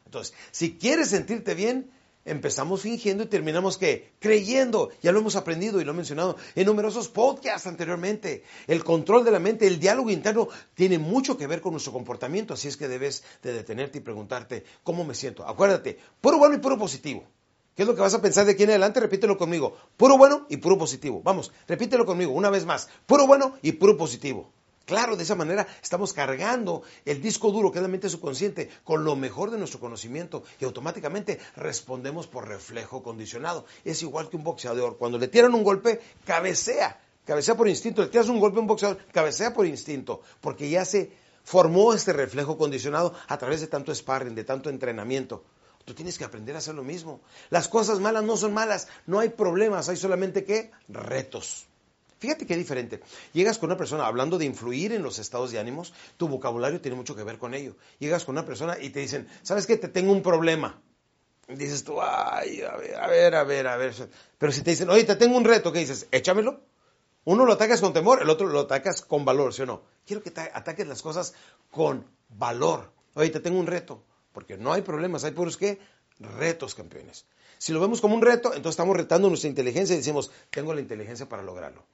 Entonces, 0.05 0.35
si 0.51 0.77
quieres 0.77 1.09
sentirte 1.09 1.55
bien, 1.55 1.91
empezamos 2.25 2.83
fingiendo 2.83 3.25
y 3.25 3.27
terminamos 3.27 3.79
que 3.79 4.13
creyendo. 4.19 4.91
Ya 5.03 5.13
lo 5.13 5.21
hemos 5.21 5.37
aprendido 5.37 5.81
y 5.81 5.85
lo 5.85 5.93
he 5.93 5.95
mencionado 5.95 6.37
en 6.55 6.67
numerosos 6.67 7.09
podcasts 7.09 7.67
anteriormente. 7.67 8.45
El 8.67 8.85
control 8.85 9.25
de 9.25 9.31
la 9.31 9.39
mente, 9.39 9.67
el 9.67 9.79
diálogo 9.79 10.11
interno 10.11 10.49
tiene 10.75 10.99
mucho 10.99 11.37
que 11.37 11.47
ver 11.47 11.61
con 11.61 11.73
nuestro 11.73 11.93
comportamiento, 11.93 12.55
así 12.55 12.69
es 12.69 12.77
que 12.77 12.89
debes 12.89 13.25
de 13.43 13.53
detenerte 13.53 13.99
y 13.99 14.01
preguntarte 14.01 14.65
cómo 14.83 15.05
me 15.05 15.15
siento. 15.15 15.47
Acuérdate, 15.47 15.99
puro 16.21 16.39
bueno 16.39 16.55
y 16.55 16.59
puro 16.59 16.79
positivo. 16.79 17.25
¿Qué 17.75 17.83
es 17.83 17.89
lo 17.89 17.95
que 17.97 18.03
vas 18.03 18.15
a 18.15 18.23
pensar 18.23 18.47
de 18.47 18.53
aquí 18.53 18.63
en 18.63 18.71
adelante? 18.71 19.01
Repítelo 19.01 19.37
conmigo. 19.37 19.77
Puro 19.97 20.17
bueno 20.17 20.47
y 20.49 20.59
puro 20.59 20.79
positivo. 20.79 21.23
Vamos, 21.25 21.51
repítelo 21.67 22.07
conmigo 22.07 22.33
una 22.33 22.51
vez 22.51 22.65
más. 22.65 22.89
Puro 23.07 23.27
bueno 23.27 23.59
y 23.63 23.73
puro 23.73 23.97
positivo. 23.97 24.53
Claro, 24.85 25.17
de 25.17 25.23
esa 25.23 25.35
manera 25.35 25.67
estamos 25.83 26.13
cargando 26.13 26.83
el 27.07 27.23
disco 27.23 27.51
duro, 27.51 27.73
que 27.73 27.79
es 27.79 27.83
la 27.83 27.89
mente 27.89 28.11
subconsciente, 28.11 28.69
con 28.85 29.03
lo 29.03 29.17
mejor 29.17 29.51
de 29.51 29.57
nuestro 29.57 29.81
conocimiento 29.81 30.45
y 30.61 30.65
automáticamente 30.67 31.39
respondemos 31.57 32.27
por 32.27 32.47
reflejo 32.47 33.03
condicionado. 33.03 33.65
Es 33.83 34.03
igual 34.03 34.29
que 34.29 34.37
un 34.37 34.45
boxeador. 34.45 34.99
Cuando 34.99 35.19
le 35.19 35.29
tiran 35.29 35.55
un 35.55 35.65
golpe, 35.65 36.01
cabecea. 36.27 37.01
Cabecea 37.25 37.57
por 37.57 37.67
instinto. 37.67 38.03
Le 38.03 38.09
tiras 38.09 38.29
un 38.29 38.39
golpe 38.39 38.59
a 38.59 38.61
un 38.61 38.67
boxeador, 38.67 38.99
cabecea 39.11 39.55
por 39.55 39.65
instinto. 39.65 40.21
Porque 40.43 40.69
ya 40.69 40.85
se 40.85 41.13
formó 41.45 41.95
este 41.95 42.13
reflejo 42.13 42.59
condicionado 42.59 43.15
a 43.29 43.39
través 43.39 43.63
de 43.63 43.69
tanto 43.69 43.95
sparring, 43.95 44.35
de 44.35 44.45
tanto 44.45 44.69
entrenamiento. 44.69 45.45
Tú 45.87 45.95
tienes 45.95 46.19
que 46.19 46.25
aprender 46.25 46.55
a 46.57 46.59
hacer 46.59 46.75
lo 46.75 46.85
mismo. 46.85 47.23
Las 47.49 47.69
cosas 47.69 48.01
malas 48.01 48.25
no 48.25 48.37
son 48.37 48.53
malas. 48.53 48.89
No 49.07 49.19
hay 49.19 49.31
problemas. 49.31 49.89
Hay 49.89 49.97
solamente 49.97 50.45
que 50.45 50.73
retos. 50.89 51.69
Fíjate 52.25 52.47
qué 52.47 52.57
diferente. 52.57 53.01
Llegas 53.35 53.59
con 53.59 53.69
una 53.69 53.77
persona 53.77 54.07
hablando 54.07 54.39
de 54.39 54.47
influir 54.47 54.93
en 54.93 55.03
los 55.03 55.19
estados 55.19 55.53
de 55.53 55.59
ánimos, 55.59 55.93
tu 56.17 56.27
vocabulario 56.27 56.81
tiene 56.81 56.97
mucho 56.97 57.15
que 57.15 57.23
ver 57.23 57.37
con 57.37 57.53
ello. 57.53 57.77
Llegas 57.99 58.25
con 58.25 58.35
una 58.35 58.47
persona 58.47 58.79
y 58.81 58.89
te 58.89 59.01
dicen, 59.01 59.29
¿sabes 59.43 59.67
qué? 59.67 59.77
Te 59.77 59.89
tengo 59.89 60.11
un 60.11 60.23
problema. 60.23 60.81
dices 61.49 61.85
tú, 61.85 62.01
ay, 62.01 62.63
a 62.63 62.77
ver, 63.09 63.35
a 63.35 63.45
ver, 63.45 63.67
a 63.67 63.77
ver. 63.77 63.95
Pero 64.39 64.53
si 64.53 64.63
te 64.63 64.71
dicen, 64.71 64.89
oye, 64.89 65.05
te 65.05 65.17
tengo 65.17 65.37
un 65.37 65.45
reto, 65.45 65.71
¿qué 65.71 65.81
dices? 65.81 66.07
Échamelo. 66.13 66.63
Uno 67.25 67.45
lo 67.45 67.53
atacas 67.53 67.83
con 67.83 67.93
temor, 67.93 68.23
el 68.23 68.31
otro 68.31 68.47
lo 68.49 68.61
atacas 68.61 69.03
con 69.03 69.27
valor, 69.27 69.53
¿sí 69.53 69.61
o 69.61 69.67
no? 69.67 69.83
Quiero 70.07 70.23
que 70.23 70.33
ataques 70.35 70.87
las 70.87 71.03
cosas 71.03 71.35
con 71.71 72.07
valor. 72.31 72.91
Oye, 73.17 73.29
te 73.29 73.41
tengo 73.41 73.61
un 73.61 73.67
reto, 73.67 74.03
porque 74.33 74.57
no 74.57 74.73
hay 74.73 74.81
problemas, 74.81 75.25
hay 75.25 75.33
puros 75.33 75.59
qué? 75.59 75.79
Retos, 76.21 76.75
campeones. 76.75 77.27
Si 77.59 77.75
lo 77.75 77.81
vemos 77.81 78.01
como 78.01 78.15
un 78.15 78.23
reto, 78.23 78.49
entonces 78.49 78.71
estamos 78.71 78.97
retando 78.97 79.29
nuestra 79.29 79.51
inteligencia 79.51 79.93
y 79.93 79.99
decimos, 79.99 80.31
tengo 80.49 80.73
la 80.73 80.81
inteligencia 80.81 81.29
para 81.29 81.43
lograrlo. 81.43 81.85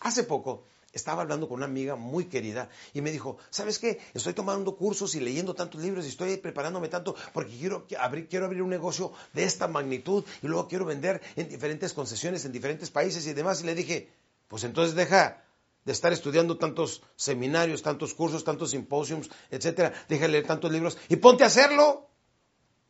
Hace 0.00 0.24
poco 0.24 0.64
estaba 0.92 1.22
hablando 1.22 1.48
con 1.48 1.58
una 1.58 1.66
amiga 1.66 1.94
muy 1.94 2.24
querida 2.24 2.68
y 2.94 3.02
me 3.02 3.12
dijo, 3.12 3.36
¿sabes 3.50 3.78
qué? 3.78 4.00
Estoy 4.14 4.32
tomando 4.32 4.76
cursos 4.76 5.14
y 5.14 5.20
leyendo 5.20 5.54
tantos 5.54 5.80
libros 5.82 6.06
y 6.06 6.08
estoy 6.08 6.36
preparándome 6.38 6.88
tanto 6.88 7.14
porque 7.32 7.56
quiero 7.56 7.86
abrir, 7.98 8.28
quiero 8.28 8.46
abrir 8.46 8.62
un 8.62 8.70
negocio 8.70 9.12
de 9.34 9.44
esta 9.44 9.68
magnitud 9.68 10.24
y 10.42 10.46
luego 10.46 10.68
quiero 10.68 10.84
vender 10.84 11.20
en 11.36 11.48
diferentes 11.48 11.92
concesiones, 11.92 12.44
en 12.44 12.52
diferentes 12.52 12.90
países 12.90 13.26
y 13.26 13.34
demás. 13.34 13.60
Y 13.62 13.66
le 13.66 13.74
dije, 13.74 14.10
pues 14.48 14.64
entonces 14.64 14.94
deja 14.94 15.42
de 15.84 15.92
estar 15.92 16.12
estudiando 16.12 16.56
tantos 16.58 17.02
seminarios, 17.14 17.82
tantos 17.82 18.14
cursos, 18.14 18.42
tantos 18.42 18.70
simposiums, 18.70 19.30
etcétera, 19.50 19.92
deja 20.08 20.22
de 20.22 20.32
leer 20.32 20.46
tantos 20.46 20.72
libros 20.72 20.98
y 21.08 21.16
ponte 21.16 21.44
a 21.44 21.48
hacerlo. 21.48 22.08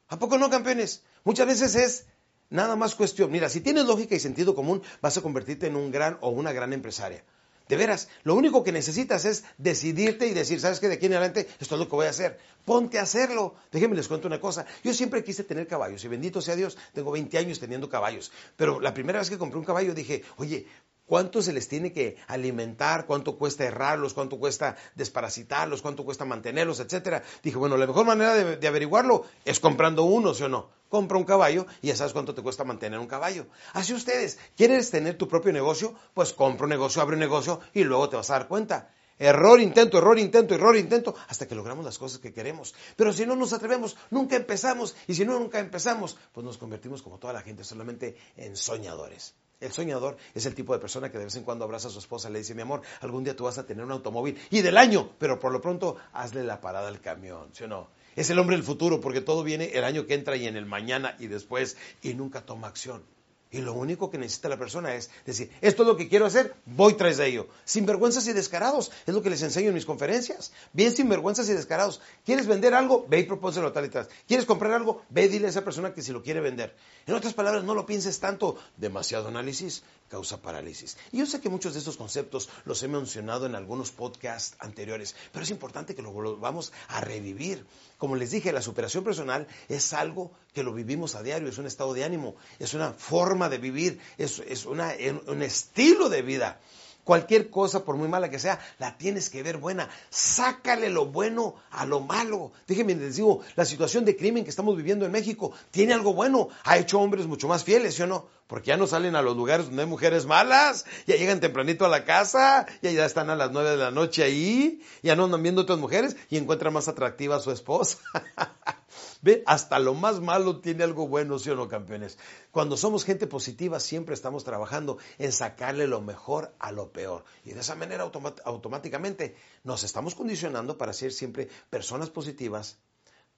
¿A 0.08 0.18
poco 0.18 0.38
no, 0.38 0.48
campeones? 0.48 1.02
Muchas 1.24 1.46
veces 1.46 1.74
es 1.74 2.06
Nada 2.50 2.76
más 2.76 2.94
cuestión. 2.94 3.30
Mira, 3.30 3.48
si 3.48 3.60
tienes 3.60 3.84
lógica 3.86 4.14
y 4.14 4.20
sentido 4.20 4.54
común, 4.54 4.82
vas 5.00 5.16
a 5.16 5.22
convertirte 5.22 5.66
en 5.66 5.76
un 5.76 5.90
gran 5.90 6.18
o 6.20 6.30
una 6.30 6.52
gran 6.52 6.72
empresaria. 6.72 7.24
De 7.68 7.76
veras, 7.76 8.08
lo 8.22 8.36
único 8.36 8.62
que 8.62 8.70
necesitas 8.70 9.24
es 9.24 9.44
decidirte 9.58 10.28
y 10.28 10.34
decir, 10.34 10.60
¿sabes 10.60 10.78
qué? 10.78 10.86
De 10.86 10.94
aquí 10.94 11.06
en 11.06 11.14
adelante 11.14 11.48
esto 11.58 11.74
es 11.74 11.78
lo 11.80 11.88
que 11.88 11.96
voy 11.96 12.06
a 12.06 12.10
hacer. 12.10 12.38
Ponte 12.64 13.00
a 13.00 13.02
hacerlo. 13.02 13.56
Déjenme 13.72 13.96
les 13.96 14.06
cuento 14.06 14.28
una 14.28 14.40
cosa. 14.40 14.66
Yo 14.84 14.94
siempre 14.94 15.24
quise 15.24 15.42
tener 15.42 15.66
caballos 15.66 16.04
y 16.04 16.08
bendito 16.08 16.40
sea 16.40 16.54
Dios, 16.54 16.78
tengo 16.94 17.10
20 17.10 17.36
años 17.38 17.58
teniendo 17.58 17.88
caballos. 17.88 18.30
Pero 18.56 18.78
la 18.78 18.94
primera 18.94 19.18
vez 19.18 19.30
que 19.30 19.38
compré 19.38 19.58
un 19.58 19.64
caballo 19.64 19.94
dije, 19.94 20.22
oye, 20.36 20.66
¿Cuánto 21.06 21.40
se 21.40 21.52
les 21.52 21.68
tiene 21.68 21.92
que 21.92 22.16
alimentar? 22.26 23.06
¿Cuánto 23.06 23.38
cuesta 23.38 23.64
errarlos? 23.64 24.12
¿Cuánto 24.12 24.38
cuesta 24.38 24.76
desparasitarlos? 24.96 25.80
¿Cuánto 25.80 26.04
cuesta 26.04 26.24
mantenerlos? 26.24 26.80
Etcétera. 26.80 27.22
Dije, 27.44 27.56
bueno, 27.56 27.76
la 27.76 27.86
mejor 27.86 28.06
manera 28.06 28.34
de, 28.34 28.56
de, 28.56 28.68
averiguarlo 28.68 29.24
es 29.44 29.60
comprando 29.60 30.02
uno, 30.02 30.34
¿sí 30.34 30.42
o 30.42 30.48
no? 30.48 30.68
Compra 30.88 31.16
un 31.16 31.24
caballo 31.24 31.66
y 31.80 31.88
ya 31.88 31.96
sabes 31.96 32.12
cuánto 32.12 32.34
te 32.34 32.42
cuesta 32.42 32.64
mantener 32.64 32.98
un 32.98 33.06
caballo. 33.06 33.46
Así 33.72 33.94
ustedes, 33.94 34.38
¿quieres 34.56 34.90
tener 34.90 35.16
tu 35.16 35.28
propio 35.28 35.52
negocio? 35.52 35.94
Pues 36.12 36.32
compra 36.32 36.64
un 36.64 36.70
negocio, 36.70 37.00
abre 37.00 37.14
un 37.14 37.20
negocio 37.20 37.60
y 37.72 37.84
luego 37.84 38.08
te 38.08 38.16
vas 38.16 38.30
a 38.30 38.34
dar 38.34 38.48
cuenta. 38.48 38.90
Error, 39.18 39.60
intento, 39.60 39.98
error, 39.98 40.18
intento, 40.18 40.54
error, 40.54 40.76
intento, 40.76 41.14
hasta 41.28 41.46
que 41.46 41.54
logramos 41.54 41.84
las 41.84 41.98
cosas 41.98 42.18
que 42.18 42.32
queremos. 42.32 42.74
Pero 42.96 43.12
si 43.12 43.24
no 43.24 43.34
nos 43.34 43.52
atrevemos, 43.52 43.96
nunca 44.10 44.36
empezamos. 44.36 44.94
Y 45.06 45.14
si 45.14 45.24
no, 45.24 45.38
nunca 45.38 45.60
empezamos, 45.60 46.18
pues 46.32 46.44
nos 46.44 46.58
convertimos 46.58 47.00
como 47.00 47.18
toda 47.18 47.32
la 47.32 47.42
gente, 47.42 47.64
solamente 47.64 48.16
en 48.36 48.56
soñadores. 48.56 49.34
El 49.58 49.72
soñador 49.72 50.18
es 50.34 50.44
el 50.44 50.54
tipo 50.54 50.74
de 50.74 50.80
persona 50.80 51.10
que 51.10 51.16
de 51.16 51.24
vez 51.24 51.36
en 51.36 51.42
cuando 51.42 51.64
abraza 51.64 51.88
a 51.88 51.90
su 51.90 51.98
esposa 51.98 52.28
y 52.28 52.32
le 52.32 52.40
dice, 52.40 52.54
mi 52.54 52.60
amor, 52.60 52.82
algún 53.00 53.24
día 53.24 53.34
tú 53.34 53.44
vas 53.44 53.56
a 53.56 53.64
tener 53.64 53.84
un 53.84 53.90
automóvil 53.90 54.38
y 54.50 54.60
del 54.60 54.76
año, 54.76 55.12
pero 55.18 55.40
por 55.40 55.50
lo 55.50 55.62
pronto 55.62 55.96
hazle 56.12 56.44
la 56.44 56.60
parada 56.60 56.88
al 56.88 57.00
camión, 57.00 57.48
¿sí 57.52 57.64
o 57.64 57.68
no? 57.68 57.88
Es 58.16 58.28
el 58.28 58.38
hombre 58.38 58.56
del 58.56 58.64
futuro 58.64 59.00
porque 59.00 59.22
todo 59.22 59.42
viene 59.42 59.70
el 59.72 59.84
año 59.84 60.06
que 60.06 60.12
entra 60.12 60.36
y 60.36 60.46
en 60.46 60.56
el 60.56 60.66
mañana 60.66 61.16
y 61.18 61.28
después 61.28 61.78
y 62.02 62.12
nunca 62.12 62.44
toma 62.44 62.68
acción. 62.68 63.02
Y 63.50 63.60
lo 63.60 63.74
único 63.74 64.10
que 64.10 64.18
necesita 64.18 64.48
la 64.48 64.58
persona 64.58 64.94
es 64.94 65.08
decir, 65.24 65.52
esto 65.60 65.82
es 65.82 65.88
lo 65.88 65.96
que 65.96 66.08
quiero 66.08 66.26
hacer, 66.26 66.54
voy 66.64 66.94
tras 66.94 67.16
de 67.16 67.28
ello. 67.28 67.46
Sinvergüenzas 67.64 68.26
y 68.26 68.32
descarados, 68.32 68.90
es 69.06 69.14
lo 69.14 69.22
que 69.22 69.30
les 69.30 69.42
enseño 69.42 69.68
en 69.68 69.74
mis 69.74 69.86
conferencias. 69.86 70.52
Bien 70.72 70.94
sinvergüenzas 70.94 71.48
y 71.48 71.52
descarados. 71.52 72.00
¿Quieres 72.24 72.46
vender 72.48 72.74
algo? 72.74 73.06
Ve 73.08 73.20
y 73.20 73.24
propóselo 73.24 73.72
tal 73.72 73.86
y 73.86 73.90
tal. 73.90 74.08
¿Quieres 74.26 74.46
comprar 74.46 74.72
algo? 74.72 75.02
Ve 75.10 75.26
y 75.26 75.28
dile 75.28 75.46
a 75.46 75.50
esa 75.50 75.64
persona 75.64 75.94
que 75.94 76.02
si 76.02 76.12
lo 76.12 76.22
quiere 76.22 76.40
vender. 76.40 76.74
En 77.06 77.14
otras 77.14 77.34
palabras, 77.34 77.62
no 77.62 77.74
lo 77.74 77.86
pienses 77.86 78.18
tanto. 78.18 78.56
Demasiado 78.76 79.28
análisis 79.28 79.84
causa 80.08 80.40
parálisis. 80.40 80.96
Y 81.12 81.18
yo 81.18 81.26
sé 81.26 81.40
que 81.40 81.48
muchos 81.48 81.72
de 81.72 81.80
estos 81.80 81.96
conceptos 81.96 82.48
los 82.64 82.82
he 82.82 82.88
mencionado 82.88 83.46
en 83.46 83.54
algunos 83.54 83.90
podcasts 83.90 84.56
anteriores, 84.58 85.14
pero 85.32 85.44
es 85.44 85.50
importante 85.50 85.94
que 85.94 86.02
lo 86.02 86.36
vamos 86.36 86.72
a 86.88 87.00
revivir. 87.00 87.64
Como 87.98 88.16
les 88.16 88.30
dije, 88.30 88.52
la 88.52 88.62
superación 88.62 89.04
personal 89.04 89.46
es 89.68 89.92
algo 89.92 90.32
que 90.56 90.62
lo 90.62 90.72
vivimos 90.72 91.14
a 91.14 91.22
diario, 91.22 91.50
es 91.50 91.58
un 91.58 91.66
estado 91.66 91.92
de 91.92 92.02
ánimo, 92.02 92.34
es 92.58 92.72
una 92.72 92.94
forma 92.94 93.50
de 93.50 93.58
vivir, 93.58 94.00
es, 94.16 94.64
un 94.64 95.42
estilo 95.42 96.08
de 96.08 96.22
vida. 96.22 96.60
Cualquier 97.04 97.50
cosa, 97.50 97.84
por 97.84 97.96
muy 97.96 98.08
mala 98.08 98.30
que 98.30 98.38
sea, 98.38 98.58
la 98.78 98.96
tienes 98.96 99.28
que 99.28 99.42
ver 99.42 99.58
buena. 99.58 99.90
Sácale 100.08 100.88
lo 100.88 101.04
bueno 101.04 101.56
a 101.70 101.84
lo 101.84 102.00
malo. 102.00 102.52
Déjenme 102.66 102.94
les 102.94 103.16
digo, 103.16 103.42
la 103.54 103.66
situación 103.66 104.06
de 104.06 104.16
crimen 104.16 104.44
que 104.44 104.50
estamos 104.50 104.74
viviendo 104.78 105.04
en 105.04 105.12
México 105.12 105.52
tiene 105.70 105.92
algo 105.92 106.14
bueno. 106.14 106.48
Ha 106.64 106.78
hecho 106.78 107.00
hombres 107.00 107.26
mucho 107.26 107.48
más 107.48 107.62
fieles, 107.62 107.94
¿sí 107.94 108.02
o 108.02 108.06
no? 108.06 108.26
Porque 108.46 108.68
ya 108.68 108.78
no 108.78 108.86
salen 108.86 109.14
a 109.14 109.20
los 109.20 109.36
lugares 109.36 109.66
donde 109.66 109.82
hay 109.82 109.88
mujeres 109.88 110.24
malas, 110.24 110.86
ya 111.06 111.16
llegan 111.16 111.38
tempranito 111.38 111.84
a 111.84 111.88
la 111.88 112.06
casa, 112.06 112.64
ya, 112.80 112.90
ya 112.90 113.04
están 113.04 113.28
a 113.28 113.36
las 113.36 113.50
nueve 113.52 113.72
de 113.72 113.76
la 113.76 113.90
noche 113.90 114.22
ahí, 114.22 114.80
ya 115.02 115.16
no 115.16 115.26
andan 115.26 115.42
viendo 115.42 115.62
otras 115.62 115.78
mujeres 115.78 116.16
y 116.30 116.38
encuentran 116.38 116.72
más 116.72 116.88
atractiva 116.88 117.36
a 117.36 117.40
su 117.40 117.50
esposa. 117.50 117.98
Ve, 119.22 119.42
hasta 119.46 119.78
lo 119.78 119.94
más 119.94 120.20
malo 120.20 120.60
tiene 120.60 120.84
algo 120.84 121.08
bueno, 121.08 121.38
¿sí 121.38 121.50
o 121.50 121.56
no, 121.56 121.68
campeones? 121.68 122.18
Cuando 122.50 122.76
somos 122.76 123.04
gente 123.04 123.26
positiva, 123.26 123.80
siempre 123.80 124.14
estamos 124.14 124.44
trabajando 124.44 124.98
en 125.18 125.32
sacarle 125.32 125.86
lo 125.86 126.00
mejor 126.00 126.54
a 126.58 126.72
lo 126.72 126.92
peor. 126.92 127.24
Y 127.44 127.52
de 127.52 127.60
esa 127.60 127.74
manera 127.74 128.10
automáticamente 128.44 129.36
nos 129.64 129.84
estamos 129.84 130.14
condicionando 130.14 130.78
para 130.78 130.92
ser 130.92 131.12
siempre 131.12 131.48
personas 131.70 132.10
positivas 132.10 132.78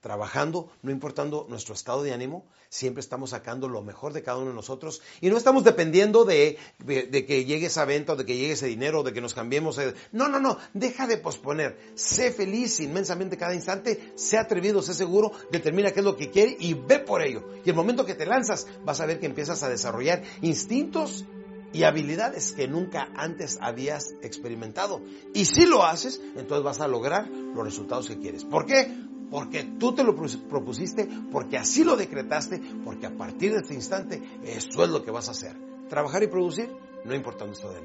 trabajando, 0.01 0.71
no 0.81 0.91
importando 0.91 1.45
nuestro 1.49 1.73
estado 1.73 2.03
de 2.03 2.13
ánimo, 2.13 2.45
siempre 2.69 3.01
estamos 3.01 3.31
sacando 3.31 3.67
lo 3.67 3.81
mejor 3.81 4.13
de 4.13 4.23
cada 4.23 4.37
uno 4.37 4.49
de 4.49 4.55
nosotros 4.55 5.01
y 5.19 5.29
no 5.29 5.37
estamos 5.37 5.63
dependiendo 5.63 6.23
de, 6.23 6.57
que 6.87 7.45
llegue 7.45 7.65
esa 7.65 7.85
venta 7.85 8.15
de 8.15 8.25
que 8.25 8.37
llegue 8.37 8.53
ese 8.53 8.67
dinero 8.67 9.03
de 9.03 9.11
que 9.11 9.21
nos 9.21 9.33
cambiemos. 9.33 9.79
No, 10.11 10.29
no, 10.29 10.39
no, 10.39 10.57
deja 10.73 11.07
de 11.07 11.17
posponer. 11.17 11.77
Sé 11.95 12.31
feliz 12.31 12.79
inmensamente 12.79 13.37
cada 13.37 13.53
instante, 13.53 14.13
sé 14.15 14.37
atrevido, 14.37 14.81
sé 14.81 14.93
seguro, 14.93 15.31
determina 15.51 15.91
qué 15.91 15.99
es 15.99 16.05
lo 16.05 16.15
que 16.15 16.29
quiere 16.29 16.55
y 16.59 16.73
ve 16.73 16.99
por 16.99 17.21
ello. 17.21 17.43
Y 17.65 17.69
el 17.69 17.75
momento 17.75 18.05
que 18.05 18.15
te 18.15 18.25
lanzas, 18.25 18.67
vas 18.85 19.01
a 19.01 19.05
ver 19.05 19.19
que 19.19 19.25
empiezas 19.25 19.63
a 19.63 19.69
desarrollar 19.69 20.23
instintos 20.41 21.25
y 21.71 21.83
habilidades 21.83 22.53
que 22.53 22.67
nunca 22.67 23.09
antes 23.15 23.57
habías 23.61 24.13
experimentado. 24.21 25.01
Y 25.33 25.45
si 25.45 25.65
lo 25.65 25.83
haces, 25.83 26.21
entonces 26.35 26.63
vas 26.63 26.81
a 26.81 26.87
lograr 26.87 27.27
los 27.27 27.63
resultados 27.63 28.07
que 28.07 28.17
quieres. 28.17 28.43
¿Por 28.45 28.65
qué? 28.65 29.08
Porque 29.29 29.63
tú 29.63 29.93
te 29.93 30.03
lo 30.03 30.15
propusiste, 30.15 31.07
porque 31.31 31.57
así 31.57 31.83
lo 31.83 31.95
decretaste, 31.95 32.61
porque 32.83 33.05
a 33.05 33.17
partir 33.17 33.51
de 33.51 33.59
este 33.59 33.73
instante 33.73 34.21
eso 34.43 34.83
es 34.83 34.89
lo 34.89 35.03
que 35.03 35.11
vas 35.11 35.27
a 35.27 35.31
hacer. 35.31 35.55
Trabajar 35.89 36.23
y 36.23 36.27
producir, 36.27 36.69
no 37.05 37.15
importando 37.15 37.53
esto 37.53 37.71
de. 37.71 37.79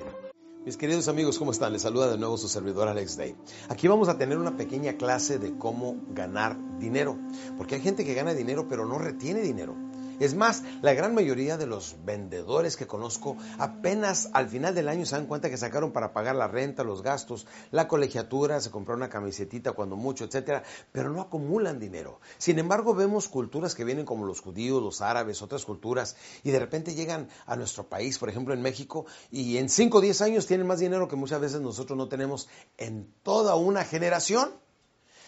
Mis 0.64 0.78
queridos 0.78 1.08
amigos, 1.08 1.38
¿cómo 1.38 1.50
están? 1.50 1.74
Les 1.74 1.82
saluda 1.82 2.10
de 2.10 2.16
nuevo 2.16 2.38
su 2.38 2.48
servidor 2.48 2.88
Alex 2.88 3.18
Day. 3.18 3.36
Aquí 3.68 3.86
vamos 3.86 4.08
a 4.08 4.16
tener 4.16 4.38
una 4.38 4.56
pequeña 4.56 4.94
clase 4.94 5.38
de 5.38 5.58
cómo 5.58 6.02
ganar 6.08 6.56
dinero, 6.78 7.18
porque 7.58 7.74
hay 7.74 7.82
gente 7.82 8.04
que 8.04 8.14
gana 8.14 8.32
dinero 8.32 8.66
pero 8.66 8.86
no 8.86 8.98
retiene 8.98 9.42
dinero. 9.42 9.76
Es 10.20 10.34
más, 10.34 10.62
la 10.82 10.94
gran 10.94 11.14
mayoría 11.14 11.56
de 11.56 11.66
los 11.66 11.96
vendedores 12.04 12.76
que 12.76 12.86
conozco 12.86 13.36
apenas 13.58 14.28
al 14.32 14.48
final 14.48 14.74
del 14.74 14.88
año 14.88 15.06
se 15.06 15.16
dan 15.16 15.26
cuenta 15.26 15.50
que 15.50 15.56
sacaron 15.56 15.92
para 15.92 16.12
pagar 16.12 16.36
la 16.36 16.48
renta, 16.48 16.84
los 16.84 17.02
gastos, 17.02 17.46
la 17.70 17.88
colegiatura, 17.88 18.60
se 18.60 18.70
compró 18.70 18.94
una 18.94 19.08
camisetita 19.08 19.72
cuando 19.72 19.96
mucho, 19.96 20.24
etcétera, 20.24 20.62
pero 20.92 21.10
no 21.10 21.20
acumulan 21.20 21.80
dinero. 21.80 22.20
Sin 22.38 22.58
embargo, 22.58 22.94
vemos 22.94 23.28
culturas 23.28 23.74
que 23.74 23.84
vienen 23.84 24.06
como 24.06 24.24
los 24.24 24.40
judíos, 24.40 24.82
los 24.82 25.00
árabes, 25.00 25.42
otras 25.42 25.64
culturas, 25.64 26.16
y 26.42 26.50
de 26.50 26.58
repente 26.58 26.94
llegan 26.94 27.28
a 27.46 27.56
nuestro 27.56 27.88
país, 27.88 28.18
por 28.18 28.28
ejemplo 28.28 28.54
en 28.54 28.62
México, 28.62 29.06
y 29.30 29.58
en 29.58 29.68
5 29.68 29.98
o 29.98 30.00
10 30.00 30.20
años 30.22 30.46
tienen 30.46 30.66
más 30.66 30.78
dinero 30.78 31.08
que 31.08 31.16
muchas 31.16 31.40
veces 31.40 31.60
nosotros 31.60 31.96
no 31.96 32.08
tenemos 32.08 32.48
en 32.78 33.12
toda 33.22 33.56
una 33.56 33.84
generación. 33.84 34.50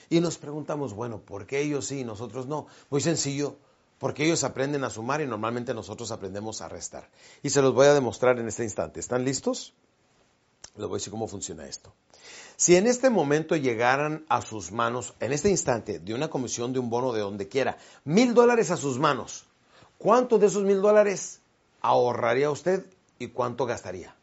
Y 0.08 0.20
nos 0.20 0.38
preguntamos, 0.38 0.94
bueno, 0.94 1.20
¿por 1.22 1.46
qué 1.46 1.60
ellos 1.60 1.86
sí 1.86 2.00
y 2.00 2.04
nosotros 2.04 2.46
no? 2.46 2.68
Muy 2.90 3.00
sencillo, 3.00 3.56
porque 3.98 4.24
ellos 4.24 4.44
aprenden 4.44 4.84
a 4.84 4.90
sumar 4.90 5.20
y 5.20 5.26
normalmente 5.26 5.74
nosotros 5.74 6.10
aprendemos 6.10 6.60
a 6.60 6.68
restar. 6.68 7.08
Y 7.42 7.50
se 7.50 7.62
los 7.62 7.72
voy 7.72 7.86
a 7.86 7.94
demostrar 7.94 8.38
en 8.38 8.48
este 8.48 8.64
instante. 8.64 9.00
¿Están 9.00 9.24
listos? 9.24 9.72
Les 10.76 10.86
voy 10.86 10.96
a 10.96 10.98
decir 10.98 11.10
cómo 11.10 11.26
funciona 11.26 11.66
esto. 11.66 11.92
Si 12.56 12.76
en 12.76 12.86
este 12.86 13.08
momento 13.08 13.56
llegaran 13.56 14.24
a 14.28 14.42
sus 14.42 14.72
manos, 14.72 15.14
en 15.20 15.32
este 15.32 15.48
instante, 15.48 15.98
de 15.98 16.14
una 16.14 16.28
comisión, 16.28 16.72
de 16.72 16.78
un 16.78 16.90
bono, 16.90 17.12
de 17.12 17.20
donde 17.20 17.48
quiera, 17.48 17.78
mil 18.04 18.34
dólares 18.34 18.70
a 18.70 18.76
sus 18.76 18.98
manos, 18.98 19.44
¿cuánto 19.98 20.38
de 20.38 20.46
esos 20.46 20.64
mil 20.64 20.82
dólares 20.82 21.40
ahorraría 21.80 22.50
usted 22.50 22.84
y 23.18 23.28
cuánto 23.28 23.64
gastaría? 23.64 24.14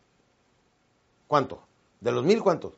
¿Cuánto? 1.28 1.64
¿De 2.02 2.12
los 2.12 2.24
mil 2.24 2.44
cuánto? 2.44 2.76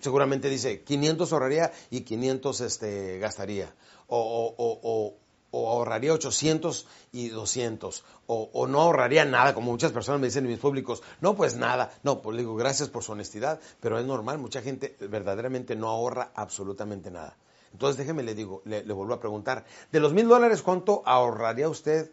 Seguramente 0.00 0.48
dice 0.48 0.82
500 0.82 1.32
ahorraría 1.32 1.72
y 1.90 2.00
500 2.02 2.60
este, 2.62 3.18
gastaría. 3.18 3.74
O, 4.06 4.54
o, 4.56 4.80
o 4.82 5.14
ahorraría 5.54 6.12
800 6.12 6.86
y 7.12 7.28
200, 7.28 8.04
o, 8.26 8.66
no 8.66 8.80
ahorraría 8.80 9.24
nada, 9.24 9.54
como 9.54 9.70
muchas 9.70 9.92
personas 9.92 10.20
me 10.20 10.26
dicen 10.26 10.44
en 10.44 10.50
mis 10.50 10.60
públicos, 10.60 11.02
no, 11.20 11.34
pues 11.34 11.56
nada, 11.56 11.92
no, 12.02 12.22
pues 12.22 12.36
digo, 12.36 12.56
gracias 12.56 12.88
por 12.88 13.02
su 13.02 13.12
honestidad, 13.12 13.60
pero 13.80 13.98
es 13.98 14.06
normal, 14.06 14.38
mucha 14.38 14.62
gente 14.62 14.96
verdaderamente 15.00 15.76
no 15.76 15.88
ahorra 15.88 16.32
absolutamente 16.34 17.10
nada. 17.10 17.36
Entonces 17.72 17.96
déjeme, 17.96 18.22
le 18.22 18.34
digo, 18.34 18.62
le, 18.64 18.82
vuelvo 18.92 19.14
a 19.14 19.20
preguntar, 19.20 19.64
de 19.90 20.00
los 20.00 20.12
mil 20.12 20.28
dólares, 20.28 20.62
¿cuánto 20.62 21.02
ahorraría 21.04 21.68
usted 21.68 22.10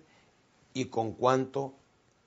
y 0.74 0.86
con 0.86 1.14
cuánto 1.14 1.74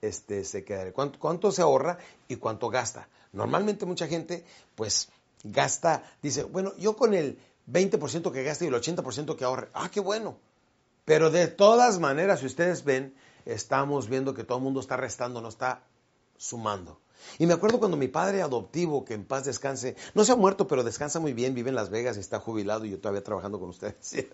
este, 0.01 0.45
se 0.45 0.65
quedaría? 0.65 0.93
¿Cuánto, 0.93 1.19
¿Cuánto 1.19 1.51
se 1.51 1.63
ahorra 1.63 1.99
y 2.29 2.37
cuánto 2.37 2.71
gasta? 2.71 3.09
Normalmente 3.33 3.87
mucha 3.87 4.07
gente, 4.07 4.45
pues, 4.77 5.09
gasta, 5.43 6.05
dice, 6.23 6.45
bueno, 6.45 6.73
yo 6.79 6.97
con 6.97 7.13
el 7.15 7.39
20% 7.71 8.33
que 8.33 8.43
gasta 8.43 8.65
y 8.65 8.69
el 8.69 8.75
80% 8.75 9.37
que 9.37 9.45
ahorre, 9.45 9.69
ah, 9.75 9.91
qué 9.91 10.01
bueno, 10.01 10.37
pero 11.05 11.31
de 11.31 11.49
todas 11.49 11.99
maneras, 11.99 12.41
si 12.41 12.47
ustedes 12.47 12.85
ven, 12.85 13.15
estamos 13.45 14.09
viendo 14.09 14.35
que 14.35 14.45
todo 14.45 14.59
el 14.59 14.65
mundo 14.65 14.81
está 14.81 14.97
restando, 14.97 15.41
no 15.41 15.49
está 15.49 15.83
sumando. 16.37 17.01
Y 17.39 17.47
me 17.47 17.55
acuerdo 17.55 17.79
cuando 17.79 17.97
mi 17.97 18.09
padre 18.09 18.43
adoptivo, 18.43 19.05
que 19.05 19.15
en 19.15 19.25
paz 19.25 19.45
descanse, 19.45 19.97
no 20.15 20.25
se 20.25 20.33
ha 20.33 20.37
muerto, 20.37 20.67
pero 20.67 20.83
descansa 20.83 21.21
muy 21.21 21.33
bien, 21.33 21.55
vive 21.55 21.71
en 21.71 21.75
Las 21.75 21.91
Vegas 21.91 22.17
y 22.17 22.21
está 22.21 22.39
jubilado 22.39 22.85
y 22.85 22.91
yo 22.91 22.99
todavía 22.99 23.23
trabajando 23.23 23.59
con 23.59 23.71
ustedes. 23.71 23.97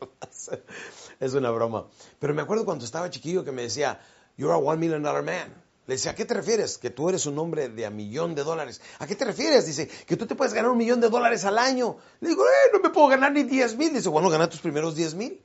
es 1.20 1.34
una 1.34 1.50
broma. 1.50 1.86
Pero 2.18 2.34
me 2.34 2.42
acuerdo 2.42 2.64
cuando 2.64 2.84
estaba 2.84 3.10
chiquillo 3.10 3.44
que 3.44 3.52
me 3.52 3.62
decía, 3.62 4.00
you're 4.36 4.52
a 4.52 4.56
one 4.56 4.78
million 4.78 5.02
dollar 5.02 5.22
man. 5.22 5.54
Le 5.86 5.94
decía, 5.94 6.12
¿a 6.12 6.14
qué 6.14 6.24
te 6.24 6.34
refieres? 6.34 6.78
Que 6.78 6.90
tú 6.90 7.08
eres 7.08 7.26
un 7.26 7.38
hombre 7.38 7.68
de 7.68 7.84
a 7.84 7.90
millón 7.90 8.34
de 8.34 8.44
dólares. 8.44 8.80
¿A 8.98 9.06
qué 9.06 9.16
te 9.16 9.24
refieres? 9.24 9.66
Dice, 9.66 9.88
que 9.88 10.16
tú 10.16 10.26
te 10.26 10.36
puedes 10.36 10.54
ganar 10.54 10.70
un 10.70 10.78
millón 10.78 11.00
de 11.00 11.08
dólares 11.08 11.44
al 11.44 11.58
año. 11.58 11.96
Le 12.20 12.28
digo, 12.28 12.44
eh, 12.46 12.70
no 12.72 12.78
me 12.78 12.90
puedo 12.90 13.08
ganar 13.08 13.32
ni 13.32 13.42
diez 13.42 13.76
mil. 13.76 13.92
Dice, 13.92 14.08
bueno, 14.08 14.30
gana 14.30 14.48
tus 14.48 14.60
primeros 14.60 14.94
diez 14.94 15.14
mil. 15.14 15.42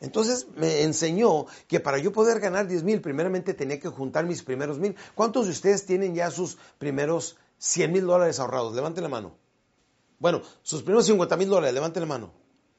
Entonces 0.00 0.46
me 0.56 0.82
enseñó 0.82 1.46
que 1.68 1.78
para 1.78 1.98
yo 1.98 2.10
poder 2.10 2.40
ganar 2.40 2.66
10 2.66 2.84
mil, 2.84 3.00
primeramente 3.02 3.52
tenía 3.52 3.78
que 3.78 3.88
juntar 3.88 4.24
mis 4.24 4.42
primeros 4.42 4.78
mil. 4.78 4.96
¿Cuántos 5.14 5.44
de 5.44 5.52
ustedes 5.52 5.84
tienen 5.84 6.14
ya 6.14 6.30
sus 6.30 6.56
primeros 6.78 7.36
100 7.58 7.92
mil 7.92 8.06
dólares 8.06 8.40
ahorrados? 8.40 8.74
Levanten 8.74 9.02
la 9.02 9.10
mano. 9.10 9.36
Bueno, 10.18 10.42
sus 10.62 10.82
primeros 10.82 11.06
50 11.06 11.36
mil 11.36 11.48
dólares, 11.48 11.74
levanten 11.74 12.02
la 12.02 12.06
mano. 12.06 12.32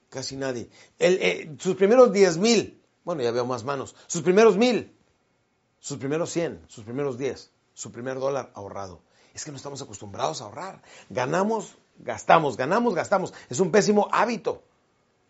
Casi 0.10 0.36
nadie. 0.36 0.70
Eh, 1.00 1.56
sus 1.60 1.76
primeros 1.76 2.12
10 2.12 2.38
mil. 2.38 2.84
Bueno, 3.04 3.22
ya 3.22 3.32
veo 3.32 3.46
más 3.46 3.64
manos. 3.64 3.96
Sus 4.08 4.24
primeros 4.24 4.58
mil. 4.58 4.96
Sus 5.80 5.98
primeros 5.98 6.32
100. 6.32 6.66
Sus 6.68 6.84
primeros 6.84 7.18
10. 7.18 7.52
Su 7.74 7.92
primer 7.92 8.20
dólar 8.20 8.52
ahorrado. 8.56 9.02
Es 9.34 9.46
que 9.46 9.52
no 9.52 9.58
estamos 9.58 9.82
acostumbrados 9.82 10.42
a 10.42 10.46
ahorrar. 10.46 10.82
Ganamos, 11.10 11.78
gastamos. 12.00 12.58
Ganamos, 12.58 12.94
gastamos. 12.94 13.34
Es 13.50 13.60
un 13.60 13.72
pésimo 13.72 14.10
hábito. 14.12 14.64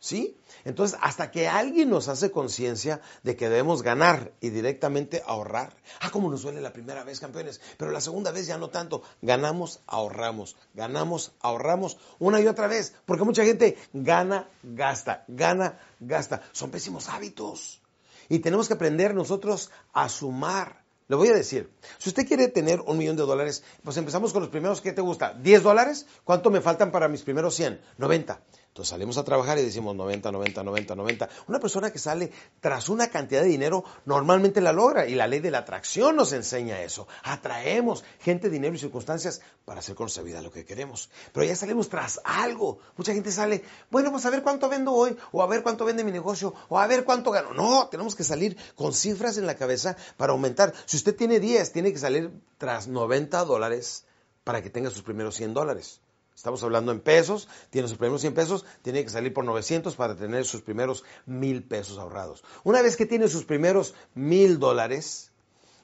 ¿Sí? 0.02 0.36
Entonces, 0.66 0.98
hasta 1.00 1.30
que 1.30 1.48
alguien 1.48 1.92
nos 1.92 2.08
hace 2.08 2.32
conciencia 2.32 3.02
de 3.22 3.36
que 3.36 3.50
debemos 3.50 3.84
ganar 3.84 4.32
y 4.42 4.50
directamente 4.50 5.22
ahorrar. 5.28 5.76
Ah, 6.00 6.10
como 6.10 6.32
nos 6.32 6.42
duele 6.42 6.60
la 6.60 6.74
primera 6.74 7.04
vez, 7.04 7.20
campeones, 7.20 7.62
pero 7.78 7.92
la 7.92 8.02
segunda 8.02 8.32
vez 8.32 8.48
ya 8.48 8.58
no 8.58 8.72
tanto. 8.72 9.04
Ganamos, 9.22 9.80
ahorramos, 9.86 10.56
ganamos, 10.74 11.34
ahorramos 11.40 11.98
una 12.18 12.42
y 12.42 12.48
otra 12.48 12.66
vez, 12.66 12.96
porque 13.06 13.24
mucha 13.24 13.46
gente 13.46 13.78
gana, 13.94 14.50
gasta, 14.64 15.24
gana, 15.28 15.78
gasta. 16.00 16.42
Son 16.52 16.72
pésimos 16.72 17.08
hábitos. 17.08 17.80
Y 18.28 18.40
tenemos 18.40 18.68
que 18.68 18.74
aprender 18.74 19.14
nosotros 19.14 19.70
a 19.94 20.10
sumar. 20.10 20.82
Le 21.10 21.16
voy 21.16 21.28
a 21.28 21.34
decir, 21.34 21.70
si 22.00 22.10
usted 22.10 22.26
quiere 22.26 22.48
tener 22.48 22.80
un 22.80 22.98
millón 22.98 23.18
de 23.18 23.24
dólares, 23.24 23.64
pues 23.84 23.98
empezamos 23.98 24.34
con 24.34 24.42
los 24.42 24.50
primeros, 24.50 24.82
¿qué 24.82 24.94
te 24.94 25.02
gusta? 25.02 25.38
¿10 25.38 25.60
dólares? 25.60 26.08
¿Cuánto 26.24 26.50
me 26.50 26.62
faltan 26.62 26.92
para 26.92 27.08
mis 27.08 27.22
primeros 27.22 27.54
100? 27.54 27.82
90. 27.98 28.42
Entonces 28.72 28.92
salimos 28.92 29.18
a 29.18 29.26
trabajar 29.26 29.60
y 29.60 29.64
decimos 29.64 29.98
90, 29.98 30.32
90, 30.32 30.64
90, 30.64 30.96
90. 30.96 31.30
Una 31.48 31.60
persona 31.60 31.92
que 31.92 32.00
sale 32.00 32.32
tras 32.62 32.88
una 32.88 33.10
cantidad 33.10 33.42
de 33.42 33.50
dinero 33.50 33.84
normalmente 34.06 34.62
la 34.62 34.72
logra 34.72 35.06
y 35.08 35.14
la 35.16 35.28
ley 35.28 35.42
de 35.42 35.52
la 35.52 35.58
atracción 35.58 36.16
nos 36.16 36.32
enseña 36.32 36.82
eso. 36.82 37.06
Atraemos 37.24 38.06
gente, 38.22 38.50
dinero 38.50 38.74
y 38.74 38.80
circunstancias 38.80 39.42
para 39.66 39.82
hacer 39.82 39.94
con 39.96 40.06
nuestra 40.06 40.24
vida 40.24 40.42
lo 40.42 40.54
que 40.54 40.64
queremos. 40.64 41.10
Pero 41.34 41.46
ya 41.46 41.54
salimos 41.54 41.90
tras 41.90 42.22
algo. 42.24 42.80
Mucha 42.96 43.14
gente 43.14 43.30
sale, 43.34 43.62
bueno, 43.90 44.10
pues 44.10 44.26
a 44.26 44.30
ver 44.30 44.42
cuánto 44.42 44.70
vendo 44.70 44.94
hoy, 44.94 45.18
o 45.34 45.44
a 45.44 45.48
ver 45.48 45.64
cuánto 45.64 45.84
vende 45.84 46.06
mi 46.06 46.14
negocio, 46.14 46.54
o 46.70 46.80
a 46.80 46.88
ver 46.88 47.04
cuánto 47.04 47.32
gano. 47.32 47.54
No, 47.54 47.90
tenemos 47.90 48.16
que 48.16 48.24
salir 48.24 48.56
con 48.76 48.94
cifras 48.94 49.38
en 49.38 49.48
la 49.48 49.56
cabeza 49.56 49.98
para 50.16 50.32
aumentar. 50.32 50.74
Si 50.86 50.96
usted 50.96 51.14
tiene 51.14 51.42
10, 51.42 51.74
tiene 51.74 51.92
que 51.92 52.00
salir 52.00 52.32
tras 52.58 52.88
90 52.88 53.44
dólares 53.44 54.06
para 54.46 54.64
que 54.64 54.70
tenga 54.70 54.90
sus 54.92 55.02
primeros 55.02 55.36
100 55.36 55.54
dólares. 55.54 56.00
Estamos 56.36 56.64
hablando 56.64 56.92
en 56.92 57.00
pesos, 57.00 57.48
tiene 57.70 57.88
sus 57.88 57.98
primeros 57.98 58.22
100 58.22 58.34
pesos, 58.34 58.66
tiene 58.82 59.04
que 59.04 59.10
salir 59.10 59.34
por 59.34 59.46
900 59.46 59.96
para 59.96 60.16
tener 60.16 60.46
sus 60.46 60.62
primeros 60.62 61.04
1000 61.26 61.64
pesos 61.64 61.98
ahorrados. 61.98 62.44
Una 62.64 62.82
vez 62.82 62.98
que 62.98 63.06
tiene 63.06 63.28
sus 63.28 63.44
primeros 63.44 63.94
1000 64.16 64.60
dólares, 64.60 65.32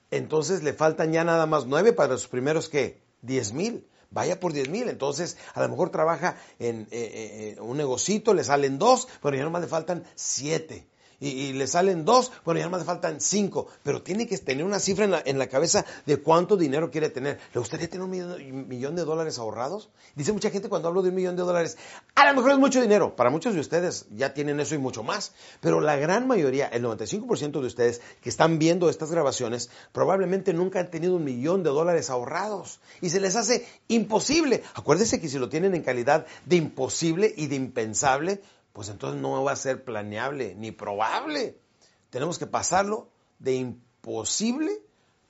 entonces 0.10 0.64
le 0.64 0.74
faltan 0.74 1.12
ya 1.12 1.24
nada 1.24 1.46
más 1.46 1.66
9 1.66 1.94
para 1.94 2.18
sus 2.18 2.28
primeros, 2.28 2.70
¿qué? 2.70 3.02
10 3.22 3.54
mil. 3.54 3.88
Vaya 4.10 4.40
por 4.40 4.54
10 4.54 4.70
mil. 4.70 4.88
Entonces, 4.88 5.38
a 5.54 5.62
lo 5.62 5.70
mejor 5.70 5.90
trabaja 5.90 6.38
en 6.60 6.88
eh, 6.92 7.56
eh, 7.58 7.62
un 7.62 7.78
negocito, 7.78 8.34
le 8.34 8.44
salen 8.44 8.80
dos, 8.80 9.08
pero 9.22 9.36
ya 9.36 9.44
nomás 9.44 9.62
le 9.62 9.68
faltan 9.68 10.06
7 10.16 10.88
y, 11.20 11.54
le 11.54 11.66
salen 11.66 12.06
dos, 12.06 12.32
bueno, 12.46 12.60
ya 12.60 12.70
más 12.70 12.82
le 12.82 12.86
faltan 12.86 13.20
cinco, 13.20 13.68
pero 13.84 14.04
tiene 14.04 14.28
que 14.28 14.38
tener 14.38 14.64
una 14.64 14.80
cifra 14.80 15.06
en 15.06 15.12
la, 15.12 15.22
en 15.26 15.40
la, 15.40 15.48
cabeza 15.48 15.86
de 16.06 16.18
cuánto 16.18 16.58
dinero 16.58 16.92
quiere 16.92 17.10
tener. 17.10 17.40
¿Le 17.54 17.60
gustaría 17.60 17.90
tener 17.90 18.06
un 18.06 18.68
millón, 18.68 18.96
de 18.96 19.04
dólares 19.04 19.40
ahorrados? 19.40 19.90
Dice 20.16 20.32
mucha 20.32 20.52
gente 20.52 20.70
cuando 20.70 20.88
hablo 20.90 21.02
de 21.02 21.10
un 21.10 21.16
millón 21.16 21.36
de 21.36 21.44
dólares, 21.44 21.78
a 22.14 22.28
lo 22.30 22.36
mejor 22.36 22.52
es 22.52 22.60
mucho 22.60 22.82
dinero. 22.82 23.16
Para 23.16 23.30
muchos 23.30 23.56
de 23.56 23.60
ustedes 23.60 24.06
ya 24.16 24.34
tienen 24.34 24.60
eso 24.60 24.76
y 24.76 24.78
mucho 24.78 25.04
más, 25.04 25.34
pero 25.60 25.82
la 25.82 25.96
gran 25.96 26.28
mayoría, 26.28 26.68
el 26.68 26.84
95% 26.84 27.62
de 27.62 27.68
ustedes 27.68 28.02
que 28.22 28.30
están 28.30 28.60
viendo 28.60 28.90
estas 28.90 29.12
grabaciones, 29.12 29.72
probablemente 29.92 30.54
nunca 30.54 30.80
han 30.80 30.92
tenido 30.92 31.16
un 31.16 31.24
millón 31.24 31.64
de 31.64 31.72
dólares 31.72 32.10
ahorrados 32.10 32.80
y 33.02 33.10
se 33.10 33.20
les 33.20 33.36
hace 33.36 33.66
imposible. 33.88 34.62
Acuérdense 34.76 35.20
que 35.20 35.30
si 35.30 35.40
lo 35.40 35.50
tienen 35.50 35.74
en 35.74 35.82
calidad 35.82 36.28
de 36.46 36.58
imposible 36.58 37.34
y 37.36 37.48
de 37.48 37.56
impensable, 37.56 38.42
pues 38.78 38.90
entonces 38.90 39.20
no 39.20 39.44
va 39.44 39.54
a 39.54 39.56
ser 39.56 39.84
planeable 39.84 40.54
ni 40.54 40.72
probable. 40.72 41.60
Tenemos 42.12 42.38
que 42.38 42.46
pasarlo 42.46 43.10
de 43.40 43.56
imposible 43.56 44.72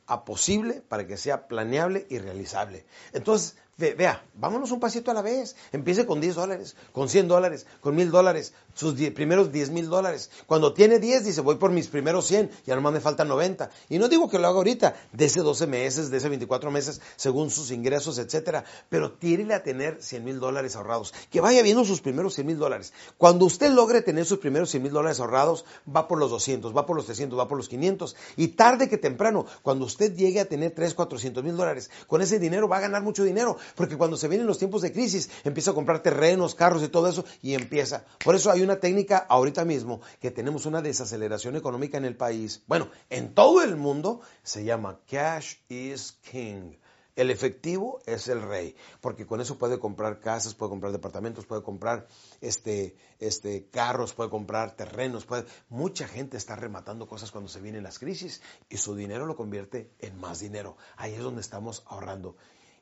a 0.06 0.26
posible 0.26 0.82
para 0.82 1.08
que 1.08 1.16
sea 1.16 1.48
planeable 1.48 2.06
y 2.10 2.20
realizable. 2.20 2.86
Entonces, 3.14 3.56
vea, 3.78 4.26
vámonos 4.34 4.72
un 4.72 4.80
pasito 4.80 5.12
a 5.12 5.14
la 5.14 5.22
vez. 5.22 5.56
Empiece 5.72 6.06
con 6.06 6.20
10 6.20 6.36
dólares, 6.36 6.76
con 6.92 7.10
100 7.10 7.28
dólares, 7.28 7.66
con 7.82 7.96
1000 7.96 8.12
dólares, 8.12 8.54
sus 8.74 8.96
primeros 9.12 9.52
10 9.52 9.70
mil 9.70 9.88
dólares. 9.88 10.30
Cuando 10.46 10.74
tiene 10.74 11.00
10, 11.00 11.26
dice, 11.26 11.42
voy 11.42 11.56
por 11.56 11.72
mis 11.72 11.88
primeros 11.88 12.26
100, 12.28 12.50
ya 12.66 12.76
nomás 12.76 12.94
me 12.94 13.00
faltan 13.00 13.28
90. 13.28 13.70
Y 13.90 14.00
no 14.00 14.10
digo 14.10 14.30
que 14.30 14.40
lo 14.40 14.48
haga 14.48 14.58
ahorita, 14.58 14.96
de 15.14 15.26
ese 15.26 15.42
12 15.42 15.68
meses, 15.68 16.10
de 16.10 16.18
ese 16.18 16.30
24 16.30 16.72
meses, 16.72 17.02
según 17.16 17.52
sus 17.52 17.72
ingresos, 17.72 18.18
etcétera. 18.18 18.66
Pero 18.90 19.14
tírele 19.14 19.54
a 19.54 19.64
tener 19.64 20.02
100 20.02 20.24
mil 20.24 20.40
dólares 20.40 20.76
ahorrados. 20.76 21.14
Que 21.30 21.42
vaya 21.42 21.62
viendo 21.62 21.86
sus 21.86 22.02
primeros 22.02 22.34
100 22.34 22.48
mil 22.48 22.58
dólares. 22.58 22.94
Cuando 23.18 23.46
usted 23.46 23.72
logre 23.72 24.02
tener 24.02 24.26
sus 24.26 24.40
primeros 24.40 24.72
100 24.72 24.84
mil 24.84 24.92
dólares 24.92 25.20
ahorrados, 25.20 25.66
va 25.94 26.08
por 26.08 26.18
los 26.18 26.32
200, 26.32 26.76
va 26.76 26.86
por 26.86 26.96
los 26.96 27.06
300, 27.06 27.38
va 27.38 27.48
por 27.48 27.58
los 27.58 27.70
500. 27.70 28.16
Y 28.38 28.50
tarde 28.50 28.90
que 28.90 28.98
temprano, 28.98 29.46
cuando 29.62 29.86
usted 29.86 30.16
llegue 30.16 30.40
a 30.40 30.46
tener 30.46 30.72
3, 30.74 30.94
400 30.94 31.44
mil 31.44 31.56
dólares, 31.56 31.90
con 32.08 32.22
ese 32.22 32.40
dinero 32.40 32.68
va 32.68 32.78
a 32.78 32.82
ganar 32.82 33.04
mucho 33.04 33.24
dinero. 33.24 33.58
Porque 33.76 33.98
cuando 33.98 34.18
se 34.18 34.28
vienen 34.28 34.48
los 34.48 34.58
tiempos 34.58 34.82
de 34.82 34.92
crisis, 34.92 35.30
empieza 35.44 35.72
a 35.72 35.74
comprar 35.74 36.02
terrenos, 36.02 36.56
carros 36.56 36.84
y 36.84 36.88
todo 36.88 37.08
eso, 37.08 37.26
y 37.42 37.54
empieza. 37.54 38.06
Por 38.24 38.36
eso 38.36 38.52
hay 38.52 38.62
una 38.62 38.80
técnica 38.80 39.18
ahorita 39.18 39.66
mismo 39.66 40.02
que 40.20 40.32
tenemos 40.32 40.66
una 40.66 40.82
desaceleración 40.82 41.56
económica 41.56 41.98
en 41.98 42.06
el 42.06 42.16
país. 42.16 42.64
Bueno, 42.68 42.90
en 43.10 43.34
todo 43.34 43.62
el 43.64 43.76
mundo 43.76 44.22
se 44.44 44.64
llama 44.64 45.00
Cash 45.10 45.56
is 45.70 46.18
King. 46.32 46.74
El 47.18 47.32
efectivo 47.32 48.00
es 48.06 48.28
el 48.28 48.44
rey, 48.44 48.76
porque 49.02 49.26
con 49.26 49.42
eso 49.42 49.58
puede 49.58 49.80
comprar 49.80 50.20
casas, 50.20 50.54
puede 50.54 50.70
comprar 50.70 50.92
departamentos, 50.92 51.48
puede 51.48 51.64
comprar 51.64 52.06
este, 52.42 52.96
este, 53.18 53.70
carros, 53.72 54.14
puede 54.14 54.30
comprar 54.30 54.76
terrenos, 54.76 55.26
puede... 55.26 55.46
mucha 55.68 56.08
gente 56.08 56.38
está 56.38 56.56
rematando 56.56 57.08
cosas 57.08 57.32
cuando 57.32 57.50
se 57.50 57.60
vienen 57.60 57.82
las 57.82 57.98
crisis 57.98 58.44
y 58.70 58.78
su 58.78 58.96
dinero 58.96 59.26
lo 59.26 59.36
convierte 59.36 59.90
en 59.98 60.16
más 60.20 60.42
dinero. 60.42 60.78
Ahí 60.96 61.16
es 61.16 61.22
donde 61.22 61.42
estamos 61.42 61.84
ahorrando. 61.88 62.36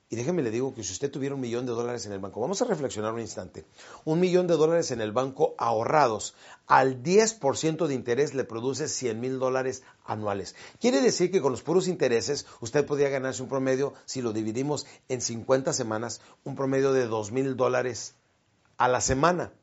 Y 0.07 0.15
déjeme 0.15 0.43
le 0.43 0.51
digo 0.51 0.75
que 0.75 0.83
si 0.83 0.93
usted 0.93 1.09
tuviera 1.09 1.33
un 1.33 1.41
millón 1.41 1.65
de 1.65 1.71
dólares 1.71 2.05
en 2.05 2.11
el 2.11 2.19
banco, 2.19 2.39
vamos 2.39 2.61
a 2.61 2.65
reflexionar 2.65 3.13
un 3.13 3.21
instante, 3.21 3.65
un 4.03 4.19
millón 4.19 4.45
de 4.45 4.55
dólares 4.55 4.91
en 4.91 5.01
el 5.01 5.11
banco 5.11 5.55
ahorrados, 5.57 6.35
al 6.67 7.01
10% 7.01 7.87
de 7.87 7.93
interés 7.95 8.35
le 8.35 8.43
produce 8.43 8.87
100 8.87 9.19
mil 9.19 9.39
dólares 9.39 9.81
anuales. 10.05 10.55
Quiere 10.79 11.01
decir 11.01 11.31
que 11.31 11.41
con 11.41 11.51
los 11.51 11.63
puros 11.63 11.87
intereses 11.87 12.45
usted 12.59 12.85
podría 12.85 13.09
ganarse 13.09 13.41
un 13.41 13.49
promedio, 13.49 13.95
si 14.05 14.21
lo 14.21 14.31
dividimos 14.31 14.85
en 15.09 15.21
50 15.21 15.73
semanas, 15.73 16.21
un 16.43 16.55
promedio 16.55 16.93
de 16.93 17.07
2 17.07 17.31
mil 17.31 17.57
dólares 17.57 18.13
a 18.77 18.87
la 18.87 19.01
semana. 19.01 19.53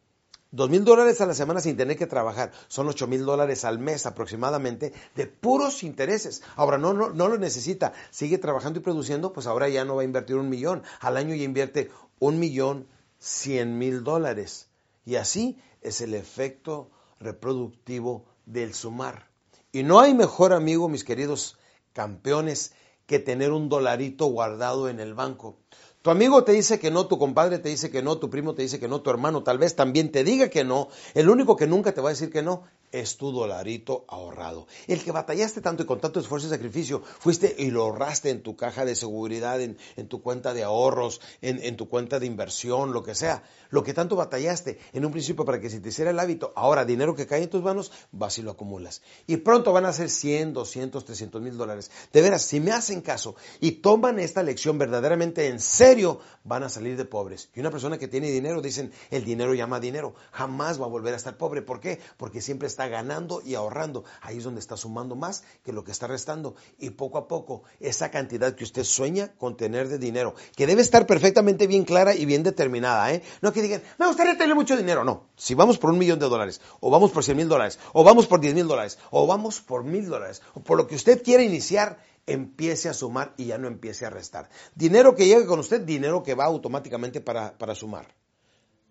Dos 0.55 0.69
mil 0.69 0.85
dólares 0.85 1.19
a 1.23 1.27
la 1.27 1.33
semana 1.33 1.63
sin 1.63 1.79
tener 1.79 1.97
que 1.97 2.07
trabajar. 2.07 2.53
Son 2.69 2.87
ocho 2.87 3.07
mil 3.07 3.25
dólares 3.25 3.65
al 3.65 3.79
mes 3.79 4.05
aproximadamente 4.05 4.93
de 5.17 5.27
puros 5.27 5.83
intereses. 5.83 6.43
Ahora 6.57 6.77
no, 6.77 6.93
no, 6.93 7.09
no 7.09 7.29
lo 7.29 7.39
necesita. 7.39 7.95
Sigue 8.11 8.37
trabajando 8.37 8.79
y 8.79 8.83
produciendo, 8.83 9.33
pues 9.33 9.47
ahora 9.47 9.71
ya 9.71 9.87
no 9.87 9.97
va 9.97 10.03
a 10.03 10.05
invertir 10.05 10.37
un 10.37 10.51
millón. 10.51 10.83
Al 11.01 11.17
año 11.17 11.35
ya 11.35 11.45
invierte 11.45 11.91
un 12.19 12.39
millón 12.39 12.87
cien 13.19 13.79
mil 13.79 14.05
dólares. 14.05 14.69
Y 15.07 15.17
así 15.17 15.59
es 15.81 16.03
el 16.03 16.13
efecto 16.13 16.91
reproductivo 17.19 18.27
del 18.45 18.75
sumar. 18.75 19.31
Y 19.73 19.85
no 19.85 20.01
hay 20.01 20.13
mejor 20.13 20.53
amigo, 20.53 20.91
mis 20.91 21.03
queridos 21.03 21.57
campeones, 21.95 22.75
que 23.07 23.19
tener 23.19 23.53
un 23.53 23.71
dolarito 23.71 24.27
guardado 24.27 24.91
en 24.91 25.01
el 25.01 25.15
banco. 25.15 25.57
Tu 26.03 26.11
amigo 26.11 26.43
te 26.43 26.53
dice 26.53 26.81
que 26.81 26.91
no, 26.91 27.07
tu 27.07 27.17
compadre 27.17 27.59
te 27.59 27.69
dice 27.69 27.91
que 27.91 28.03
no, 28.03 28.19
tu 28.19 28.29
primo 28.29 28.55
te 28.55 28.63
dice 28.63 28.81
que 28.81 28.89
no, 28.89 29.01
tu 29.01 29.11
hermano 29.11 29.45
tal 29.45 29.59
vez 29.59 29.77
también 29.77 30.11
te 30.11 30.25
diga 30.25 30.49
que 30.49 30.65
no. 30.65 30.89
El 31.15 31.31
único 31.31 31.57
que 31.57 31.69
nunca 31.69 31.93
te 31.93 32.01
va 32.01 32.09
a 32.09 32.13
decir 32.13 32.31
que 32.31 32.43
no 32.43 32.65
es 32.93 33.17
tu 33.17 33.33
dolarito 33.33 34.05
ahorrado. 34.09 34.67
El 34.87 35.03
que 35.03 35.11
batallaste 35.11 35.61
tanto 35.61 35.83
y 35.83 35.87
con 35.87 36.01
tanto 36.01 36.21
esfuerzo 36.21 36.47
y 36.47 36.51
sacrificio, 36.51 37.03
fuiste 37.03 37.55
y 37.59 37.71
lo 37.71 37.83
ahorraste 37.83 38.31
en 38.31 38.43
tu 38.43 38.55
caja 38.57 38.85
de 38.85 38.95
seguridad, 38.95 39.61
en, 39.61 39.77
tu 40.09 40.23
cuenta 40.23 40.55
de 40.55 40.63
ahorros, 40.63 41.21
en, 41.41 41.77
tu 41.77 41.89
cuenta 41.89 42.21
de 42.21 42.27
inversión, 42.27 42.93
lo 42.93 43.03
que 43.03 43.15
sea. 43.15 43.43
Lo 43.71 43.83
que 43.83 43.95
tanto 43.95 44.17
batallaste 44.17 44.79
en 44.93 45.07
un 45.07 45.13
principio 45.13 45.47
para 45.47 45.59
que 45.59 45.71
se 45.71 45.81
te 45.81 45.89
hiciera 45.89 46.11
el 46.11 46.21
hábito, 46.21 46.53
ahora 46.55 46.85
dinero 46.85 47.15
que 47.15 47.27
cae 47.27 47.43
en 47.43 47.49
tus 47.49 47.63
manos, 47.63 47.91
vas 48.13 48.37
y 48.37 48.43
lo 48.43 48.51
acumulas. 48.51 49.01
Y 49.27 49.39
pronto 49.39 49.73
van 49.73 49.87
a 49.87 49.93
ser 49.95 50.11
100, 50.11 50.53
200, 50.53 51.05
300 51.05 51.41
mil 51.41 51.57
dólares. 51.57 51.91
De 52.13 52.21
veras, 52.21 52.43
si 52.43 52.61
me 52.61 52.73
hacen 52.73 53.01
caso 53.01 53.35
y 53.61 53.73
toman 53.73 54.19
esta 54.19 54.43
lección 54.43 54.77
verdaderamente 54.77 55.49
en 55.49 55.59
serio, 55.59 56.21
van 56.45 56.65
a 56.65 56.69
salir 56.69 56.99
de 56.99 57.07
pobres. 57.07 57.49
Y 57.55 57.61
una 57.61 57.71
persona 57.71 57.97
que 57.97 58.09
tiene 58.09 58.31
dinero, 58.31 58.61
dicen, 58.61 58.93
el 59.11 59.25
dinero 59.25 59.55
llama 59.55 59.81
dinero. 59.81 60.15
Jamás 60.33 60.81
va 60.81 60.85
a 60.85 60.89
volver 60.89 61.15
a 61.15 61.17
estar 61.17 61.37
pobre. 61.39 61.63
¿Por 61.63 61.81
qué? 61.81 61.99
Porque 62.19 62.43
siempre 62.43 62.69
está 62.69 62.82
ganando 62.89 63.43
y 63.45 63.55
ahorrando. 63.55 64.05
Ahí 64.21 64.39
es 64.39 64.45
donde 64.45 64.61
está 64.61 64.77
sumando 64.77 65.17
más 65.17 65.45
que 65.65 65.73
lo 65.73 65.85
que 65.85 65.93
está 65.93 66.07
restando. 66.07 66.55
Y 66.79 66.91
poco 66.91 67.19
a 67.19 67.29
poco, 67.29 67.63
esa 67.81 68.11
cantidad 68.11 68.55
que 68.55 68.65
usted 68.65 68.85
sueña 68.85 69.33
con 69.37 69.57
tener 69.57 69.89
de 69.89 69.99
dinero, 69.99 70.35
que 70.57 70.67
debe 70.67 70.83
estar 70.83 71.07
perfectamente 71.07 71.67
bien 71.67 71.85
clara 71.85 72.15
y 72.15 72.25
bien 72.25 72.43
determinada, 72.43 73.13
¿eh? 73.13 73.23
No 73.41 73.53
que 73.53 73.63
digan, 73.63 73.83
me 73.99 74.07
gustaría 74.07 74.37
tener 74.37 74.55
mucho 74.55 74.77
dinero. 74.77 75.05
No, 75.05 75.29
si 75.37 75.55
vamos 75.55 75.79
por 75.79 75.91
un 75.91 75.99
millón 75.99 76.19
de 76.19 76.29
dólares, 76.29 76.61
o 76.81 76.91
vamos 76.91 77.11
por 77.11 77.25
cien 77.25 77.37
mil 77.37 77.49
dólares, 77.49 77.79
o 77.93 78.05
vamos 78.05 78.27
por 78.27 78.41
diez 78.41 78.55
mil 78.55 78.67
dólares, 78.67 78.99
o 79.11 79.27
vamos 79.27 79.61
por 79.61 79.85
mil 79.85 80.09
dólares, 80.09 80.43
o 80.55 80.61
por 80.61 80.77
lo 80.77 80.87
que 80.87 80.95
usted 80.95 81.23
quiera 81.23 81.43
iniciar, 81.43 81.99
empiece 82.27 82.89
a 82.89 82.95
sumar 82.95 83.35
y 83.37 83.47
ya 83.47 83.59
no 83.59 83.69
empiece 83.69 84.07
a 84.07 84.11
restar. 84.11 84.49
Dinero 84.75 85.15
que 85.15 85.27
llegue 85.27 85.47
con 85.47 85.59
usted, 85.59 85.81
dinero 85.81 86.23
que 86.23 86.35
va 86.35 86.45
automáticamente 86.45 87.21
para, 87.21 87.57
para 87.59 87.75
sumar 87.75 88.22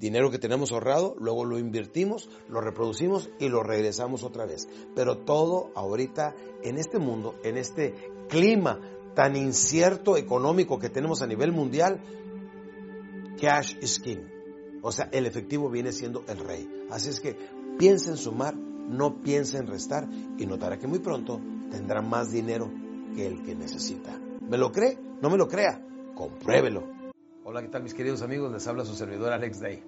dinero 0.02 0.32
que 0.32 0.40
tenemos 0.40 0.72
ahorrado, 0.72 1.16
luego 1.20 1.46
lo 1.46 1.60
invertimos, 1.60 2.28
lo 2.50 2.60
reproducimos 2.60 3.30
y 3.40 3.50
lo 3.50 3.62
regresamos 3.64 4.24
otra 4.24 4.46
vez. 4.46 4.68
Pero 4.96 5.20
todo 5.20 5.72
ahorita 5.76 6.36
en 6.64 6.78
este 6.78 6.98
mundo, 6.98 7.36
en 7.44 7.56
este 7.56 7.94
clima 8.28 8.82
tan 9.14 9.36
incierto 9.36 10.18
económico 10.18 10.80
que 10.80 10.90
tenemos 10.90 11.22
a 11.22 11.28
nivel 11.28 11.52
mundial, 11.52 12.02
cash 13.40 13.76
is 13.82 14.00
king. 14.00 14.26
O 14.82 14.92
sea, 14.92 15.08
el 15.12 15.28
efectivo 15.28 15.70
viene 15.70 15.92
siendo 15.92 16.24
el 16.28 16.40
rey. 16.40 16.68
Así 16.90 17.10
es 17.10 17.20
que 17.20 17.38
piensa 17.78 18.10
en 18.10 18.18
sumar, 18.18 18.56
no 18.56 19.22
piensa 19.22 19.60
en 19.60 19.68
restar 19.68 20.10
y 20.38 20.48
notará 20.48 20.80
que 20.80 20.88
muy 20.88 21.00
pronto 21.00 21.40
tendrá 21.70 22.02
más 22.02 22.32
dinero 22.32 22.72
que 23.16 23.28
el 23.28 23.44
que 23.44 23.54
necesita. 23.54 24.20
¿Me 24.42 24.58
lo 24.58 24.72
cree? 24.72 24.98
No 25.22 25.30
me 25.30 25.38
lo 25.38 25.48
crea. 25.48 25.86
Compruébelo. 26.16 27.02
Hola, 27.44 27.62
¿qué 27.62 27.68
tal 27.68 27.84
mis 27.84 27.94
queridos 27.94 28.24
amigos? 28.24 28.52
Les 28.52 28.68
habla 28.68 28.86
su 28.86 28.96
servidor 28.96 29.34
Alex 29.34 29.60
Day. 29.60 29.84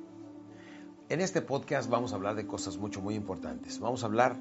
En 1.09 1.19
este 1.19 1.41
podcast 1.41 1.89
vamos 1.89 2.13
a 2.13 2.15
hablar 2.15 2.35
de 2.35 2.47
cosas 2.47 2.77
mucho, 2.77 3.01
muy 3.01 3.15
importantes. 3.15 3.79
Vamos 3.79 4.03
a 4.03 4.05
hablar 4.05 4.37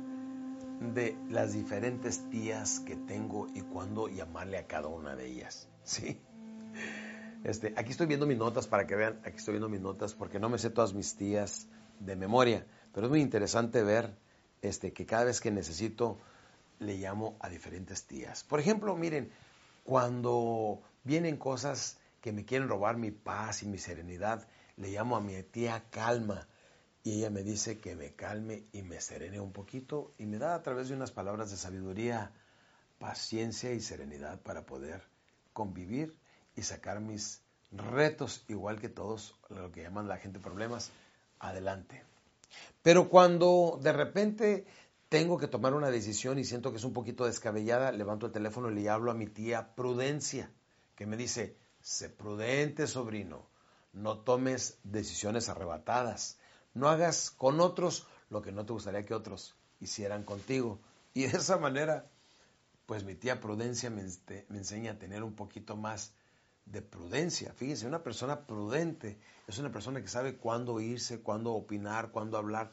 de 0.95 1.19
las 1.29 1.53
diferentes 1.53 2.31
tías 2.31 2.79
que 2.81 2.95
tengo 2.95 3.49
y 3.53 3.63
cuándo 3.63 4.09
llamarle 4.09 4.59
a 4.59 4.67
cada 4.69 4.87
una 4.87 5.17
de 5.17 5.27
ellas. 5.27 5.69
¿Sí? 5.83 6.21
Este, 7.43 7.75
aquí 7.77 7.91
estoy 7.91 8.07
viendo 8.07 8.27
mis 8.27 8.39
notas 8.39 8.69
para 8.69 8.87
que 8.87 8.95
vean, 8.95 9.21
aquí 9.25 9.37
estoy 9.37 9.55
viendo 9.55 9.69
mis 9.69 9.81
notas 9.81 10.15
porque 10.15 10.39
no 10.39 10.49
me 10.49 10.57
sé 10.59 10.71
todas 10.71 10.95
mis 10.95 11.17
tías, 11.17 11.67
de 11.99 12.15
memoria, 12.15 12.65
pero 12.95 13.07
es 13.07 13.11
muy 13.11 13.21
interesante 13.21 13.83
ver 13.83 14.17
este, 14.63 14.93
que 14.93 15.05
cada 15.05 15.25
vez 15.25 15.41
que 15.41 15.51
necesito 15.51 16.19
le 16.79 16.97
llamo 16.97 17.37
a 17.41 17.49
diferentes 17.49 18.07
tías. 18.07 18.45
Por 18.45 18.61
ejemplo, 18.61 18.95
miren, 18.97 19.33
cuando 19.83 20.81
vienen 21.03 21.37
cosas 21.37 21.99
que 22.21 22.33
me 22.33 22.45
quieren 22.45 22.69
robar 22.69 22.97
mi 22.97 23.11
paz 23.11 23.65
y 23.65 23.67
mi 23.67 23.79
serenidad, 23.79 24.47
le 24.77 24.91
llamo 24.93 25.17
a 25.17 25.21
mi 25.21 25.43
tía 25.43 25.85
Calma 25.91 26.49
y 27.05 27.19
ella 27.19 27.31
me 27.31 27.43
dice 27.43 27.81
que 27.81 27.97
me 27.97 28.15
calme 28.15 28.65
y 28.73 28.83
me 28.83 29.01
serene 29.01 29.41
un 29.41 29.53
poquito 29.53 30.15
y 30.19 30.27
me 30.27 30.39
da 30.39 30.55
a 30.55 30.63
través 30.63 30.89
de 30.89 30.95
unas 30.95 31.11
palabras 31.11 31.51
de 31.51 31.57
sabiduría 31.57 32.33
paciencia 32.99 33.73
y 33.73 33.81
serenidad 33.81 34.41
para 34.43 34.65
poder 34.65 35.03
convivir 35.53 36.17
y 36.55 36.63
sacar 36.63 37.01
mis 37.01 37.43
retos, 37.73 38.45
igual 38.49 38.81
que 38.81 38.89
todos, 38.89 39.35
lo 39.49 39.73
que 39.73 39.83
llaman 39.83 40.07
la 40.07 40.19
gente 40.19 40.39
problemas, 40.39 40.93
adelante. 41.41 42.05
Pero 42.83 43.09
cuando 43.09 43.81
de 43.83 43.93
repente 43.93 44.67
tengo 45.09 45.39
que 45.39 45.49
tomar 45.49 45.75
una 45.75 45.91
decisión 45.91 46.39
y 46.39 46.45
siento 46.45 46.71
que 46.71 46.77
es 46.77 46.85
un 46.85 46.93
poquito 46.93 47.27
descabellada, 47.27 47.91
levanto 47.91 48.27
el 48.27 48.33
teléfono 48.33 48.71
y 48.71 48.75
le 48.75 48.89
hablo 48.89 49.11
a 49.11 49.15
mi 49.15 49.27
tía 49.27 49.75
Prudencia, 49.75 50.53
que 50.95 51.07
me 51.07 51.17
dice, 51.17 51.57
sé 51.81 52.09
prudente, 52.09 52.87
sobrino, 52.87 53.49
no 53.93 54.19
tomes 54.21 54.79
decisiones 54.85 55.49
arrebatadas, 55.49 56.39
no 56.75 56.89
hagas 56.89 57.31
con 57.31 57.61
otros 57.61 58.07
lo 58.31 58.43
que 58.43 58.53
no 58.53 58.65
te 58.65 58.73
gustaría 58.73 59.05
que 59.05 59.15
otros 59.15 59.57
hicieran 59.81 60.25
contigo. 60.25 60.81
Y 61.15 61.27
de 61.27 61.39
esa 61.39 61.59
manera 61.59 62.11
pues 62.87 63.05
mi 63.05 63.15
tía 63.15 63.41
Prudencia 63.41 63.91
me, 63.91 64.03
enseña 64.03 64.93
a 64.93 64.99
tener 64.99 65.23
un 65.23 65.35
poquito 65.35 65.77
más 65.77 66.13
de 66.67 66.83
prudencia. 66.83 67.53
Fíjense, 67.55 67.87
una 67.87 68.03
persona 68.03 68.47
prudente 68.47 69.19
es 69.47 69.59
una 69.59 69.73
persona 69.73 70.03
que 70.03 70.09
sabe 70.09 70.37
cuándo 70.37 70.81
irse, 70.81 71.21
cuándo 71.21 71.53
opinar, 71.53 72.11
cuándo 72.11 72.39
hablar. 72.39 72.71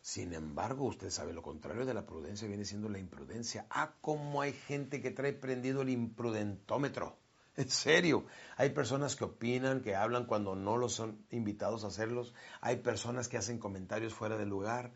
Sin 0.00 0.34
embargo, 0.34 0.84
usted 0.84 1.10
sabe, 1.10 1.32
lo 1.32 1.42
contrario 1.42 1.84
de 1.84 1.94
la 1.94 2.06
prudencia 2.06 2.46
viene 2.46 2.64
siendo 2.64 2.88
la 2.88 2.98
imprudencia. 2.98 3.66
Ah, 3.70 3.94
cómo 4.00 4.40
hay 4.40 4.52
gente 4.52 5.02
que 5.02 5.10
trae 5.10 5.32
prendido 5.32 5.82
el 5.82 5.88
imprudentómetro. 5.88 7.18
En 7.66 7.70
serio, 7.70 8.26
hay 8.56 8.70
personas 8.70 9.16
que 9.16 9.24
opinan, 9.24 9.80
que 9.80 9.96
hablan 9.96 10.26
cuando 10.26 10.54
no 10.54 10.76
los 10.76 10.92
son 10.92 11.24
invitados 11.30 11.84
a 11.84 11.88
hacerlos. 11.88 12.34
Hay 12.60 12.76
personas 12.76 13.28
que 13.28 13.38
hacen 13.38 13.58
comentarios 13.58 14.12
fuera 14.12 14.36
de 14.36 14.44
lugar. 14.44 14.92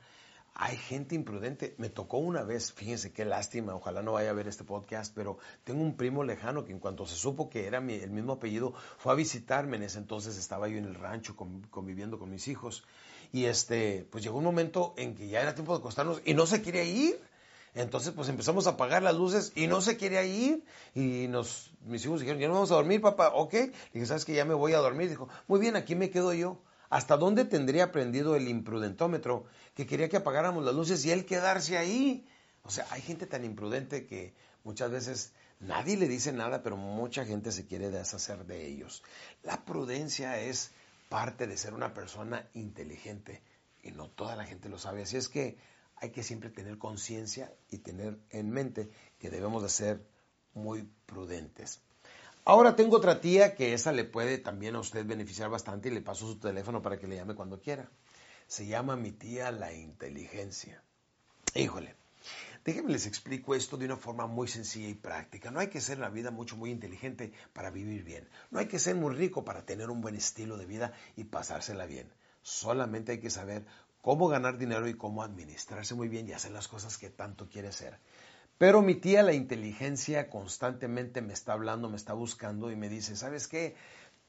Hay 0.54 0.76
gente 0.76 1.14
imprudente. 1.14 1.74
Me 1.78 1.88
tocó 1.88 2.18
una 2.18 2.42
vez, 2.42 2.72
fíjense 2.72 3.12
qué 3.12 3.24
lástima, 3.24 3.74
ojalá 3.74 4.02
no 4.02 4.12
vaya 4.12 4.30
a 4.30 4.34
ver 4.34 4.46
este 4.46 4.64
podcast, 4.64 5.14
pero 5.14 5.38
tengo 5.64 5.80
un 5.80 5.96
primo 5.96 6.22
lejano 6.22 6.64
que 6.64 6.72
en 6.72 6.80
cuanto 6.80 7.06
se 7.06 7.16
supo 7.16 7.48
que 7.48 7.66
era 7.66 7.78
el 7.78 8.11
mismo 8.11 8.34
apellido, 8.34 8.74
fue 8.98 9.12
a 9.12 9.16
visitarme. 9.16 9.78
En 9.78 9.84
ese 9.84 9.98
entonces 9.98 10.36
estaba 10.36 10.68
yo 10.68 10.76
en 10.76 10.84
el 10.84 10.96
rancho 10.96 11.36
conviviendo 11.70 12.18
con 12.18 12.30
mis 12.30 12.46
hijos. 12.48 12.84
Y 13.32 13.44
este, 13.44 14.06
pues 14.11 14.22
llegó 14.22 14.38
un 14.38 14.44
momento 14.44 14.92
en 14.98 15.14
que 15.14 15.28
ya 15.28 15.40
era 15.40 15.54
tiempo 15.54 15.72
de 15.72 15.78
acostarnos 15.78 16.20
y 16.26 16.34
no 16.34 16.46
se 16.46 16.61
quería 16.61 16.84
ir. 16.84 17.29
Entonces, 17.74 18.12
pues 18.12 18.28
empezamos 18.28 18.66
a 18.66 18.70
apagar 18.70 19.02
las 19.02 19.14
luces 19.14 19.52
y 19.54 19.66
no 19.66 19.80
se 19.80 19.96
quería 19.96 20.24
ir. 20.24 20.64
Y 20.94 21.28
nos, 21.28 21.72
mis 21.82 22.04
hijos 22.04 22.20
dijeron, 22.20 22.40
ya 22.40 22.48
no 22.48 22.54
vamos 22.54 22.72
a 22.72 22.74
dormir, 22.74 23.00
papá. 23.00 23.28
Ok. 23.34 23.52
Le 23.52 23.72
dije, 23.92 24.06
¿sabes 24.06 24.24
que 24.24 24.34
Ya 24.34 24.44
me 24.44 24.54
voy 24.54 24.72
a 24.72 24.78
dormir. 24.78 25.08
Dijo, 25.08 25.28
muy 25.46 25.60
bien, 25.60 25.76
aquí 25.76 25.94
me 25.94 26.10
quedo 26.10 26.32
yo. 26.32 26.60
¿Hasta 26.88 27.16
dónde 27.16 27.44
tendría 27.44 27.92
prendido 27.92 28.34
el 28.34 28.48
imprudentómetro 28.48 29.44
que 29.74 29.86
quería 29.86 30.08
que 30.08 30.16
apagáramos 30.16 30.64
las 30.64 30.74
luces 30.74 31.04
y 31.04 31.12
él 31.12 31.24
quedarse 31.24 31.78
ahí? 31.78 32.26
O 32.64 32.70
sea, 32.70 32.86
hay 32.90 33.00
gente 33.00 33.26
tan 33.26 33.44
imprudente 33.44 34.06
que 34.06 34.34
muchas 34.64 34.90
veces 34.90 35.32
nadie 35.60 35.96
le 35.96 36.08
dice 36.08 36.32
nada, 36.32 36.64
pero 36.64 36.76
mucha 36.76 37.24
gente 37.24 37.52
se 37.52 37.66
quiere 37.66 37.90
deshacer 37.90 38.44
de 38.44 38.66
ellos. 38.66 39.04
La 39.44 39.64
prudencia 39.64 40.40
es 40.40 40.72
parte 41.08 41.46
de 41.46 41.56
ser 41.56 41.74
una 41.74 41.94
persona 41.94 42.48
inteligente 42.54 43.42
y 43.82 43.92
no 43.92 44.08
toda 44.08 44.34
la 44.34 44.44
gente 44.44 44.68
lo 44.68 44.78
sabe. 44.78 45.02
Así 45.02 45.16
es 45.16 45.28
que 45.28 45.58
hay 46.01 46.11
que 46.11 46.22
siempre 46.22 46.51
tener 46.51 46.78
conciencia 46.78 47.53
y 47.70 47.78
tener 47.78 48.18
en 48.30 48.51
mente 48.51 48.90
que 49.18 49.30
debemos 49.30 49.62
de 49.62 49.68
ser 49.68 50.07
muy 50.55 50.88
prudentes. 51.07 51.80
Ahora 52.44 52.74
tengo 52.74 52.96
otra 52.96 53.20
tía 53.20 53.55
que 53.55 53.74
esa 53.74 53.92
le 53.92 54.05
puede 54.05 54.38
también 54.38 54.74
a 54.74 54.80
usted 54.80 55.05
beneficiar 55.05 55.51
bastante 55.51 55.88
y 55.88 55.92
le 55.92 56.01
paso 56.01 56.26
su 56.26 56.38
teléfono 56.38 56.80
para 56.80 56.98
que 56.98 57.07
le 57.07 57.16
llame 57.16 57.34
cuando 57.34 57.61
quiera. 57.61 57.90
Se 58.46 58.66
llama 58.66 58.96
mi 58.96 59.12
tía 59.12 59.53
la 59.53 59.74
inteligencia. 59.74 60.82
Híjole, 61.55 61.94
déjenme 62.64 62.92
les 62.92 63.07
explico 63.07 63.55
esto 63.55 63.76
de 63.76 63.84
una 63.84 63.96
forma 63.96 64.26
muy 64.26 64.48
sencilla 64.48 64.88
y 64.88 64.94
práctica. 64.94 65.51
No 65.51 65.61
hay 65.61 65.68
que 65.68 65.82
ser 65.82 65.96
en 65.96 66.01
la 66.01 66.09
vida 66.09 66.30
mucho, 66.30 66.57
muy 66.57 66.70
inteligente 66.70 67.32
para 67.53 67.70
vivir 67.70 68.05
bien. 68.05 68.26
No 68.51 68.59
hay 68.59 68.66
que 68.66 68.78
ser 68.78 68.96
muy 68.96 69.14
rico 69.14 69.44
para 69.44 69.66
tener 69.66 69.90
un 69.90 70.01
buen 70.01 70.16
estilo 70.16 70.57
de 70.57 70.66
vida 70.66 70.94
y 71.16 71.24
pasársela 71.24 71.84
bien. 71.84 72.11
Solamente 72.42 73.12
hay 73.12 73.20
que 73.20 73.30
saber 73.30 73.66
cómo 74.03 74.28
ganar 74.28 74.59
dinero 74.59 74.88
y 74.88 74.94
cómo 74.94 75.22
administrarse 75.22 75.94
muy 75.94 76.09
bien 76.09 76.28
y 76.28 76.32
hacer 76.32 76.53
las 76.53 76.68
cosas 76.68 76.98
que 76.98 77.11
tanto 77.11 77.48
quiere 77.48 77.68
hacer. 77.68 77.98
Pero 78.59 78.82
mi 78.82 78.94
tía, 78.94 79.22
la 79.22 79.32
inteligencia, 79.32 80.28
constantemente 80.28 81.22
me 81.22 81.32
está 81.32 81.55
hablando, 81.55 81.88
me 81.88 81.96
está 81.96 82.12
buscando 82.12 82.70
y 82.70 82.76
me 82.76 82.90
dice, 82.90 83.16
¿sabes 83.16 83.48
qué? 83.48 83.74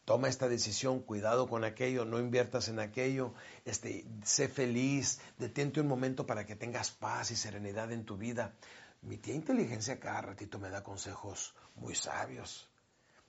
Toma 0.05 0.30
esta 0.30 0.47
decisión, 0.47 1.01
cuidado 1.01 1.47
con 1.47 1.63
aquello, 1.63 2.05
no 2.05 2.17
inviertas 2.17 2.69
en 2.69 2.80
aquello, 2.80 3.34
este, 3.65 4.05
sé 4.24 4.47
feliz, 4.47 5.19
detente 5.38 5.82
un 5.82 5.88
momento 5.88 6.26
para 6.26 6.45
que 6.45 6.55
tengas 6.55 6.91
paz 6.91 7.32
y 7.32 7.36
serenidad 7.36 7.91
en 7.91 8.05
tu 8.05 8.17
vida. 8.17 8.53
Mi 9.01 9.17
tía 9.17 9.36
inteligencia 9.36 9.99
cada 9.99 10.22
ratito 10.22 10.59
me 10.59 10.69
da 10.69 10.82
consejos 10.82 11.53
muy 11.76 11.95
sabios. 11.95 12.69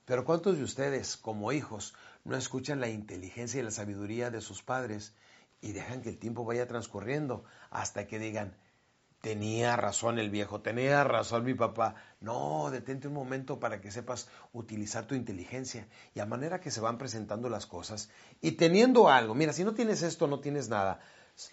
Pero 0.05 0.25
¿cuántos 0.25 0.57
de 0.57 0.65
ustedes, 0.65 1.17
como 1.17 1.53
hijos, 1.53 1.95
no 2.25 2.37
escuchan 2.37 2.81
la 2.81 2.89
inteligencia 2.89 3.61
y 3.61 3.65
la 3.65 3.71
sabiduría 3.71 4.31
de 4.31 4.41
sus 4.41 4.63
padres 4.63 5.15
y 5.63 5.73
dejan 5.73 6.03
que 6.03 6.11
el 6.11 6.19
tiempo 6.19 6.45
vaya 6.45 6.67
transcurriendo 6.67 7.45
hasta 7.71 8.07
que 8.07 8.19
digan, 8.19 8.55
Tenía 9.23 9.77
razón 9.77 10.19
el 10.19 10.31
viejo, 10.31 10.63
tenía 10.63 11.05
razón 11.05 11.45
mi 11.45 11.55
papá. 11.55 11.95
No, 12.21 12.71
detente 12.73 13.07
un 13.07 13.15
momento 13.15 13.61
para 13.61 13.81
que 13.81 13.93
sepas 13.93 14.29
utilizar 14.53 15.07
tu 15.07 15.15
inteligencia 15.15 15.87
y 16.13 16.19
a 16.19 16.27
manera 16.27 16.61
que 16.61 16.73
se 16.73 16.81
van 16.81 16.99
presentando 16.99 17.49
las 17.49 17.67
cosas 17.67 18.11
y 18.41 18.53
teniendo 18.53 19.09
algo. 19.09 19.37
Mira, 19.37 19.53
si 19.53 19.63
no 19.63 19.75
tienes 19.75 20.03
esto, 20.03 20.27
no 20.27 20.41
tienes 20.41 20.69
nada. 20.69 20.99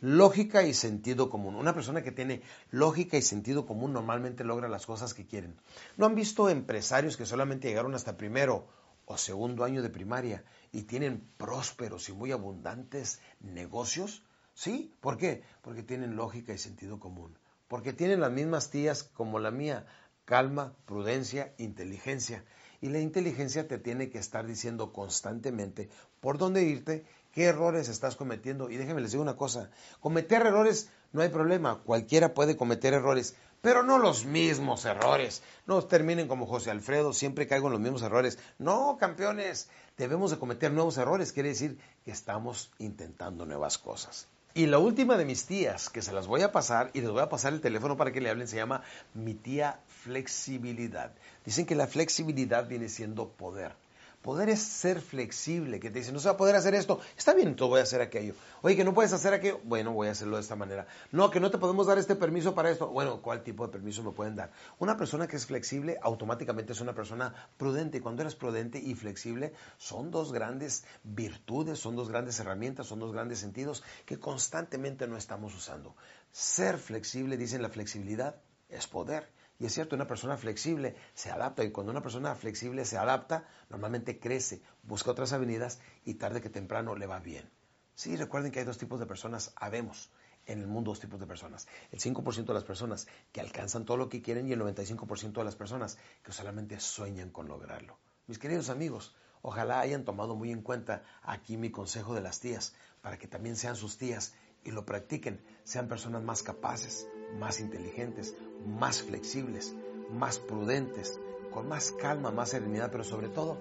Lógica 0.01 0.64
y 0.64 0.74
sentido 0.74 1.30
común. 1.30 1.53
Una 1.53 1.76
persona 1.76 2.01
que 2.01 2.12
tiene 2.12 2.41
lógica 2.72 3.18
y 3.18 3.22
sentido 3.22 3.68
común 3.68 3.93
normalmente 3.93 4.43
logra 4.43 4.68
las 4.68 4.88
cosas 4.88 5.14
que 5.14 5.28
quieren. 5.28 5.55
¿No 5.95 6.07
han 6.07 6.16
visto 6.16 6.49
empresarios 6.49 7.18
que 7.18 7.28
solamente 7.28 7.68
llegaron 7.68 7.93
hasta 7.93 8.18
primero 8.18 8.68
o 9.05 9.16
segundo 9.16 9.64
año 9.64 9.84
de 9.84 9.91
primaria 9.91 10.43
y 10.72 10.84
tienen 10.84 11.28
prósperos 11.38 12.09
y 12.09 12.13
muy 12.13 12.32
abundantes 12.32 13.20
negocios? 13.39 14.24
¿Sí? 14.53 14.93
¿Por 14.99 15.17
qué? 15.17 15.43
Porque 15.61 15.84
tienen 15.84 16.15
lógica 16.15 16.53
y 16.53 16.57
sentido 16.57 16.99
común 16.99 17.38
porque 17.70 17.93
tienen 17.93 18.20
las 18.20 18.32
mismas 18.32 18.72
tías 18.72 19.03
como 19.03 19.39
la 19.39 19.51
mía, 19.51 19.86
calma, 20.26 20.74
prudencia, 20.86 21.53
inteligencia. 21.57 22.43
Y 22.82 22.89
la 22.89 22.99
inteligencia 22.99 23.67
te 23.67 23.78
tiene 23.78 24.09
que 24.09 24.17
estar 24.17 24.45
diciendo 24.45 24.91
constantemente 24.91 25.89
por 26.20 26.38
dónde 26.38 26.63
irte, 26.63 27.05
qué 27.32 27.45
errores 27.45 27.88
estás 27.88 28.15
cometiendo. 28.15 28.70
Y 28.70 28.78
déjenme 28.78 29.01
les 29.01 29.11
digo 29.11 29.22
una 29.22 29.38
cosa, 29.38 29.70
cometer 29.99 30.41
errores 30.41 30.89
no 31.11 31.22
hay 31.22 31.30
problema, 31.30 31.84
cualquiera 31.84 32.34
puede 32.34 32.57
cometer 32.57 32.93
errores, 32.93 33.36
pero 33.62 33.84
no 33.84 33.97
los 33.97 34.26
mismos 34.26 34.86
errores. 34.86 35.43
No 35.66 35.84
terminen 35.84 36.28
como 36.28 36.45
José 36.45 36.72
Alfredo, 36.72 37.14
siempre 37.14 37.47
caigo 37.47 37.68
en 37.68 37.74
los 37.74 37.82
mismos 37.82 38.01
errores. 38.01 38.39
No, 38.57 38.97
campeones, 38.99 39.70
debemos 39.97 40.32
de 40.32 40.39
cometer 40.39 40.72
nuevos 40.72 40.97
errores, 40.97 41.34
quiere 41.34 41.49
decir 41.49 41.78
que 42.05 42.12
estamos 42.12 42.72
intentando 42.80 43.45
nuevas 43.45 43.78
cosas. 43.78 44.28
Y 44.55 44.66
la 44.66 44.80
última 44.80 45.16
de 45.16 45.26
mis 45.26 45.45
tías, 45.45 45.89
que 45.89 46.01
se 46.01 46.12
las 46.12 46.26
voy 46.26 46.41
a 46.41 46.51
pasar 46.51 46.89
y 46.93 47.01
les 47.01 47.12
voy 47.12 47.22
a 47.22 47.30
pasar 47.30 47.53
el 47.53 47.62
teléfono 47.62 47.97
para 47.97 48.12
que 48.12 48.20
le 48.20 48.30
hablen, 48.30 48.47
se 48.47 48.55
llama 48.55 48.82
mi 49.14 49.36
tía 49.36 49.80
flexibilidad. 49.88 51.12
Dicen 51.45 51.66
que 51.66 51.76
la 51.76 51.88
flexibilidad 51.88 52.68
viene 52.68 52.89
siendo 52.89 53.30
poder. 53.30 53.76
Poder 54.22 54.49
es 54.49 54.61
ser 54.61 54.99
flexible, 54.99 55.80
que 55.80 55.89
te 55.89 55.99
dicen, 55.99 56.13
no 56.13 56.20
se 56.20 56.28
va 56.28 56.34
a 56.34 56.38
poder 56.38 56.55
hacer 56.55 56.76
esto, 56.76 56.99
está 57.17 57.34
bien, 57.34 57.55
tú 57.55 57.67
voy 57.70 57.80
a 57.80 57.84
hacer 57.84 58.01
aquello. 58.01 58.34
Oye, 58.61 58.76
que 58.76 58.84
no 58.84 58.93
puedes 58.93 59.13
hacer 59.13 59.34
aquello, 59.34 59.61
bueno, 59.63 59.93
voy 59.93 60.09
a 60.09 60.11
hacerlo 60.11 60.36
de 60.36 60.41
esta 60.41 60.57
manera. 60.57 60.88
No, 61.11 61.32
que 61.32 61.39
no 61.39 61.49
te 61.49 61.57
podemos 61.57 61.88
dar 61.88 61.97
este 61.97 62.15
permiso 62.15 62.53
para 62.53 62.70
esto, 62.70 62.89
bueno, 62.89 63.22
¿cuál 63.22 63.43
tipo 63.43 63.65
de 63.65 63.72
permiso 63.72 64.03
me 64.03 64.11
pueden 64.11 64.36
dar? 64.36 64.51
Una 64.78 64.97
persona 64.97 65.28
que 65.28 65.38
es 65.38 65.45
flexible 65.45 65.97
automáticamente 66.01 66.74
es 66.74 66.82
una 66.82 66.93
persona 66.93 67.34
prudente. 67.57 67.99
Y 67.99 68.01
cuando 68.01 68.22
eres 68.22 68.36
prudente 68.36 68.78
y 68.80 68.93
flexible, 68.95 69.53
son 69.78 70.11
dos 70.11 70.34
grandes 70.34 70.84
virtudes, 71.03 71.80
son 71.80 71.95
dos 71.95 72.09
grandes 72.09 72.39
herramientas, 72.39 72.88
son 72.88 72.99
dos 72.99 73.13
grandes 73.13 73.39
sentidos 73.39 73.84
que 74.05 74.20
constantemente 74.20 75.07
no 75.07 75.17
estamos 75.17 75.55
usando. 75.55 75.95
Ser 76.32 76.78
flexible, 76.78 77.38
dicen 77.38 77.61
la 77.61 77.70
flexibilidad, 77.70 78.36
es 78.67 78.88
poder. 78.88 79.30
Y 79.60 79.66
es 79.66 79.74
cierto, 79.74 79.95
una 79.95 80.07
persona 80.07 80.38
flexible 80.38 80.95
se 81.14 81.32
adapta 81.32 81.66
y 81.66 81.72
cuando 81.72 81.91
una 81.91 82.01
persona 82.01 82.34
flexible 82.34 82.86
se 82.86 82.97
adapta, 82.97 83.45
normalmente 83.70 84.18
crece, 84.18 84.62
busca 84.84 85.12
otras 85.12 85.34
avenidas 85.34 85.82
y 86.05 86.14
tarde 86.14 86.41
que 86.41 86.49
temprano 86.49 86.95
le 86.95 87.07
va 87.07 87.20
bien. 87.20 87.49
Sí, 87.93 88.16
recuerden 88.16 88.53
que 88.53 88.60
hay 88.60 88.66
dos 88.66 88.78
tipos 88.78 89.01
de 89.01 89.05
personas, 89.05 89.51
habemos 89.57 90.12
en 90.45 90.62
el 90.62 90.68
mundo 90.68 90.91
dos 90.91 91.01
tipos 91.01 91.20
de 91.20 91.28
personas. 91.28 91.68
El 91.91 91.99
5% 91.99 92.45
de 92.45 92.53
las 92.53 92.64
personas 92.64 93.07
que 93.34 93.41
alcanzan 93.41 93.84
todo 93.84 93.97
lo 93.97 94.07
que 94.07 94.22
quieren 94.22 94.47
y 94.47 94.53
el 94.53 94.62
95% 94.62 95.34
de 95.34 95.43
las 95.43 95.57
personas 95.57 95.97
que 96.24 96.32
solamente 96.32 96.80
sueñan 96.80 97.30
con 97.30 97.49
lograrlo. 97.49 97.99
Mis 98.28 98.39
queridos 98.39 98.70
amigos, 98.70 99.14
ojalá 99.41 99.82
hayan 99.82 100.05
tomado 100.05 100.38
muy 100.38 100.51
en 100.51 100.62
cuenta 100.62 101.03
aquí 101.22 101.57
mi 101.57 101.70
consejo 101.70 102.16
de 102.16 102.22
las 102.22 102.39
tías, 102.39 102.74
para 103.01 103.18
que 103.18 103.28
también 103.28 103.57
sean 103.57 103.76
sus 103.76 103.97
tías 103.97 104.34
y 104.64 104.72
lo 104.72 104.86
practiquen, 104.86 105.43
sean 105.66 105.89
personas 105.89 106.24
más 106.24 106.43
capaces, 106.43 107.07
más 107.38 107.60
inteligentes, 107.60 108.36
más 108.66 109.02
flexibles, 109.02 109.76
más 110.12 110.40
prudentes, 110.40 111.20
con 111.52 111.68
más 111.68 111.92
calma, 111.92 112.32
más 112.32 112.50
serenidad, 112.50 112.92
pero 112.92 113.04
sobre 113.04 113.30
todo 113.30 113.58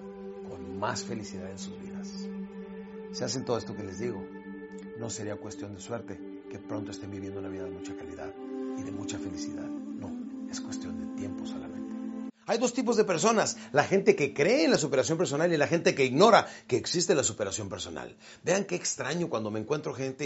con 0.47 0.77
más 0.79 1.03
felicidad 1.03 1.49
en 1.51 1.59
sus 1.59 1.79
vidas. 1.79 2.29
Si 3.11 3.23
hacen 3.23 3.45
todo 3.45 3.57
esto 3.57 3.75
que 3.75 3.83
les 3.83 3.99
digo, 3.99 4.23
no 4.97 5.09
sería 5.09 5.35
cuestión 5.35 5.73
de 5.73 5.79
suerte 5.79 6.19
que 6.49 6.59
pronto 6.59 6.91
estén 6.91 7.11
viviendo 7.11 7.39
una 7.39 7.49
vida 7.49 7.63
de 7.63 7.71
mucha 7.71 7.95
calidad 7.95 8.33
y 8.77 8.83
de 8.83 8.91
mucha 8.91 9.17
felicidad. 9.17 9.67
No, 9.67 10.11
es 10.49 10.61
cuestión 10.61 10.99
de 10.99 11.15
tiempo 11.15 11.45
solamente. 11.45 11.78
Hay 12.49 12.57
dos 12.57 12.73
tipos 12.73 12.97
de 12.97 13.03
personas, 13.03 13.57
la 13.73 13.83
gente 13.83 14.15
que 14.15 14.33
cree 14.33 14.65
en 14.65 14.71
la 14.71 14.79
superación 14.79 15.19
personal 15.19 15.53
y 15.53 15.57
la 15.57 15.67
gente 15.67 15.93
que 15.93 16.03
ignora 16.03 16.47
que 16.65 16.77
existe 16.77 17.13
la 17.13 17.23
superación 17.23 17.69
personal. 17.69 18.17
Vean 18.43 18.65
qué 18.65 18.73
extraño 18.73 19.29
cuando 19.29 19.51
me 19.51 19.59
encuentro 19.59 19.93
gente 19.93 20.25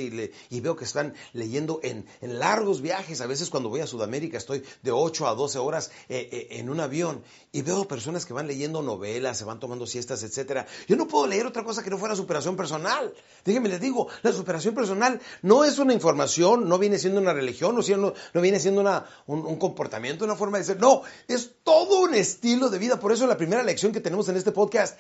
y, 0.49 0.61
veo 0.61 0.77
que 0.77 0.85
están 0.85 1.15
leyendo 1.33 1.81
en, 1.83 2.05
largos 2.21 2.81
viajes. 2.81 3.19
A 3.19 3.27
veces 3.27 3.49
cuando 3.49 3.67
voy 3.67 3.81
a 3.81 3.87
Sudamérica 3.87 4.37
estoy 4.37 4.63
de 4.83 4.91
8 4.91 5.27
a 5.27 5.35
12 5.35 5.59
horas 5.59 5.91
eh, 6.07 6.29
eh, 6.31 6.47
en 6.51 6.69
un 6.69 6.79
avión 6.79 7.23
y 7.51 7.61
veo 7.61 7.89
personas 7.89 8.25
que 8.25 8.31
van 8.31 8.47
leyendo 8.47 8.81
novelas, 8.81 9.37
se 9.37 9.43
van 9.43 9.59
tomando 9.59 9.85
siestas, 9.85 10.23
etc. 10.23 10.65
Yo 10.87 10.95
no 10.95 11.09
puedo 11.09 11.27
leer 11.27 11.45
otra 11.45 11.65
cosa 11.65 11.83
que 11.83 11.89
no 11.89 11.97
fuera 11.97 12.15
superación 12.15 12.55
personal. 12.55 13.13
Déjenme 13.43 13.67
les 13.67 13.81
digo, 13.81 14.07
la 14.21 14.31
superación 14.31 14.73
personal 14.73 15.19
no 15.41 15.65
es 15.65 15.77
una 15.77 15.91
información, 15.91 16.69
no 16.69 16.79
viene 16.79 16.97
siendo 16.99 17.19
una 17.19 17.33
religión, 17.33 17.75
no, 17.75 18.41
viene 18.41 18.61
siendo 18.61 19.03
un 19.27 19.59
comportamiento, 19.59 20.23
una 20.23 20.37
forma 20.37 20.57
de 20.57 20.63
ser. 20.63 20.79
No, 20.79 21.01
es 21.27 21.51
todo 21.65 21.99
un 21.99 22.12
estilo 22.15 22.69
de 22.69 22.79
vida. 22.79 22.99
Por 22.99 23.11
eso 23.11 23.27
la 23.27 23.37
primera 23.37 23.63
lección 23.63 23.91
que 23.91 24.01
tenemos 24.01 24.29
en 24.29 24.37
este 24.37 24.51
podcast, 24.51 24.97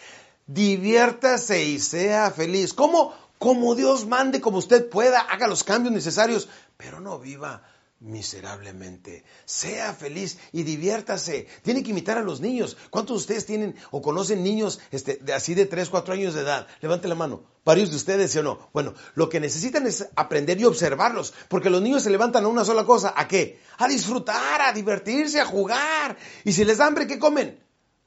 diviértase 0.47 1.63
y 1.63 1.79
sea 1.79 2.31
feliz. 2.31 2.73
¿Cómo? 2.73 3.13
Como 3.39 3.75
Dios 3.75 4.05
mande, 4.05 4.39
como 4.39 4.57
usted 4.57 4.89
pueda, 4.89 5.19
haga 5.19 5.47
los 5.47 5.63
cambios 5.63 5.93
necesarios, 5.93 6.47
pero 6.77 6.99
no 6.99 7.19
viva 7.19 7.63
miserablemente. 8.03 9.23
Sea 9.45 9.93
feliz 9.93 10.37
y 10.51 10.63
diviértase. 10.63 11.47
Tiene 11.63 11.81
que 11.81 11.91
imitar 11.91 12.17
a 12.17 12.21
los 12.21 12.41
niños. 12.41 12.77
¿Cuántos 12.89 13.15
de 13.15 13.21
ustedes 13.21 13.45
tienen 13.45 13.75
o 13.91 14.01
conocen 14.01 14.43
niños 14.43 14.79
este, 14.91 15.17
de, 15.21 15.33
así 15.33 15.55
de 15.55 15.65
3, 15.65 15.89
4 15.89 16.13
años 16.13 16.33
de 16.33 16.41
edad? 16.41 16.67
Levante 16.81 17.07
la 17.07 17.15
mano. 17.15 17.43
Varios 17.65 17.89
de 17.89 17.95
ustedes, 17.95 18.31
¿sí 18.31 18.39
o 18.39 18.43
no? 18.43 18.69
Bueno, 18.73 18.93
lo 19.15 19.29
que 19.29 19.39
necesitan 19.39 19.87
es 19.87 20.07
aprender 20.15 20.59
y 20.59 20.65
observarlos, 20.65 21.33
porque 21.47 21.69
los 21.69 21.81
niños 21.81 22.03
se 22.03 22.09
levantan 22.09 22.43
a 22.43 22.49
una 22.49 22.65
sola 22.65 22.83
cosa. 22.83 23.13
¿A 23.15 23.27
qué? 23.27 23.59
A 23.77 23.87
disfrutar, 23.87 24.61
a 24.61 24.73
divertirse, 24.73 25.39
a 25.39 25.45
jugar. 25.45 26.17
Y 26.43 26.51
si 26.51 26.65
les 26.65 26.77
da 26.77 26.87
hambre, 26.87 27.07
¿qué 27.07 27.17
comen? 27.17 27.63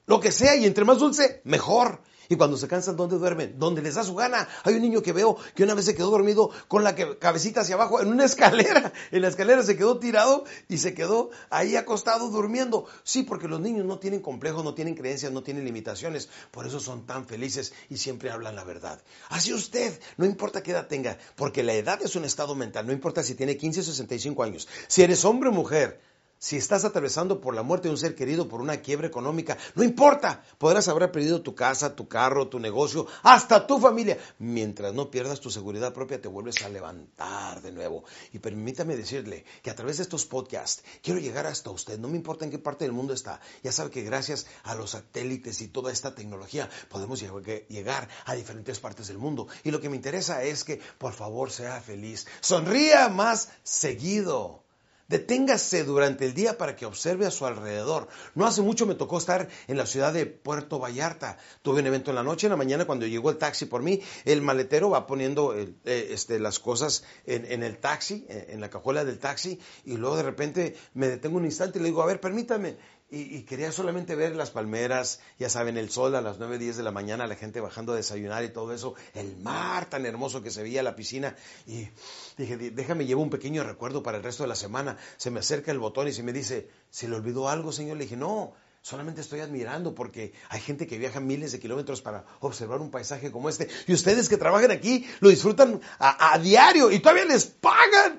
Lo 0.07 0.20
que 0.20 0.30
sea, 0.30 0.55
y 0.57 0.66
entre 0.66 0.84
más 0.84 0.99
dulce, 0.99 1.40
mejor. 1.44 2.03
Y 2.28 2.36
cuando 2.36 2.56
se 2.56 2.68
cansan, 2.68 2.96
¿dónde 2.96 3.18
duermen? 3.18 3.58
Donde 3.58 3.82
les 3.82 3.94
da 3.94 4.04
su 4.04 4.14
gana. 4.14 4.48
Hay 4.64 4.74
un 4.74 4.82
niño 4.82 5.02
que 5.02 5.12
veo 5.12 5.36
que 5.54 5.64
una 5.64 5.74
vez 5.74 5.84
se 5.84 5.94
quedó 5.94 6.10
dormido 6.10 6.50
con 6.68 6.84
la 6.84 6.94
cabecita 6.94 7.60
hacia 7.60 7.74
abajo 7.74 8.00
en 8.00 8.08
una 8.08 8.24
escalera. 8.26 8.92
En 9.10 9.22
la 9.22 9.28
escalera 9.28 9.62
se 9.62 9.76
quedó 9.76 9.98
tirado 9.98 10.44
y 10.68 10.78
se 10.78 10.94
quedó 10.94 11.30
ahí 11.50 11.76
acostado 11.76 12.30
durmiendo. 12.30 12.86
Sí, 13.04 13.22
porque 13.22 13.48
los 13.48 13.60
niños 13.60 13.86
no 13.86 13.98
tienen 13.98 14.20
complejos, 14.20 14.64
no 14.64 14.74
tienen 14.74 14.94
creencias, 14.94 15.32
no 15.32 15.42
tienen 15.42 15.64
limitaciones. 15.64 16.28
Por 16.50 16.66
eso 16.66 16.80
son 16.80 17.06
tan 17.06 17.26
felices 17.26 17.72
y 17.88 17.98
siempre 17.98 18.30
hablan 18.30 18.56
la 18.56 18.64
verdad. 18.64 19.00
Así 19.28 19.52
usted, 19.52 19.98
no 20.16 20.24
importa 20.24 20.62
qué 20.62 20.72
edad 20.72 20.88
tenga, 20.88 21.18
porque 21.36 21.62
la 21.62 21.74
edad 21.74 22.00
es 22.02 22.16
un 22.16 22.24
estado 22.24 22.54
mental. 22.54 22.86
No 22.86 22.92
importa 22.92 23.22
si 23.22 23.34
tiene 23.34 23.56
15 23.56 23.80
o 23.80 23.84
65 23.84 24.42
años. 24.42 24.68
Si 24.88 25.02
eres 25.02 25.24
hombre 25.24 25.50
o 25.50 25.52
mujer, 25.52 26.00
si 26.39 26.57
estás 26.57 26.84
atravesando 26.84 27.41
por 27.41 27.55
la 27.55 27.62
muerte 27.62 27.89
de 27.89 27.93
un 27.93 27.99
ser 27.99 28.14
querido, 28.14 28.49
por 28.49 28.61
una 28.61 28.82
quiebra 28.82 29.07
económica, 29.07 29.57
no 29.74 29.82
importa, 29.82 30.45
podrás 30.59 30.89
haber 30.89 31.11
perdido 31.11 31.43
tu 31.43 31.55
casa, 31.55 31.97
tu 31.97 32.09
carro, 32.09 32.49
tu 32.49 32.59
negocio, 32.59 33.07
hasta 33.22 33.66
tu 33.66 33.78
familia. 33.78 34.18
Mientras 34.39 34.93
no 34.93 35.11
pierdas 35.11 35.41
tu 35.41 35.51
seguridad 35.51 35.93
propia, 35.93 36.20
te 36.20 36.28
vuelves 36.28 36.62
a 36.62 36.68
levantar 36.68 37.62
de 37.62 37.72
nuevo. 37.72 38.05
Y 38.32 38.39
permítame 38.39 38.97
decirle 38.97 39.45
que 39.62 39.70
a 39.70 39.74
través 39.74 39.97
de 39.97 40.03
estos 40.03 40.26
podcasts 40.26 40.84
quiero 41.03 41.20
llegar 41.20 41.47
hasta 41.47 41.70
usted, 41.70 41.99
no 41.99 42.09
me 42.09 42.16
importa 42.16 42.45
en 42.45 42.51
qué 42.51 42.59
parte 42.59 42.84
del 42.84 42.93
mundo 42.93 43.14
está. 43.14 43.41
Ya 43.62 43.72
sabe 43.72 43.91
que 43.91 44.03
gracias 44.03 44.47
a 44.64 44.74
los 44.74 44.91
satélites 44.91 45.61
y 45.62 45.68
toda 45.68 45.91
esta 45.93 46.14
tecnología 46.14 46.68
podemos 46.91 47.20
llegar 47.20 48.09
a 48.24 48.34
diferentes 48.34 48.78
partes 48.78 49.09
del 49.09 49.18
mundo. 49.18 49.49
Y 49.64 49.70
lo 49.70 49.80
que 49.80 49.89
me 49.89 49.97
interesa 49.97 50.43
es 50.43 50.64
que 50.64 50.80
por 50.99 51.12
favor 51.12 51.51
sea 51.51 51.80
feliz, 51.80 52.26
sonría 52.41 53.09
más 53.09 53.49
seguido. 53.62 54.65
Deténgase 55.09 55.84
durante 55.84 56.26
el 56.26 56.34
día 56.34 56.59
para 56.59 56.74
que 56.74 56.86
observe 56.86 57.26
a 57.26 57.30
su 57.30 57.46
alrededor. 57.46 58.09
No 58.34 58.46
hace 58.46 58.62
mucho 58.62 58.86
me 58.86 58.94
tocó 58.94 59.18
estar 59.18 59.48
en 59.68 59.76
la 59.76 59.86
ciudad 59.86 60.12
de 60.12 60.26
Puerto 60.26 60.78
Vallarta. 60.78 61.38
Tuve 61.62 61.80
un 61.80 61.86
evento 61.86 62.11
en 62.11 62.16
la 62.16 62.22
noche, 62.22 62.46
en 62.46 62.50
la 62.50 62.57
mañana 62.57 62.84
cuando 62.84 63.07
llegó 63.07 63.30
el 63.30 63.38
taxi 63.38 63.66
por 63.66 63.82
mí, 63.82 64.00
el 64.24 64.42
maletero 64.42 64.90
va 64.90 65.07
poniendo 65.07 65.54
eh, 65.54 65.74
este, 65.84 66.38
las 66.38 66.59
cosas 66.59 67.04
en, 67.24 67.62
el 67.62 67.78
taxi, 67.78 68.26
en 68.28 68.61
la 68.61 68.70
cajuela 68.70 69.04
del 69.04 69.18
taxi, 69.18 69.61
y 69.84 69.96
luego 69.96 70.16
de 70.16 70.22
repente 70.22 70.76
me 70.94 71.09
detengo 71.09 71.36
un 71.36 71.44
instante 71.44 71.78
y 71.78 71.82
le 71.82 71.88
digo, 71.88 72.02
a 72.02 72.07
ver, 72.07 72.20
permítame 72.20 72.76
y, 73.09 73.42
quería 73.42 73.70
solamente 73.70 74.16
ver 74.16 74.34
las 74.34 74.50
palmeras, 74.50 75.20
ya 75.38 75.48
saben, 75.48 75.76
el 75.76 75.90
sol 75.90 76.16
a 76.16 76.20
las 76.20 76.40
9, 76.40 76.59
10 76.59 76.76
de 76.76 76.82
la 76.82 76.90
mañana, 76.90 77.28
la 77.28 77.36
gente 77.36 77.61
bajando 77.61 77.92
a 77.92 77.96
desayunar 77.96 78.42
y 78.42 78.48
todo 78.48 78.72
eso, 78.72 78.94
el 79.14 79.36
mar 79.36 79.88
tan 79.88 80.04
hermoso 80.07 80.42
que 80.42 80.50
se 80.50 80.62
veía, 80.62 80.82
la 80.82 80.96
piscina, 80.96 81.36
y 81.66 81.88
dije, 82.36 82.57
déjame, 82.57 83.07
llevo 83.07 83.22
un 83.22 83.30
pequeño 83.30 83.62
recuerdo 83.62 84.02
para 84.02 84.18
el 84.18 84.24
resto 84.24 84.42
de 84.42 84.48
la 84.48 84.57
semana. 84.57 84.98
Se 85.18 85.30
me 85.30 85.38
acerca 85.38 85.70
el 85.70 85.78
botón 85.78 86.09
y 86.09 86.12
se 86.12 86.24
me 86.24 86.32
dice, 86.32 86.68
¿se 86.90 87.07
le 87.09 87.14
olvidó 87.14 87.48
algo, 87.48 87.70
señor? 87.70 87.96
Le 87.96 88.04
dije, 88.04 88.16
no, 88.16 88.54
solamente 88.82 89.20
estoy 89.20 89.38
admirando 89.38 89.94
porque 89.94 90.32
hay 90.48 90.61
gente 90.61 90.88
que 90.88 90.98
viaja 90.98 91.20
miles 91.20 91.52
de 91.52 91.61
kilómetros 91.61 92.02
para 92.02 92.24
observar 92.40 92.80
un 92.80 92.90
paisaje 92.90 93.30
como 93.30 93.48
este, 93.48 93.68
y 93.86 93.92
ustedes 93.92 94.28
que 94.28 94.36
trabajan 94.36 94.72
aquí 94.72 95.07
lo 95.20 95.28
disfrutan 95.28 95.80
a, 96.00 96.34
a 96.34 96.38
diario 96.40 96.90
y 96.90 96.98
todavía 96.98 97.26
les 97.26 97.46
pagan. 97.46 98.18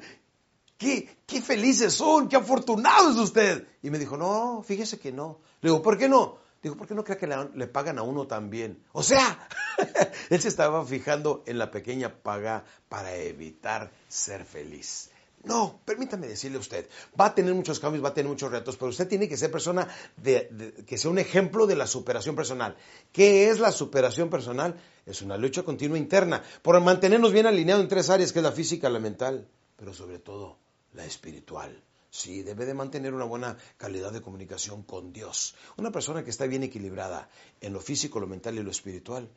¿Qué, 0.78 1.17
qué 1.25 1.41
felices 1.41 1.93
son, 1.93 2.30
qué 2.30 2.36
afortunados 2.36 3.15
es 3.15 3.21
usted. 3.21 3.67
Y 3.82 3.89
me 3.89 3.97
dijo, 3.97 4.15
no, 4.15 4.63
fíjese 4.63 4.99
que 4.99 5.11
no. 5.11 5.39
Le 5.61 5.69
digo, 5.69 5.82
¿por 5.82 5.97
qué 5.97 6.07
no? 6.07 6.38
Digo, 6.61 6.75
¿por 6.75 6.88
qué 6.88 6.95
no 6.95 7.03
cree 7.03 7.17
que 7.17 7.28
le, 7.28 7.67
pagan 7.67 7.99
a 7.99 8.03
uno 8.03 8.28
también? 8.28 8.84
O 8.91 9.03
sea, 9.03 9.47
él 10.30 10.41
se 10.41 10.47
estaba 10.47 10.86
fijando 10.86 11.43
en 11.45 11.57
la 11.57 11.71
pequeña 11.71 12.13
paga 12.13 12.63
para 12.89 13.15
evitar 13.15 13.91
ser 14.07 14.43
feliz. 14.43 15.09
No, 15.43 15.80
permítame 15.86 16.28
decirle 16.28 16.57
a 16.57 16.61
usted, 16.61 16.89
va 17.19 17.28
a 17.28 17.36
tener 17.36 17.53
muchos 17.53 17.80
cambios, 17.80 18.03
va 18.03 18.09
a 18.09 18.13
tener 18.13 18.30
muchos 18.30 18.51
retos, 18.51 18.75
pero 18.75 18.89
usted 18.89 19.07
tiene 19.07 19.30
que 19.30 19.38
ser 19.38 19.49
persona 19.51 19.88
que 20.21 20.97
sea 20.97 21.11
un 21.11 21.19
ejemplo 21.19 21.67
de 21.67 21.75
la 21.75 21.88
superación 21.88 22.36
personal. 22.36 22.75
¿Qué 23.13 23.49
es 23.49 23.59
la 23.59 23.71
superación 23.71 24.30
personal? 24.30 24.75
Es 25.05 25.21
una 25.21 25.38
lucha 25.38 25.63
continua 25.63 25.97
interna 25.97 26.43
por 26.61 26.80
mantenernos 26.82 27.32
bien 27.32 27.45
alineados 27.45 27.84
en 27.84 27.88
tres 27.88 28.09
áreas, 28.09 28.34
que 28.34 28.39
es 28.39 28.43
la 28.43 28.51
física, 28.51 28.89
la 28.89 28.99
mental, 28.99 29.47
pero 29.78 29.93
sobre 29.93 30.19
todo 30.19 30.57
la 30.97 31.05
espiritual. 31.05 31.83
Sí, 32.09 32.41
debe 32.41 32.65
de 32.65 32.73
mantener 32.73 33.13
una 33.13 33.25
buena 33.25 33.57
calidad 33.77 34.11
de 34.11 34.21
comunicación 34.21 34.83
con 34.83 35.13
Dios. 35.13 35.55
Una 35.77 35.91
persona 35.91 36.23
que 36.23 36.31
está 36.31 36.47
bien 36.47 36.63
equilibrada 36.63 37.29
en 37.61 37.73
lo 37.73 37.79
físico, 37.79 38.19
lo 38.19 38.27
mental 38.27 38.57
y 38.57 38.63
lo 38.63 38.71
espiritual 38.71 39.29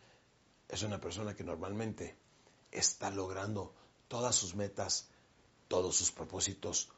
es 0.68 0.82
una 0.82 1.00
persona 1.00 1.34
que 1.34 1.44
normalmente 1.44 2.16
está 2.70 3.11
logrando 3.11 3.74
todas 4.08 4.34
sus 4.34 4.54
metas, 4.54 5.08
todos 5.68 5.94
sus 5.96 6.11
propósitos, 6.11 6.88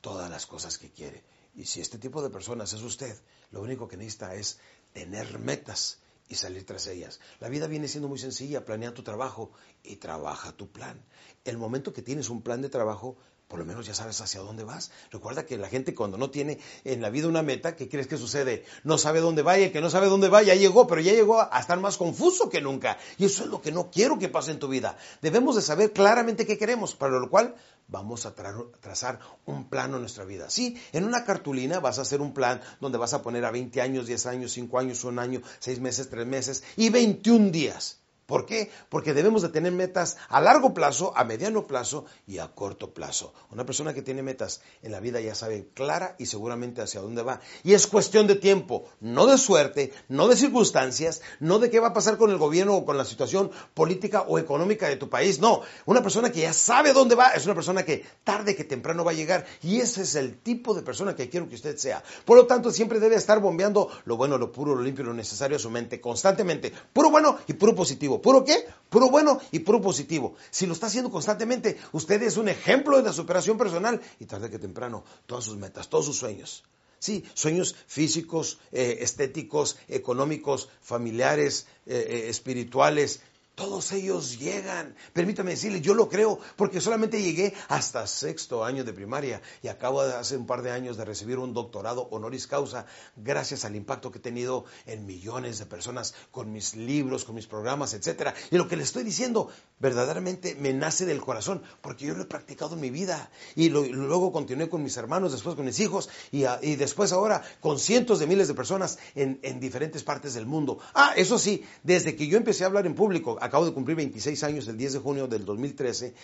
todas 0.00 0.30
las 0.30 0.46
cosas 0.46 0.78
que 0.78 0.90
quiere. 0.90 1.22
Y 1.54 1.66
si 1.66 1.80
este 1.80 1.98
tipo 1.98 2.22
de 2.22 2.30
personas 2.30 2.72
es 2.72 2.82
usted, 2.82 3.16
lo 3.50 3.60
único 3.60 3.86
que 3.86 3.96
necesita 3.96 4.34
es 4.34 4.58
tener 4.92 5.38
metas 5.38 5.98
y 6.28 6.36
salir 6.36 6.64
tras 6.64 6.86
ellas. 6.86 7.20
La 7.40 7.48
vida 7.48 7.66
viene 7.66 7.88
siendo 7.88 8.08
muy 8.08 8.18
sencilla, 8.18 8.64
planea 8.64 8.94
tu 8.94 9.02
trabajo 9.02 9.50
y 9.82 9.96
trabaja 9.96 10.52
tu 10.52 10.70
plan. 10.70 11.04
El 11.44 11.58
momento 11.58 11.92
que 11.92 12.02
tienes 12.02 12.30
un 12.30 12.42
plan 12.42 12.62
de 12.62 12.68
trabajo, 12.68 13.18
por 13.50 13.58
lo 13.58 13.64
menos 13.66 13.84
ya 13.84 13.94
sabes 13.94 14.20
hacia 14.20 14.40
dónde 14.40 14.62
vas. 14.62 14.92
Recuerda 15.10 15.44
que 15.44 15.58
la 15.58 15.68
gente 15.68 15.92
cuando 15.92 16.16
no 16.16 16.30
tiene 16.30 16.60
en 16.84 17.02
la 17.02 17.10
vida 17.10 17.26
una 17.26 17.42
meta, 17.42 17.74
¿qué 17.74 17.88
crees 17.88 18.06
que 18.06 18.16
sucede? 18.16 18.64
No 18.84 18.96
sabe 18.96 19.18
dónde 19.18 19.42
vaya, 19.42 19.72
que 19.72 19.80
no 19.80 19.90
sabe 19.90 20.06
dónde 20.06 20.28
va, 20.28 20.40
ya 20.42 20.54
llegó, 20.54 20.86
pero 20.86 21.00
ya 21.00 21.12
llegó 21.12 21.40
a 21.40 21.58
estar 21.58 21.80
más 21.80 21.96
confuso 21.96 22.48
que 22.48 22.60
nunca. 22.60 22.96
Y 23.18 23.24
eso 23.24 23.42
es 23.42 23.50
lo 23.50 23.60
que 23.60 23.72
no 23.72 23.90
quiero 23.90 24.20
que 24.20 24.28
pase 24.28 24.52
en 24.52 24.60
tu 24.60 24.68
vida. 24.68 24.96
Debemos 25.20 25.56
de 25.56 25.62
saber 25.62 25.92
claramente 25.92 26.46
qué 26.46 26.56
queremos, 26.56 26.94
para 26.94 27.18
lo 27.18 27.28
cual 27.28 27.56
vamos 27.88 28.24
a 28.24 28.34
trazar 28.36 29.18
un 29.46 29.68
plan 29.68 29.92
en 29.94 30.00
nuestra 30.00 30.24
vida. 30.24 30.48
Sí, 30.48 30.80
en 30.92 31.04
una 31.04 31.24
cartulina 31.24 31.80
vas 31.80 31.98
a 31.98 32.02
hacer 32.02 32.20
un 32.20 32.32
plan 32.32 32.60
donde 32.80 32.98
vas 32.98 33.14
a 33.14 33.22
poner 33.22 33.44
a 33.44 33.50
20 33.50 33.80
años, 33.80 34.06
10 34.06 34.26
años, 34.26 34.52
5 34.52 34.78
años, 34.78 35.02
1 35.02 35.20
año, 35.20 35.42
6 35.58 35.80
meses, 35.80 36.08
3 36.08 36.24
meses 36.24 36.62
y 36.76 36.90
21 36.90 37.50
días. 37.50 37.99
¿Por 38.30 38.46
qué? 38.46 38.70
Porque 38.88 39.12
debemos 39.12 39.42
de 39.42 39.48
tener 39.48 39.72
metas 39.72 40.16
a 40.28 40.40
largo 40.40 40.72
plazo, 40.72 41.12
a 41.16 41.24
mediano 41.24 41.66
plazo 41.66 42.04
y 42.28 42.38
a 42.38 42.46
corto 42.46 42.94
plazo. 42.94 43.34
Una 43.50 43.66
persona 43.66 43.92
que 43.92 44.02
tiene 44.02 44.22
metas 44.22 44.62
en 44.82 44.92
la 44.92 45.00
vida 45.00 45.20
ya 45.20 45.34
sabe 45.34 45.66
clara 45.74 46.14
y 46.16 46.26
seguramente 46.26 46.80
hacia 46.80 47.00
dónde 47.00 47.22
va. 47.22 47.40
Y 47.64 47.74
es 47.74 47.88
cuestión 47.88 48.28
de 48.28 48.36
tiempo, 48.36 48.84
no 49.00 49.26
de 49.26 49.36
suerte, 49.36 49.92
no 50.06 50.28
de 50.28 50.36
circunstancias, 50.36 51.22
no 51.40 51.58
de 51.58 51.70
qué 51.70 51.80
va 51.80 51.88
a 51.88 51.92
pasar 51.92 52.18
con 52.18 52.30
el 52.30 52.38
gobierno 52.38 52.76
o 52.76 52.84
con 52.84 52.96
la 52.96 53.04
situación 53.04 53.50
política 53.74 54.22
o 54.22 54.38
económica 54.38 54.88
de 54.88 54.94
tu 54.94 55.10
país. 55.10 55.40
No, 55.40 55.62
una 55.86 56.00
persona 56.00 56.30
que 56.30 56.42
ya 56.42 56.52
sabe 56.52 56.92
dónde 56.92 57.16
va 57.16 57.30
es 57.30 57.46
una 57.46 57.56
persona 57.56 57.84
que 57.84 58.06
tarde 58.22 58.54
que 58.54 58.62
temprano 58.62 59.04
va 59.04 59.10
a 59.10 59.14
llegar. 59.14 59.44
Y 59.60 59.80
ese 59.80 60.02
es 60.02 60.14
el 60.14 60.38
tipo 60.38 60.72
de 60.72 60.82
persona 60.82 61.16
que 61.16 61.28
quiero 61.28 61.48
que 61.48 61.56
usted 61.56 61.76
sea. 61.78 62.04
Por 62.24 62.36
lo 62.36 62.46
tanto, 62.46 62.70
siempre 62.70 63.00
debe 63.00 63.16
estar 63.16 63.40
bombeando 63.40 63.90
lo 64.04 64.16
bueno, 64.16 64.38
lo 64.38 64.52
puro, 64.52 64.76
lo 64.76 64.82
limpio, 64.82 65.04
lo 65.04 65.14
necesario 65.14 65.56
a 65.56 65.60
su 65.60 65.68
mente 65.68 66.00
constantemente. 66.00 66.72
Puro 66.92 67.10
bueno 67.10 67.36
y 67.48 67.54
puro 67.54 67.74
positivo 67.74 68.19
¿Puro 68.20 68.44
qué? 68.44 68.64
Puro 68.88 69.08
bueno 69.08 69.40
y 69.52 69.60
puro 69.60 69.80
positivo. 69.80 70.34
Si 70.50 70.66
lo 70.66 70.72
está 70.72 70.86
haciendo 70.86 71.10
constantemente, 71.10 71.78
usted 71.92 72.22
es 72.22 72.36
un 72.36 72.48
ejemplo 72.48 72.96
de 72.96 73.04
la 73.04 73.12
superación 73.12 73.56
personal 73.56 74.00
y 74.18 74.26
tarde 74.26 74.50
que 74.50 74.58
temprano, 74.58 75.04
todas 75.26 75.44
sus 75.44 75.56
metas, 75.56 75.88
todos 75.88 76.06
sus 76.06 76.18
sueños. 76.18 76.64
Sí, 76.98 77.24
sueños 77.32 77.76
físicos, 77.86 78.58
eh, 78.72 78.98
estéticos, 79.00 79.78
económicos, 79.88 80.68
familiares, 80.82 81.66
eh, 81.86 82.06
eh, 82.08 82.28
espirituales, 82.28 83.22
todos 83.60 83.92
ellos 83.92 84.38
llegan. 84.38 84.94
Permítame 85.12 85.50
decirle, 85.50 85.82
yo 85.82 85.92
lo 85.92 86.08
creo 86.08 86.38
porque 86.56 86.80
solamente 86.80 87.22
llegué 87.22 87.52
hasta 87.68 88.06
sexto 88.06 88.64
año 88.64 88.84
de 88.84 88.94
primaria 88.94 89.42
y 89.62 89.68
acabo 89.68 90.02
de 90.02 90.14
hace 90.14 90.38
un 90.38 90.46
par 90.46 90.62
de 90.62 90.70
años 90.70 90.96
de 90.96 91.04
recibir 91.04 91.36
un 91.36 91.52
doctorado 91.52 92.08
honoris 92.10 92.46
causa 92.46 92.86
gracias 93.16 93.66
al 93.66 93.76
impacto 93.76 94.10
que 94.10 94.16
he 94.16 94.22
tenido 94.22 94.64
en 94.86 95.04
millones 95.04 95.58
de 95.58 95.66
personas 95.66 96.14
con 96.30 96.50
mis 96.50 96.74
libros, 96.74 97.26
con 97.26 97.34
mis 97.34 97.46
programas, 97.46 97.92
etc. 97.92 98.30
Y 98.50 98.56
lo 98.56 98.66
que 98.66 98.76
le 98.76 98.82
estoy 98.82 99.04
diciendo 99.04 99.50
verdaderamente 99.78 100.54
me 100.54 100.72
nace 100.72 101.04
del 101.04 101.20
corazón 101.20 101.62
porque 101.82 102.06
yo 102.06 102.14
lo 102.14 102.22
he 102.22 102.26
practicado 102.26 102.76
en 102.76 102.80
mi 102.80 102.88
vida 102.88 103.30
y, 103.56 103.68
luego 103.68 104.32
continué 104.32 104.70
con 104.70 104.82
mis 104.82 104.96
hermanos, 104.96 105.32
después 105.32 105.54
con 105.54 105.66
mis 105.66 105.80
hijos 105.80 106.08
y, 106.32 106.46
después 106.76 107.12
ahora 107.12 107.42
con 107.60 107.78
cientos 107.78 108.20
de 108.20 108.26
miles 108.26 108.48
de 108.48 108.54
personas 108.54 108.98
en, 109.14 109.38
en 109.42 109.60
diferentes 109.60 110.02
partes 110.02 110.32
del 110.32 110.46
mundo. 110.46 110.78
Ah, 110.94 111.12
eso 111.14 111.38
sí, 111.38 111.62
desde 111.82 112.16
que 112.16 112.26
yo 112.26 112.38
empecé 112.38 112.64
a 112.64 112.68
hablar 112.68 112.86
en 112.86 112.94
público, 112.94 113.36
acabo 113.50 113.66
de 113.66 113.72
cumplir 113.72 113.96
26 113.96 114.44
años 114.44 114.68
el 114.68 114.76
10 114.76 114.92
de 114.94 114.98
junio 115.00 115.26
del 115.26 115.44
2013, 115.44 116.14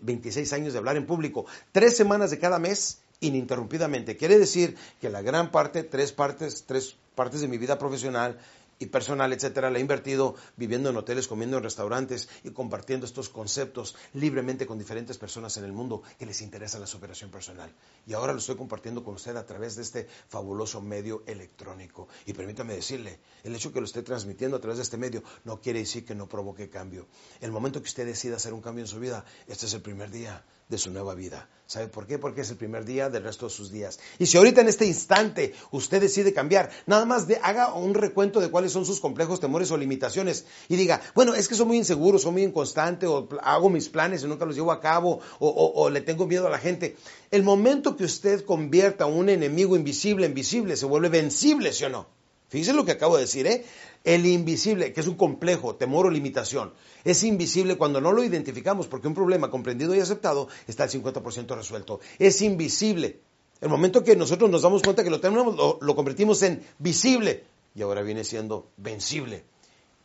26 0.00 0.52
años 0.54 0.72
de 0.72 0.78
hablar 0.78 0.96
en 0.96 1.06
público, 1.06 1.44
tres 1.70 1.96
semanas 1.96 2.30
de 2.30 2.38
cada 2.38 2.58
mes 2.58 2.98
ininterrumpidamente. 3.20 4.16
Quiere 4.16 4.38
decir 4.38 4.74
que 5.00 5.10
la 5.10 5.20
gran 5.20 5.50
parte, 5.50 5.84
tres 5.84 6.12
partes, 6.12 6.64
tres 6.66 6.96
partes 7.14 7.42
de 7.42 7.48
mi 7.48 7.58
vida 7.58 7.78
profesional 7.78 8.38
y 8.82 8.86
personal, 8.86 9.32
etcétera, 9.32 9.70
la 9.70 9.78
he 9.78 9.80
invertido 9.80 10.34
viviendo 10.56 10.90
en 10.90 10.96
hoteles, 10.96 11.28
comiendo 11.28 11.56
en 11.56 11.62
restaurantes 11.62 12.28
y 12.42 12.50
compartiendo 12.50 13.06
estos 13.06 13.28
conceptos 13.28 13.94
libremente 14.12 14.66
con 14.66 14.76
diferentes 14.76 15.18
personas 15.18 15.56
en 15.56 15.62
el 15.62 15.72
mundo 15.72 16.02
que 16.18 16.26
les 16.26 16.42
interesa 16.42 16.80
la 16.80 16.88
superación 16.88 17.30
personal. 17.30 17.72
Y 18.08 18.14
ahora 18.14 18.32
lo 18.32 18.40
estoy 18.40 18.56
compartiendo 18.56 19.04
con 19.04 19.14
usted 19.14 19.36
a 19.36 19.46
través 19.46 19.76
de 19.76 19.82
este 19.82 20.08
fabuloso 20.28 20.80
medio 20.80 21.22
electrónico. 21.26 22.08
Y 22.26 22.32
permítame 22.32 22.74
decirle, 22.74 23.20
el 23.44 23.54
hecho 23.54 23.72
que 23.72 23.78
lo 23.78 23.86
esté 23.86 24.02
transmitiendo 24.02 24.56
a 24.56 24.60
través 24.60 24.78
de 24.78 24.82
este 24.82 24.96
medio 24.96 25.22
no 25.44 25.60
quiere 25.60 25.78
decir 25.78 26.04
que 26.04 26.16
no 26.16 26.28
provoque 26.28 26.68
cambio. 26.68 27.06
El 27.40 27.52
momento 27.52 27.80
que 27.80 27.88
usted 27.88 28.04
decida 28.04 28.34
hacer 28.34 28.52
un 28.52 28.62
cambio 28.62 28.82
en 28.82 28.88
su 28.88 28.98
vida, 28.98 29.24
este 29.46 29.66
es 29.66 29.74
el 29.74 29.82
primer 29.82 30.10
día 30.10 30.44
de 30.68 30.78
su 30.78 30.90
nueva 30.90 31.14
vida. 31.14 31.48
¿Sabe 31.66 31.88
por 31.88 32.06
qué? 32.06 32.18
Porque 32.18 32.42
es 32.42 32.50
el 32.50 32.58
primer 32.58 32.84
día 32.84 33.08
del 33.08 33.22
resto 33.22 33.46
de 33.46 33.54
sus 33.54 33.70
días. 33.70 33.98
Y 34.18 34.26
si 34.26 34.36
ahorita 34.36 34.60
en 34.60 34.68
este 34.68 34.84
instante 34.84 35.54
usted 35.70 36.02
decide 36.02 36.34
cambiar, 36.34 36.70
nada 36.86 37.06
más 37.06 37.26
de, 37.26 37.36
haga 37.42 37.72
un 37.72 37.94
recuento 37.94 38.40
de 38.40 38.50
cuáles 38.50 38.72
son 38.72 38.84
sus 38.84 39.00
complejos, 39.00 39.40
temores 39.40 39.70
o 39.70 39.78
limitaciones 39.78 40.44
y 40.68 40.76
diga, 40.76 41.00
bueno, 41.14 41.34
es 41.34 41.48
que 41.48 41.54
soy 41.54 41.64
muy 41.64 41.78
inseguro, 41.78 42.18
soy 42.18 42.32
muy 42.32 42.42
inconstante 42.42 43.06
o 43.06 43.26
hago 43.40 43.70
mis 43.70 43.88
planes 43.88 44.22
y 44.22 44.26
nunca 44.26 44.44
los 44.44 44.54
llevo 44.54 44.70
a 44.70 44.80
cabo 44.80 45.20
o, 45.38 45.72
o 45.74 45.88
le 45.88 46.02
tengo 46.02 46.26
miedo 46.26 46.46
a 46.46 46.50
la 46.50 46.58
gente. 46.58 46.96
El 47.30 47.42
momento 47.42 47.96
que 47.96 48.04
usted 48.04 48.44
convierta 48.44 49.04
a 49.04 49.06
un 49.06 49.30
enemigo 49.30 49.74
invisible 49.74 50.26
en 50.26 50.34
visible, 50.34 50.76
se 50.76 50.84
vuelve 50.84 51.08
vencible, 51.08 51.72
¿sí 51.72 51.84
o 51.84 51.88
no? 51.88 52.06
Fíjese 52.52 52.74
lo 52.74 52.84
que 52.84 52.92
acabo 52.92 53.16
de 53.16 53.22
decir, 53.22 53.46
¿eh? 53.46 53.64
El 54.04 54.26
invisible, 54.26 54.92
que 54.92 55.00
es 55.00 55.06
un 55.06 55.14
complejo, 55.14 55.76
temor 55.76 56.06
o 56.06 56.10
limitación, 56.10 56.72
es 57.04 57.22
invisible 57.22 57.76
cuando 57.76 58.00
no 58.00 58.12
lo 58.12 58.24
identificamos, 58.24 58.88
porque 58.88 59.06
un 59.06 59.14
problema 59.14 59.50
comprendido 59.50 59.94
y 59.94 60.00
aceptado 60.00 60.48
está 60.66 60.84
al 60.84 60.90
50% 60.90 61.54
resuelto. 61.54 62.00
Es 62.18 62.42
invisible. 62.42 63.20
El 63.60 63.68
momento 63.68 64.02
que 64.02 64.16
nosotros 64.16 64.50
nos 64.50 64.62
damos 64.62 64.82
cuenta 64.82 65.04
que 65.04 65.10
lo 65.10 65.20
tenemos, 65.20 65.56
lo, 65.80 65.94
convertimos 65.94 66.42
en 66.42 66.64
visible 66.78 67.44
y 67.76 67.82
ahora 67.82 68.02
viene 68.02 68.24
siendo 68.24 68.70
vencible. 68.76 69.44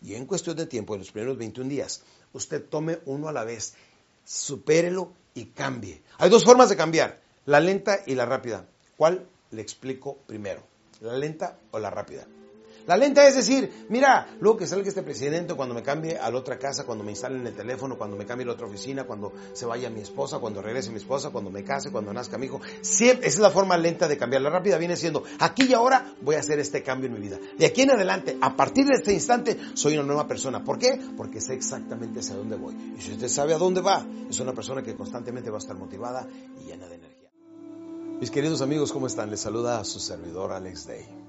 Y 0.03 0.13
en 0.13 0.27
cuestión 0.27 0.55
de 0.55 0.67
tiempo, 0.67 0.93
en 0.93 0.99
los 0.99 1.11
primeros 1.11 1.39
21 1.39 1.67
días, 1.67 2.03
usted 2.33 2.63
tome 2.63 2.99
uno 3.05 3.29
a 3.29 3.31
la 3.31 3.43
vez, 3.43 3.73
supérelo 4.23 5.11
y 5.33 5.45
cambie. 5.45 6.03
Hay 6.19 6.29
dos 6.29 6.45
formas 6.45 6.69
de 6.69 6.77
cambiar, 6.77 7.19
la 7.47 7.59
lenta 7.59 8.01
y 8.05 8.13
la 8.13 8.27
rápida. 8.27 8.67
¿Cuál 8.95 9.27
le 9.49 9.61
explico 9.63 10.19
primero? 10.27 10.61
¿La 11.01 11.17
lenta 11.17 11.57
o 11.71 11.79
la 11.79 11.89
rápida? 11.89 12.27
La 12.87 12.95
lenta 12.95 13.27
es 13.27 13.35
decir, 13.35 13.85
mira, 13.89 14.37
luego 14.39 14.57
que 14.57 14.65
salga 14.65 14.87
este 14.87 15.03
presidente, 15.03 15.53
cuando 15.55 15.75
me 15.75 15.83
cambie 15.83 16.17
a 16.17 16.31
la 16.31 16.37
otra 16.37 16.57
casa, 16.57 16.85
cuando 16.85 17.03
me 17.03 17.11
instalen 17.11 17.45
el 17.45 17.53
teléfono, 17.53 17.97
cuando 17.97 18.15
me 18.15 18.25
cambie 18.25 18.45
a 18.45 18.47
la 18.47 18.53
otra 18.53 18.65
oficina, 18.65 19.03
cuando 19.03 19.33
se 19.51 19.65
vaya 19.65 19.89
mi 19.89 19.99
esposa, 19.99 20.39
cuando 20.39 20.61
regrese 20.61 20.89
mi 20.91 20.97
esposa, 20.97 21.29
cuando 21.29 21.51
me 21.51 21.65
case, 21.65 21.91
cuando 21.91 22.13
nazca 22.13 22.37
mi 22.37 22.45
hijo. 22.45 22.61
Siempre, 22.79 23.27
esa 23.27 23.35
es 23.35 23.41
la 23.41 23.51
forma 23.51 23.77
lenta 23.77 24.07
de 24.07 24.17
cambiar. 24.17 24.41
La 24.41 24.49
rápida 24.49 24.77
viene 24.77 24.95
siendo, 24.95 25.25
aquí 25.39 25.65
y 25.65 25.73
ahora 25.73 26.13
voy 26.21 26.35
a 26.35 26.39
hacer 26.39 26.59
este 26.59 26.81
cambio 26.81 27.07
en 27.07 27.15
mi 27.15 27.19
vida. 27.19 27.37
De 27.57 27.65
aquí 27.65 27.81
en 27.81 27.91
adelante, 27.91 28.37
a 28.39 28.55
partir 28.55 28.85
de 28.85 28.95
este 28.95 29.11
instante, 29.11 29.57
soy 29.73 29.95
una 29.95 30.03
nueva 30.03 30.25
persona. 30.25 30.63
¿Por 30.63 30.79
qué? 30.79 30.97
Porque 31.17 31.41
sé 31.41 31.55
exactamente 31.55 32.21
hacia 32.21 32.35
dónde 32.35 32.55
voy. 32.55 32.73
Y 32.97 33.01
si 33.01 33.11
usted 33.11 33.27
sabe 33.27 33.53
a 33.53 33.57
dónde 33.57 33.81
va, 33.81 34.07
es 34.29 34.39
una 34.39 34.53
persona 34.53 34.81
que 34.81 34.95
constantemente 34.95 35.49
va 35.49 35.57
a 35.57 35.59
estar 35.59 35.75
motivada 35.75 36.25
y 36.61 36.67
llena 36.67 36.87
de 36.87 36.95
energía. 36.95 37.29
Mis 38.21 38.31
queridos 38.31 38.61
amigos, 38.61 38.93
¿cómo 38.93 39.07
están? 39.07 39.29
Les 39.29 39.41
saluda 39.41 39.77
a 39.77 39.83
su 39.83 39.99
servidor 39.99 40.53
Alex 40.53 40.87
Day. 40.87 41.26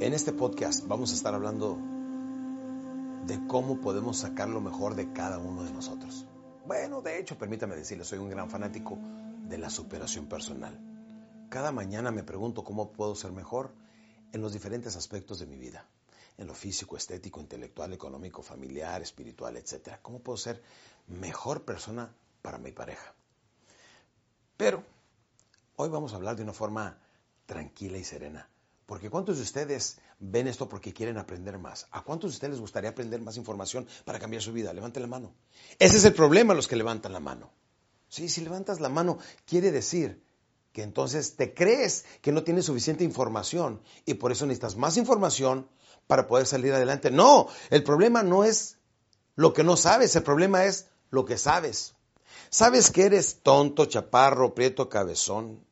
En 0.00 0.14
este 0.14 0.32
podcast 0.32 0.86
vamos 0.86 1.12
a 1.12 1.14
estar 1.14 1.34
hablando 1.34 1.76
de 3.26 3.46
cómo 3.46 3.82
podemos 3.82 4.16
sacar 4.16 4.48
lo 4.48 4.62
mejor 4.62 4.94
de 4.94 5.12
cada 5.12 5.36
uno 5.36 5.62
de 5.62 5.74
nosotros. 5.74 6.24
Bueno, 6.64 7.02
de 7.02 7.18
hecho, 7.18 7.36
permítame 7.36 7.76
decirle, 7.76 8.04
soy 8.04 8.18
un 8.18 8.30
gran 8.30 8.48
fanático 8.48 8.96
de 9.42 9.58
la 9.58 9.68
superación 9.68 10.24
personal. 10.24 10.80
Cada 11.50 11.70
mañana 11.70 12.10
me 12.12 12.22
pregunto 12.22 12.64
cómo 12.64 12.92
puedo 12.92 13.14
ser 13.14 13.32
mejor 13.32 13.74
en 14.32 14.40
los 14.40 14.54
diferentes 14.54 14.96
aspectos 14.96 15.38
de 15.38 15.44
mi 15.44 15.58
vida, 15.58 15.86
en 16.38 16.46
lo 16.46 16.54
físico, 16.54 16.96
estético, 16.96 17.38
intelectual, 17.38 17.92
económico, 17.92 18.42
familiar, 18.42 19.02
espiritual, 19.02 19.58
etc. 19.58 19.98
¿Cómo 20.00 20.20
puedo 20.20 20.38
ser 20.38 20.62
mejor 21.08 21.66
persona 21.66 22.10
para 22.40 22.56
mi 22.56 22.72
pareja? 22.72 23.14
Pero 24.56 24.82
hoy 25.76 25.90
vamos 25.90 26.14
a 26.14 26.16
hablar 26.16 26.36
de 26.36 26.42
una 26.44 26.54
forma 26.54 26.96
tranquila 27.44 27.98
y 27.98 28.04
serena 28.04 28.49
porque 28.90 29.08
¿cuántos 29.08 29.36
de 29.36 29.44
ustedes 29.44 29.98
ven 30.18 30.48
esto 30.48 30.68
porque 30.68 30.92
quieren 30.92 31.16
aprender 31.16 31.56
más? 31.58 31.86
¿A 31.92 32.02
cuántos 32.02 32.32
de 32.32 32.34
ustedes 32.34 32.54
les 32.54 32.60
gustaría 32.60 32.90
aprender 32.90 33.20
más 33.20 33.36
información 33.36 33.86
para 34.04 34.18
cambiar 34.18 34.42
su 34.42 34.52
vida? 34.52 34.72
Levanten 34.72 35.02
la 35.02 35.06
mano. 35.06 35.32
Ese 35.78 35.98
es 35.98 36.04
el 36.04 36.12
problema, 36.12 36.54
los 36.54 36.66
que 36.66 36.74
levantan 36.74 37.12
la 37.12 37.20
mano. 37.20 37.52
Sí, 38.08 38.28
si 38.28 38.40
levantas 38.40 38.80
la 38.80 38.88
mano, 38.88 39.18
quiere 39.46 39.70
decir 39.70 40.24
que 40.72 40.82
entonces 40.82 41.36
te 41.36 41.54
crees 41.54 42.04
que 42.20 42.32
no 42.32 42.42
tienes 42.42 42.64
suficiente 42.64 43.04
información 43.04 43.80
y 44.06 44.14
por 44.14 44.32
eso 44.32 44.44
necesitas 44.44 44.74
más 44.74 44.96
información 44.96 45.68
para 46.08 46.26
poder 46.26 46.48
salir 46.48 46.72
adelante. 46.72 47.12
No, 47.12 47.46
el 47.70 47.84
problema 47.84 48.24
no 48.24 48.42
es 48.42 48.78
lo 49.36 49.52
que 49.52 49.62
no 49.62 49.76
sabes, 49.76 50.16
el 50.16 50.24
problema 50.24 50.64
es 50.64 50.88
lo 51.10 51.24
que 51.24 51.38
sabes. 51.38 51.94
Sabes 52.48 52.90
que 52.90 53.04
eres 53.04 53.38
tonto, 53.44 53.84
chaparro, 53.84 54.52
prieto, 54.52 54.88
cabezón, 54.88 55.64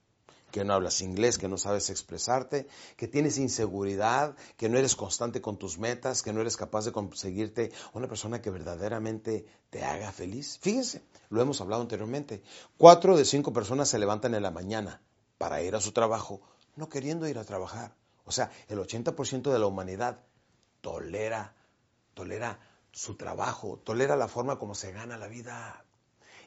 que 0.51 0.64
no 0.64 0.74
hablas 0.74 1.01
inglés, 1.01 1.38
que 1.38 1.49
no 1.49 1.59
sabes 1.59 1.90
expresarte, 1.90 2.66
que 2.96 3.09
tienes 3.09 3.38
inseguridad, 3.38 4.36
que 4.57 4.68
no 4.68 4.78
eres 4.78 4.96
constante 4.96 5.40
con 5.40 5.59
tus 5.59 5.78
metas, 5.78 6.22
que 6.22 6.32
no 6.32 6.40
eres 6.40 6.57
capaz 6.57 6.84
de 6.84 6.92
conseguirte 6.92 7.72
una 7.92 8.09
persona 8.09 8.40
que 8.40 8.51
verdaderamente 8.51 9.46
te 9.70 9.84
haga 9.84 10.12
feliz. 10.12 10.59
Fíjense, 10.61 11.03
lo 11.30 11.42
hemos 11.42 11.61
hablado 11.61 11.82
anteriormente. 11.82 12.42
Cuatro 12.76 13.16
de 13.16 13.24
cinco 13.24 13.53
personas 13.53 13.88
se 13.88 13.99
levantan 13.99 14.34
en 14.34 14.42
la 14.42 14.51
mañana 14.51 15.03
para 15.36 15.62
ir 15.62 15.74
a 15.74 15.80
su 15.80 15.92
trabajo, 15.92 16.40
no 16.76 16.88
queriendo 16.88 17.28
ir 17.28 17.38
a 17.38 17.44
trabajar. 17.44 17.94
O 18.24 18.32
sea, 18.32 18.51
el 18.68 18.78
80% 18.78 19.53
de 19.53 19.59
la 19.59 19.66
humanidad 19.66 20.20
tolera, 20.80 21.55
tolera 22.14 22.59
su 22.92 23.16
trabajo, 23.16 23.80
tolera 23.84 24.16
la 24.16 24.28
forma 24.28 24.59
como 24.59 24.74
se 24.74 24.92
gana 24.92 25.16
la 25.16 25.28
vida. 25.28 25.84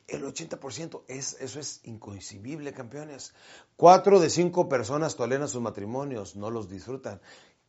El 0.08 0.24
80%, 0.24 1.04
es, 1.08 1.38
eso 1.40 1.60
es 1.60 1.80
incoincidible, 1.84 2.74
campeones. 2.74 3.34
Cuatro 3.76 4.20
de 4.20 4.30
cinco 4.30 4.68
personas 4.68 5.16
toleran 5.16 5.48
sus 5.48 5.62
matrimonios, 5.62 6.36
no 6.36 6.50
los 6.50 6.70
disfrutan. 6.70 7.22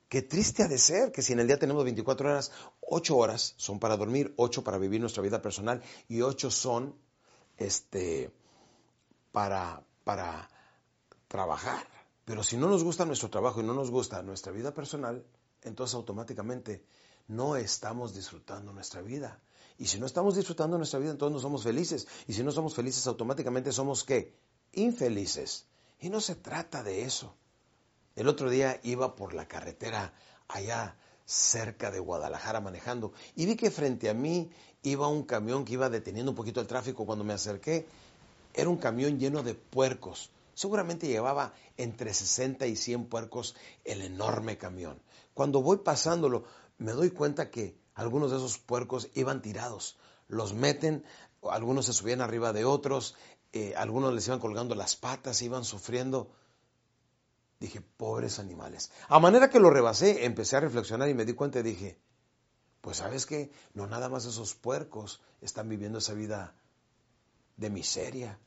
Qué 0.09 0.23
triste 0.23 0.63
ha 0.63 0.69
de 0.69 0.77
ser 0.77 1.11
que 1.11 1.23
si 1.23 1.33
en 1.33 1.41
el 1.41 1.47
día 1.47 1.59
tenemos 1.59 1.85
24 1.85 2.29
horas, 2.29 2.53
8 2.81 3.17
horas 3.17 3.55
son 3.57 3.79
para 3.79 3.97
dormir, 3.97 4.35
8 4.37 4.63
para 4.63 4.77
vivir 4.77 5.01
nuestra 5.01 5.23
vida 5.23 5.41
personal 5.41 5.83
y 6.09 6.21
8 6.21 6.51
son 6.51 6.95
este, 7.57 8.31
para, 9.33 9.83
para 10.05 10.51
trabajar. 11.29 11.87
Pero 12.27 12.43
si 12.43 12.57
no 12.57 12.69
nos 12.69 12.85
gusta 12.85 13.07
nuestro 13.07 13.31
trabajo 13.31 13.61
y 13.61 13.65
no 13.65 13.73
nos 13.73 13.91
gusta 13.91 14.23
nuestra 14.23 14.53
vida 14.53 14.75
personal, 14.75 15.25
entonces 15.63 15.95
automáticamente 15.95 16.85
no 17.29 17.57
estamos 17.57 18.15
disfrutando 18.15 18.73
nuestra 18.73 19.01
vida. 19.01 19.41
Y 19.79 19.87
si 19.87 19.99
no 19.99 20.07
estamos 20.07 20.37
disfrutando 20.37 20.77
nuestra 20.77 20.99
vida, 20.99 21.11
entonces 21.11 21.35
no 21.35 21.41
somos 21.41 21.63
felices. 21.63 22.07
Y 22.27 22.33
si 22.33 22.43
no 22.43 22.53
somos 22.53 22.75
felices, 22.75 23.07
automáticamente 23.07 23.73
somos 23.73 24.05
qué? 24.05 24.35
Infelices. 24.73 25.67
Y 26.01 26.11
no 26.11 26.21
se 26.21 26.35
trata 26.35 26.83
de 26.83 27.03
eso. 27.03 27.35
El 28.15 28.29
otro 28.29 28.51
día 28.51 28.81
iba 28.83 29.17
por 29.17 29.35
la 29.35 29.49
carretera 29.49 30.13
allá 30.49 30.97
cerca 31.25 31.91
de 31.91 32.01
Guadalajara 32.01 32.61
manejando 32.61 33.13
y 33.35 33.47
vi 33.47 33.57
que 33.57 33.71
frente 33.71 34.11
a 34.11 34.15
mí 34.15 34.51
iba 34.83 35.09
un 35.09 35.23
camión 35.23 35.65
que 35.65 35.75
iba 35.75 35.89
deteniendo 35.89 36.33
un 36.33 36.37
poquito 36.37 36.61
el 36.61 36.67
tráfico. 36.67 37.07
Cuando 37.07 37.25
me 37.25 37.33
acerqué, 37.33 37.87
era 38.53 38.69
un 38.69 38.77
camión 38.77 39.19
lleno 39.19 39.43
de 39.43 39.55
puercos. 39.55 40.31
Seguramente 40.55 41.09
llevaba 41.09 41.55
entre 41.77 42.13
60 42.13 42.67
y 42.67 42.77
100 42.77 43.07
puercos 43.07 43.57
el 43.85 44.03
enorme 44.03 44.59
camión. 44.59 45.01
Cuando 45.33 45.63
voy 45.63 45.79
pasándolo, 45.79 46.45
me 46.79 46.93
doy 46.93 47.11
cuenta 47.11 47.51
que 47.51 47.77
algunos 47.95 48.31
de 48.31 48.39
esos 48.39 48.59
puercos 48.59 49.09
iban 49.15 49.43
tirados. 49.43 49.99
Los 50.29 50.55
meten, 50.55 51.05
algunos 51.43 51.87
se 51.87 51.93
subían 51.93 52.21
arriba 52.21 52.53
de 52.53 52.65
otros, 52.65 53.15
eh, 53.53 53.75
algunos 53.77 54.15
les 54.15 54.27
iban 54.27 54.41
colgando 54.41 54.75
las 54.75 54.97
patas, 54.97 55.43
iban 55.43 55.65
sufriendo. 55.65 56.33
Dije, 57.61 57.81
pobres 57.81 58.39
animales. 58.39 58.91
A 59.09 59.21
manera 59.21 59.51
que 59.51 59.61
lo 59.61 59.71
rebasé, 59.71 60.25
empecé 60.25 60.57
a 60.57 60.61
reflexionar 60.61 61.09
y 61.09 61.15
me 61.15 61.25
di 61.25 61.35
cuenta 61.35 61.61
y 61.61 61.63
dije, 61.63 61.99
pues 62.81 62.97
sabes 62.97 63.27
que 63.27 63.53
no 63.75 63.87
nada 63.87 64.09
más 64.09 64.25
esos 64.25 64.55
puercos 64.55 65.21
están 65.41 65.69
viviendo 65.69 65.99
esa 65.99 66.15
vida 66.15 66.55
de 67.57 67.71
miseria. 67.71 68.39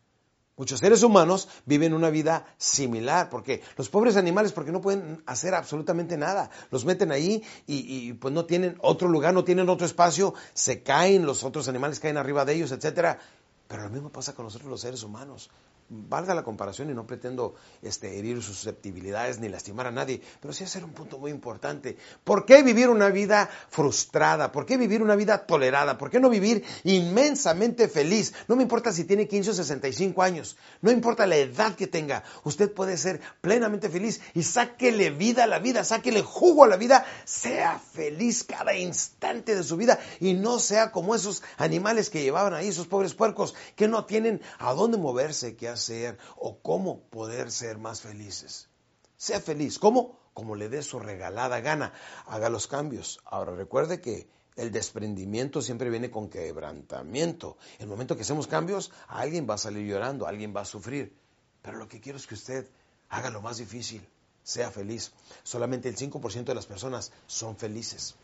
Muchos 0.58 0.80
seres 0.80 1.03
humanos 1.03 1.49
viven 1.66 1.93
una 1.93 2.10
vida 2.10 2.45
similar, 2.58 3.30
porque 3.30 3.62
los 3.76 3.89
pobres 3.89 4.16
animales, 4.16 4.53
porque 4.53 4.72
no 4.72 4.80
pueden 4.80 5.22
hacer 5.26 5.53
absolutamente 5.53 6.16
nada, 6.16 6.49
los 6.72 6.86
meten 6.86 7.12
ahí 7.12 7.43
y, 7.68 8.08
y, 8.08 8.14
pues 8.14 8.34
no 8.34 8.45
tienen 8.45 8.78
otro 8.80 9.10
lugar, 9.10 9.34
no 9.34 9.43
tienen 9.43 9.68
otro 9.68 9.86
espacio, 9.86 10.34
se 10.53 10.82
caen, 10.82 11.26
los 11.26 11.43
otros 11.43 11.68
animales 11.68 11.99
caen 11.99 12.16
arriba 12.16 12.45
de 12.45 12.53
ellos, 12.53 12.72
etcétera. 12.72 13.20
Pero 13.68 13.84
lo 13.84 13.89
mismo 13.89 14.09
pasa 14.09 14.34
con 14.34 14.45
nosotros 14.45 14.70
los 14.70 14.82
seres 14.82 15.03
humanos 15.03 15.49
valga 15.88 16.34
la 16.34 16.43
comparación 16.43 16.89
y 16.89 16.93
no 16.93 17.05
pretendo 17.05 17.55
este, 17.84 18.18
herir 18.18 18.41
susceptibilidades 18.41 19.39
ni 19.39 19.49
lastimar 19.49 19.86
a 19.86 19.91
nadie, 19.91 20.22
pero 20.41 20.53
sí 20.53 20.63
hacer 20.63 20.84
un 20.84 20.93
punto 20.93 21.20
muy 21.20 21.30
importante. 21.30 21.95
¿Por 22.24 22.45
qué 22.45 22.63
vivir 22.63 22.89
una 22.89 23.09
vida 23.09 23.49
frustrada? 23.70 24.51
¿Por 24.51 24.66
qué 24.66 24.78
vivir 24.78 25.03
una 25.03 25.16
vida 25.16 25.45
tolerada? 25.45 25.97
¿Por 25.97 26.09
qué 26.09 26.20
no 26.20 26.30
vivir 26.30 26.63
inmensamente 26.84 27.88
feliz? 27.88 28.34
No 28.47 28.55
me 28.55 28.63
importa 28.63 28.91
si 28.91 29.03
tiene 29.03 29.28
15 29.28 29.51
o 29.51 29.53
65 29.53 30.24
años, 30.24 30.57
no 30.82 30.91
importa 30.91 31.28
la 31.28 31.38
edad 31.38 31.76
que 31.76 31.88
tenga, 31.88 32.24
usted 32.43 32.72
puede 32.72 32.97
ser 32.97 33.22
plenamente 33.41 33.89
feliz 33.89 34.22
y 34.34 34.41
sáquele 34.41 35.11
vida 35.11 35.43
a 35.43 35.47
la 35.47 35.59
vida, 35.59 35.84
sáquele 35.84 36.24
jugo 36.24 36.63
a 36.63 36.68
la 36.68 36.78
vida, 36.78 37.05
sea 37.26 37.80
feliz 37.80 38.43
cada 38.43 38.76
instante 38.76 39.55
de 39.55 39.63
su 39.63 39.78
vida 39.78 39.99
y 40.20 40.34
no 40.34 40.57
sea 40.57 40.91
como 40.91 41.13
esos 41.13 41.43
animales 41.57 42.09
que 42.09 42.24
llevaban 42.24 42.55
ahí, 42.55 42.70
esos 42.70 42.88
pobres 42.88 43.13
puercos, 43.13 43.53
que 43.76 43.88
no 43.88 44.06
tienen 44.06 44.41
a 44.60 44.74
dónde 44.74 44.97
moverse, 44.97 45.56
que 45.56 45.70
hacer 45.70 46.18
o 46.36 46.60
cómo 46.62 47.01
poder 47.10 47.51
ser 47.51 47.78
más 47.78 48.01
felices. 48.01 48.70
Sea 49.18 49.39
feliz. 49.39 49.80
¿Cómo? 49.80 50.20
Como 50.34 50.56
le 50.56 50.70
dé 50.70 50.84
su 50.84 50.99
regalada 50.99 51.62
gana. 51.62 51.93
Haga 52.26 52.49
los 52.49 52.68
cambios. 52.68 53.20
Ahora 53.26 53.56
recuerde 53.56 54.01
que 54.01 54.28
el 54.56 54.72
desprendimiento 54.72 55.62
siempre 55.62 55.89
viene 55.89 56.10
con 56.10 56.30
quebrantamiento. 56.30 57.58
El 57.80 57.88
momento 57.88 58.16
que 58.16 58.22
hacemos 58.22 58.47
cambios, 58.47 58.91
alguien 59.08 59.47
va 59.49 59.56
a 59.56 59.60
salir 59.60 59.88
llorando, 59.88 60.28
alguien 60.28 60.56
va 60.56 60.62
a 60.62 60.66
sufrir. 60.66 61.16
Pero 61.62 61.78
lo 61.78 61.88
que 61.88 61.99
quiero 61.99 62.18
es 62.18 62.28
que 62.28 62.36
usted 62.36 62.70
haga 63.10 63.30
lo 63.30 63.41
más 63.41 63.58
difícil, 63.58 64.08
sea 64.43 64.72
feliz. 64.72 65.12
Solamente 65.43 65.89
el 65.89 65.97
5% 65.97 66.45
de 66.45 66.56
las 66.56 66.66
personas 66.66 67.12
son 67.28 67.58
felices. 67.58 68.16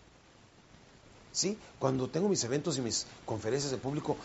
¿Sí? 1.33 1.57
Cuando 1.79 2.09
tengo 2.09 2.27
mis 2.27 2.43
eventos 2.43 2.77
y 2.77 2.81
mis 2.81 3.07
conferencias 3.25 3.71
de 3.71 3.77
público, 3.77 4.17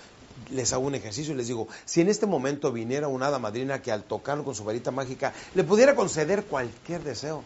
les 0.50 0.72
hago 0.72 0.86
un 0.86 0.94
ejercicio 0.94 1.34
y 1.34 1.36
les 1.36 1.46
digo, 1.46 1.68
si 1.84 2.00
en 2.00 2.08
este 2.08 2.26
momento 2.26 2.72
viniera 2.72 3.08
una 3.08 3.28
hada 3.28 3.38
madrina 3.38 3.82
que 3.82 3.92
al 3.92 4.04
tocarlo 4.04 4.44
con 4.44 4.54
su 4.54 4.64
varita 4.64 4.90
mágica 4.90 5.32
le 5.54 5.64
pudiera 5.64 5.94
conceder 5.94 6.44
cualquier 6.44 7.02
deseo, 7.02 7.42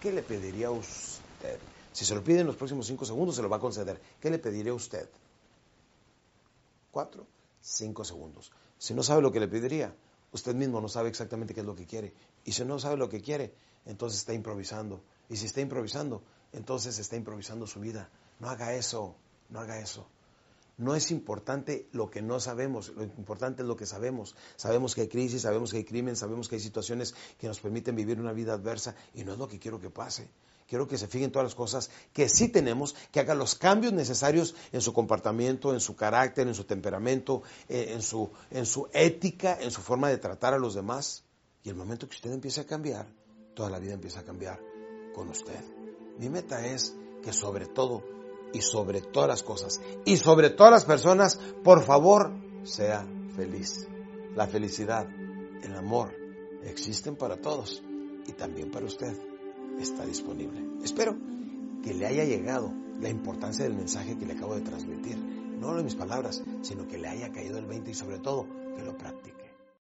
¿qué 0.00 0.12
le 0.12 0.22
pediría 0.22 0.68
a 0.68 0.72
usted? 0.72 1.58
Si 1.92 2.04
se 2.04 2.14
lo 2.14 2.24
pide 2.24 2.40
en 2.40 2.46
los 2.46 2.56
próximos 2.56 2.86
cinco 2.86 3.04
segundos, 3.04 3.36
se 3.36 3.42
lo 3.42 3.48
va 3.48 3.58
a 3.58 3.60
conceder. 3.60 4.00
¿Qué 4.20 4.28
le 4.28 4.38
pediría 4.38 4.72
a 4.72 4.74
usted? 4.74 5.08
Cuatro, 6.90 7.26
cinco 7.60 8.04
segundos. 8.04 8.50
Si 8.78 8.94
no 8.94 9.02
sabe 9.02 9.22
lo 9.22 9.30
que 9.30 9.38
le 9.38 9.46
pediría, 9.46 9.94
usted 10.32 10.54
mismo 10.54 10.80
no 10.80 10.88
sabe 10.88 11.08
exactamente 11.08 11.54
qué 11.54 11.60
es 11.60 11.66
lo 11.66 11.76
que 11.76 11.86
quiere. 11.86 12.12
Y 12.44 12.52
si 12.52 12.64
no 12.64 12.78
sabe 12.80 12.96
lo 12.96 13.08
que 13.08 13.20
quiere, 13.20 13.54
entonces 13.86 14.18
está 14.18 14.34
improvisando. 14.34 15.02
Y 15.28 15.36
si 15.36 15.46
está 15.46 15.60
improvisando, 15.60 16.22
entonces 16.52 16.98
está 16.98 17.16
improvisando 17.16 17.66
su 17.66 17.80
vida. 17.80 18.08
No 18.40 18.50
haga 18.50 18.74
eso, 18.74 19.14
no 19.48 19.60
haga 19.60 19.78
eso. 19.78 20.06
No 20.76 20.96
es 20.96 21.10
importante 21.12 21.88
lo 21.92 22.10
que 22.10 22.20
no 22.20 22.40
sabemos, 22.40 22.88
lo 22.96 23.04
importante 23.04 23.62
es 23.62 23.68
lo 23.68 23.76
que 23.76 23.86
sabemos. 23.86 24.34
Sabemos 24.56 24.94
que 24.94 25.02
hay 25.02 25.08
crisis, 25.08 25.42
sabemos 25.42 25.70
que 25.70 25.78
hay 25.78 25.84
crimen, 25.84 26.16
sabemos 26.16 26.48
que 26.48 26.56
hay 26.56 26.60
situaciones 26.60 27.14
que 27.38 27.46
nos 27.46 27.60
permiten 27.60 27.94
vivir 27.94 28.20
una 28.20 28.32
vida 28.32 28.54
adversa 28.54 28.96
y 29.14 29.24
no 29.24 29.32
es 29.32 29.38
lo 29.38 29.48
que 29.48 29.60
quiero 29.60 29.80
que 29.80 29.90
pase. 29.90 30.28
Quiero 30.66 30.88
que 30.88 30.98
se 30.98 31.06
fijen 31.06 31.30
todas 31.30 31.44
las 31.44 31.54
cosas 31.54 31.90
que 32.12 32.28
sí 32.28 32.48
tenemos, 32.48 32.96
que 33.12 33.20
haga 33.20 33.34
los 33.34 33.54
cambios 33.54 33.92
necesarios 33.92 34.54
en 34.72 34.80
su 34.80 34.92
comportamiento, 34.92 35.72
en 35.72 35.80
su 35.80 35.94
carácter, 35.94 36.48
en 36.48 36.54
su 36.54 36.64
temperamento, 36.64 37.42
eh, 37.68 37.90
en 37.90 38.02
su, 38.02 38.30
en 38.50 38.66
su 38.66 38.88
ética, 38.92 39.58
en 39.60 39.70
su 39.70 39.82
forma 39.82 40.08
de 40.08 40.18
tratar 40.18 40.54
a 40.54 40.58
los 40.58 40.74
demás. 40.74 41.22
Y 41.62 41.68
el 41.68 41.76
momento 41.76 42.08
que 42.08 42.16
usted 42.16 42.32
empiece 42.32 42.62
a 42.62 42.66
cambiar, 42.66 43.06
toda 43.54 43.70
la 43.70 43.78
vida 43.78 43.92
empieza 43.92 44.20
a 44.20 44.24
cambiar 44.24 44.60
con 45.14 45.28
usted. 45.28 45.62
Mi 46.18 46.28
meta 46.28 46.66
es 46.66 46.94
que 47.22 47.32
sobre 47.32 47.66
todo 47.66 48.02
y 48.54 48.62
sobre 48.62 49.02
todas 49.02 49.28
las 49.28 49.42
cosas 49.42 49.80
y 50.04 50.16
sobre 50.16 50.48
todas 50.50 50.72
las 50.72 50.84
personas, 50.84 51.38
por 51.62 51.82
favor, 51.82 52.32
sea 52.62 53.06
feliz. 53.36 53.86
La 54.34 54.46
felicidad, 54.46 55.06
el 55.62 55.76
amor, 55.76 56.14
existen 56.62 57.16
para 57.16 57.36
todos 57.36 57.82
y 58.26 58.32
también 58.32 58.70
para 58.70 58.86
usted. 58.86 59.14
Está 59.78 60.06
disponible. 60.06 60.62
Espero 60.82 61.16
que 61.82 61.94
le 61.94 62.06
haya 62.06 62.24
llegado 62.24 62.72
la 63.00 63.08
importancia 63.08 63.64
del 63.64 63.74
mensaje 63.74 64.16
que 64.16 64.24
le 64.24 64.34
acabo 64.34 64.54
de 64.54 64.62
transmitir. 64.62 65.18
No 65.18 65.74
de 65.74 65.82
mis 65.82 65.94
palabras, 65.94 66.42
sino 66.62 66.86
que 66.86 66.98
le 66.98 67.08
haya 67.08 67.32
caído 67.32 67.58
el 67.58 67.66
20 67.66 67.90
y 67.90 67.94
sobre 67.94 68.18
todo 68.18 68.46
que 68.76 68.82
lo 68.82 68.96
practique. 68.96 69.43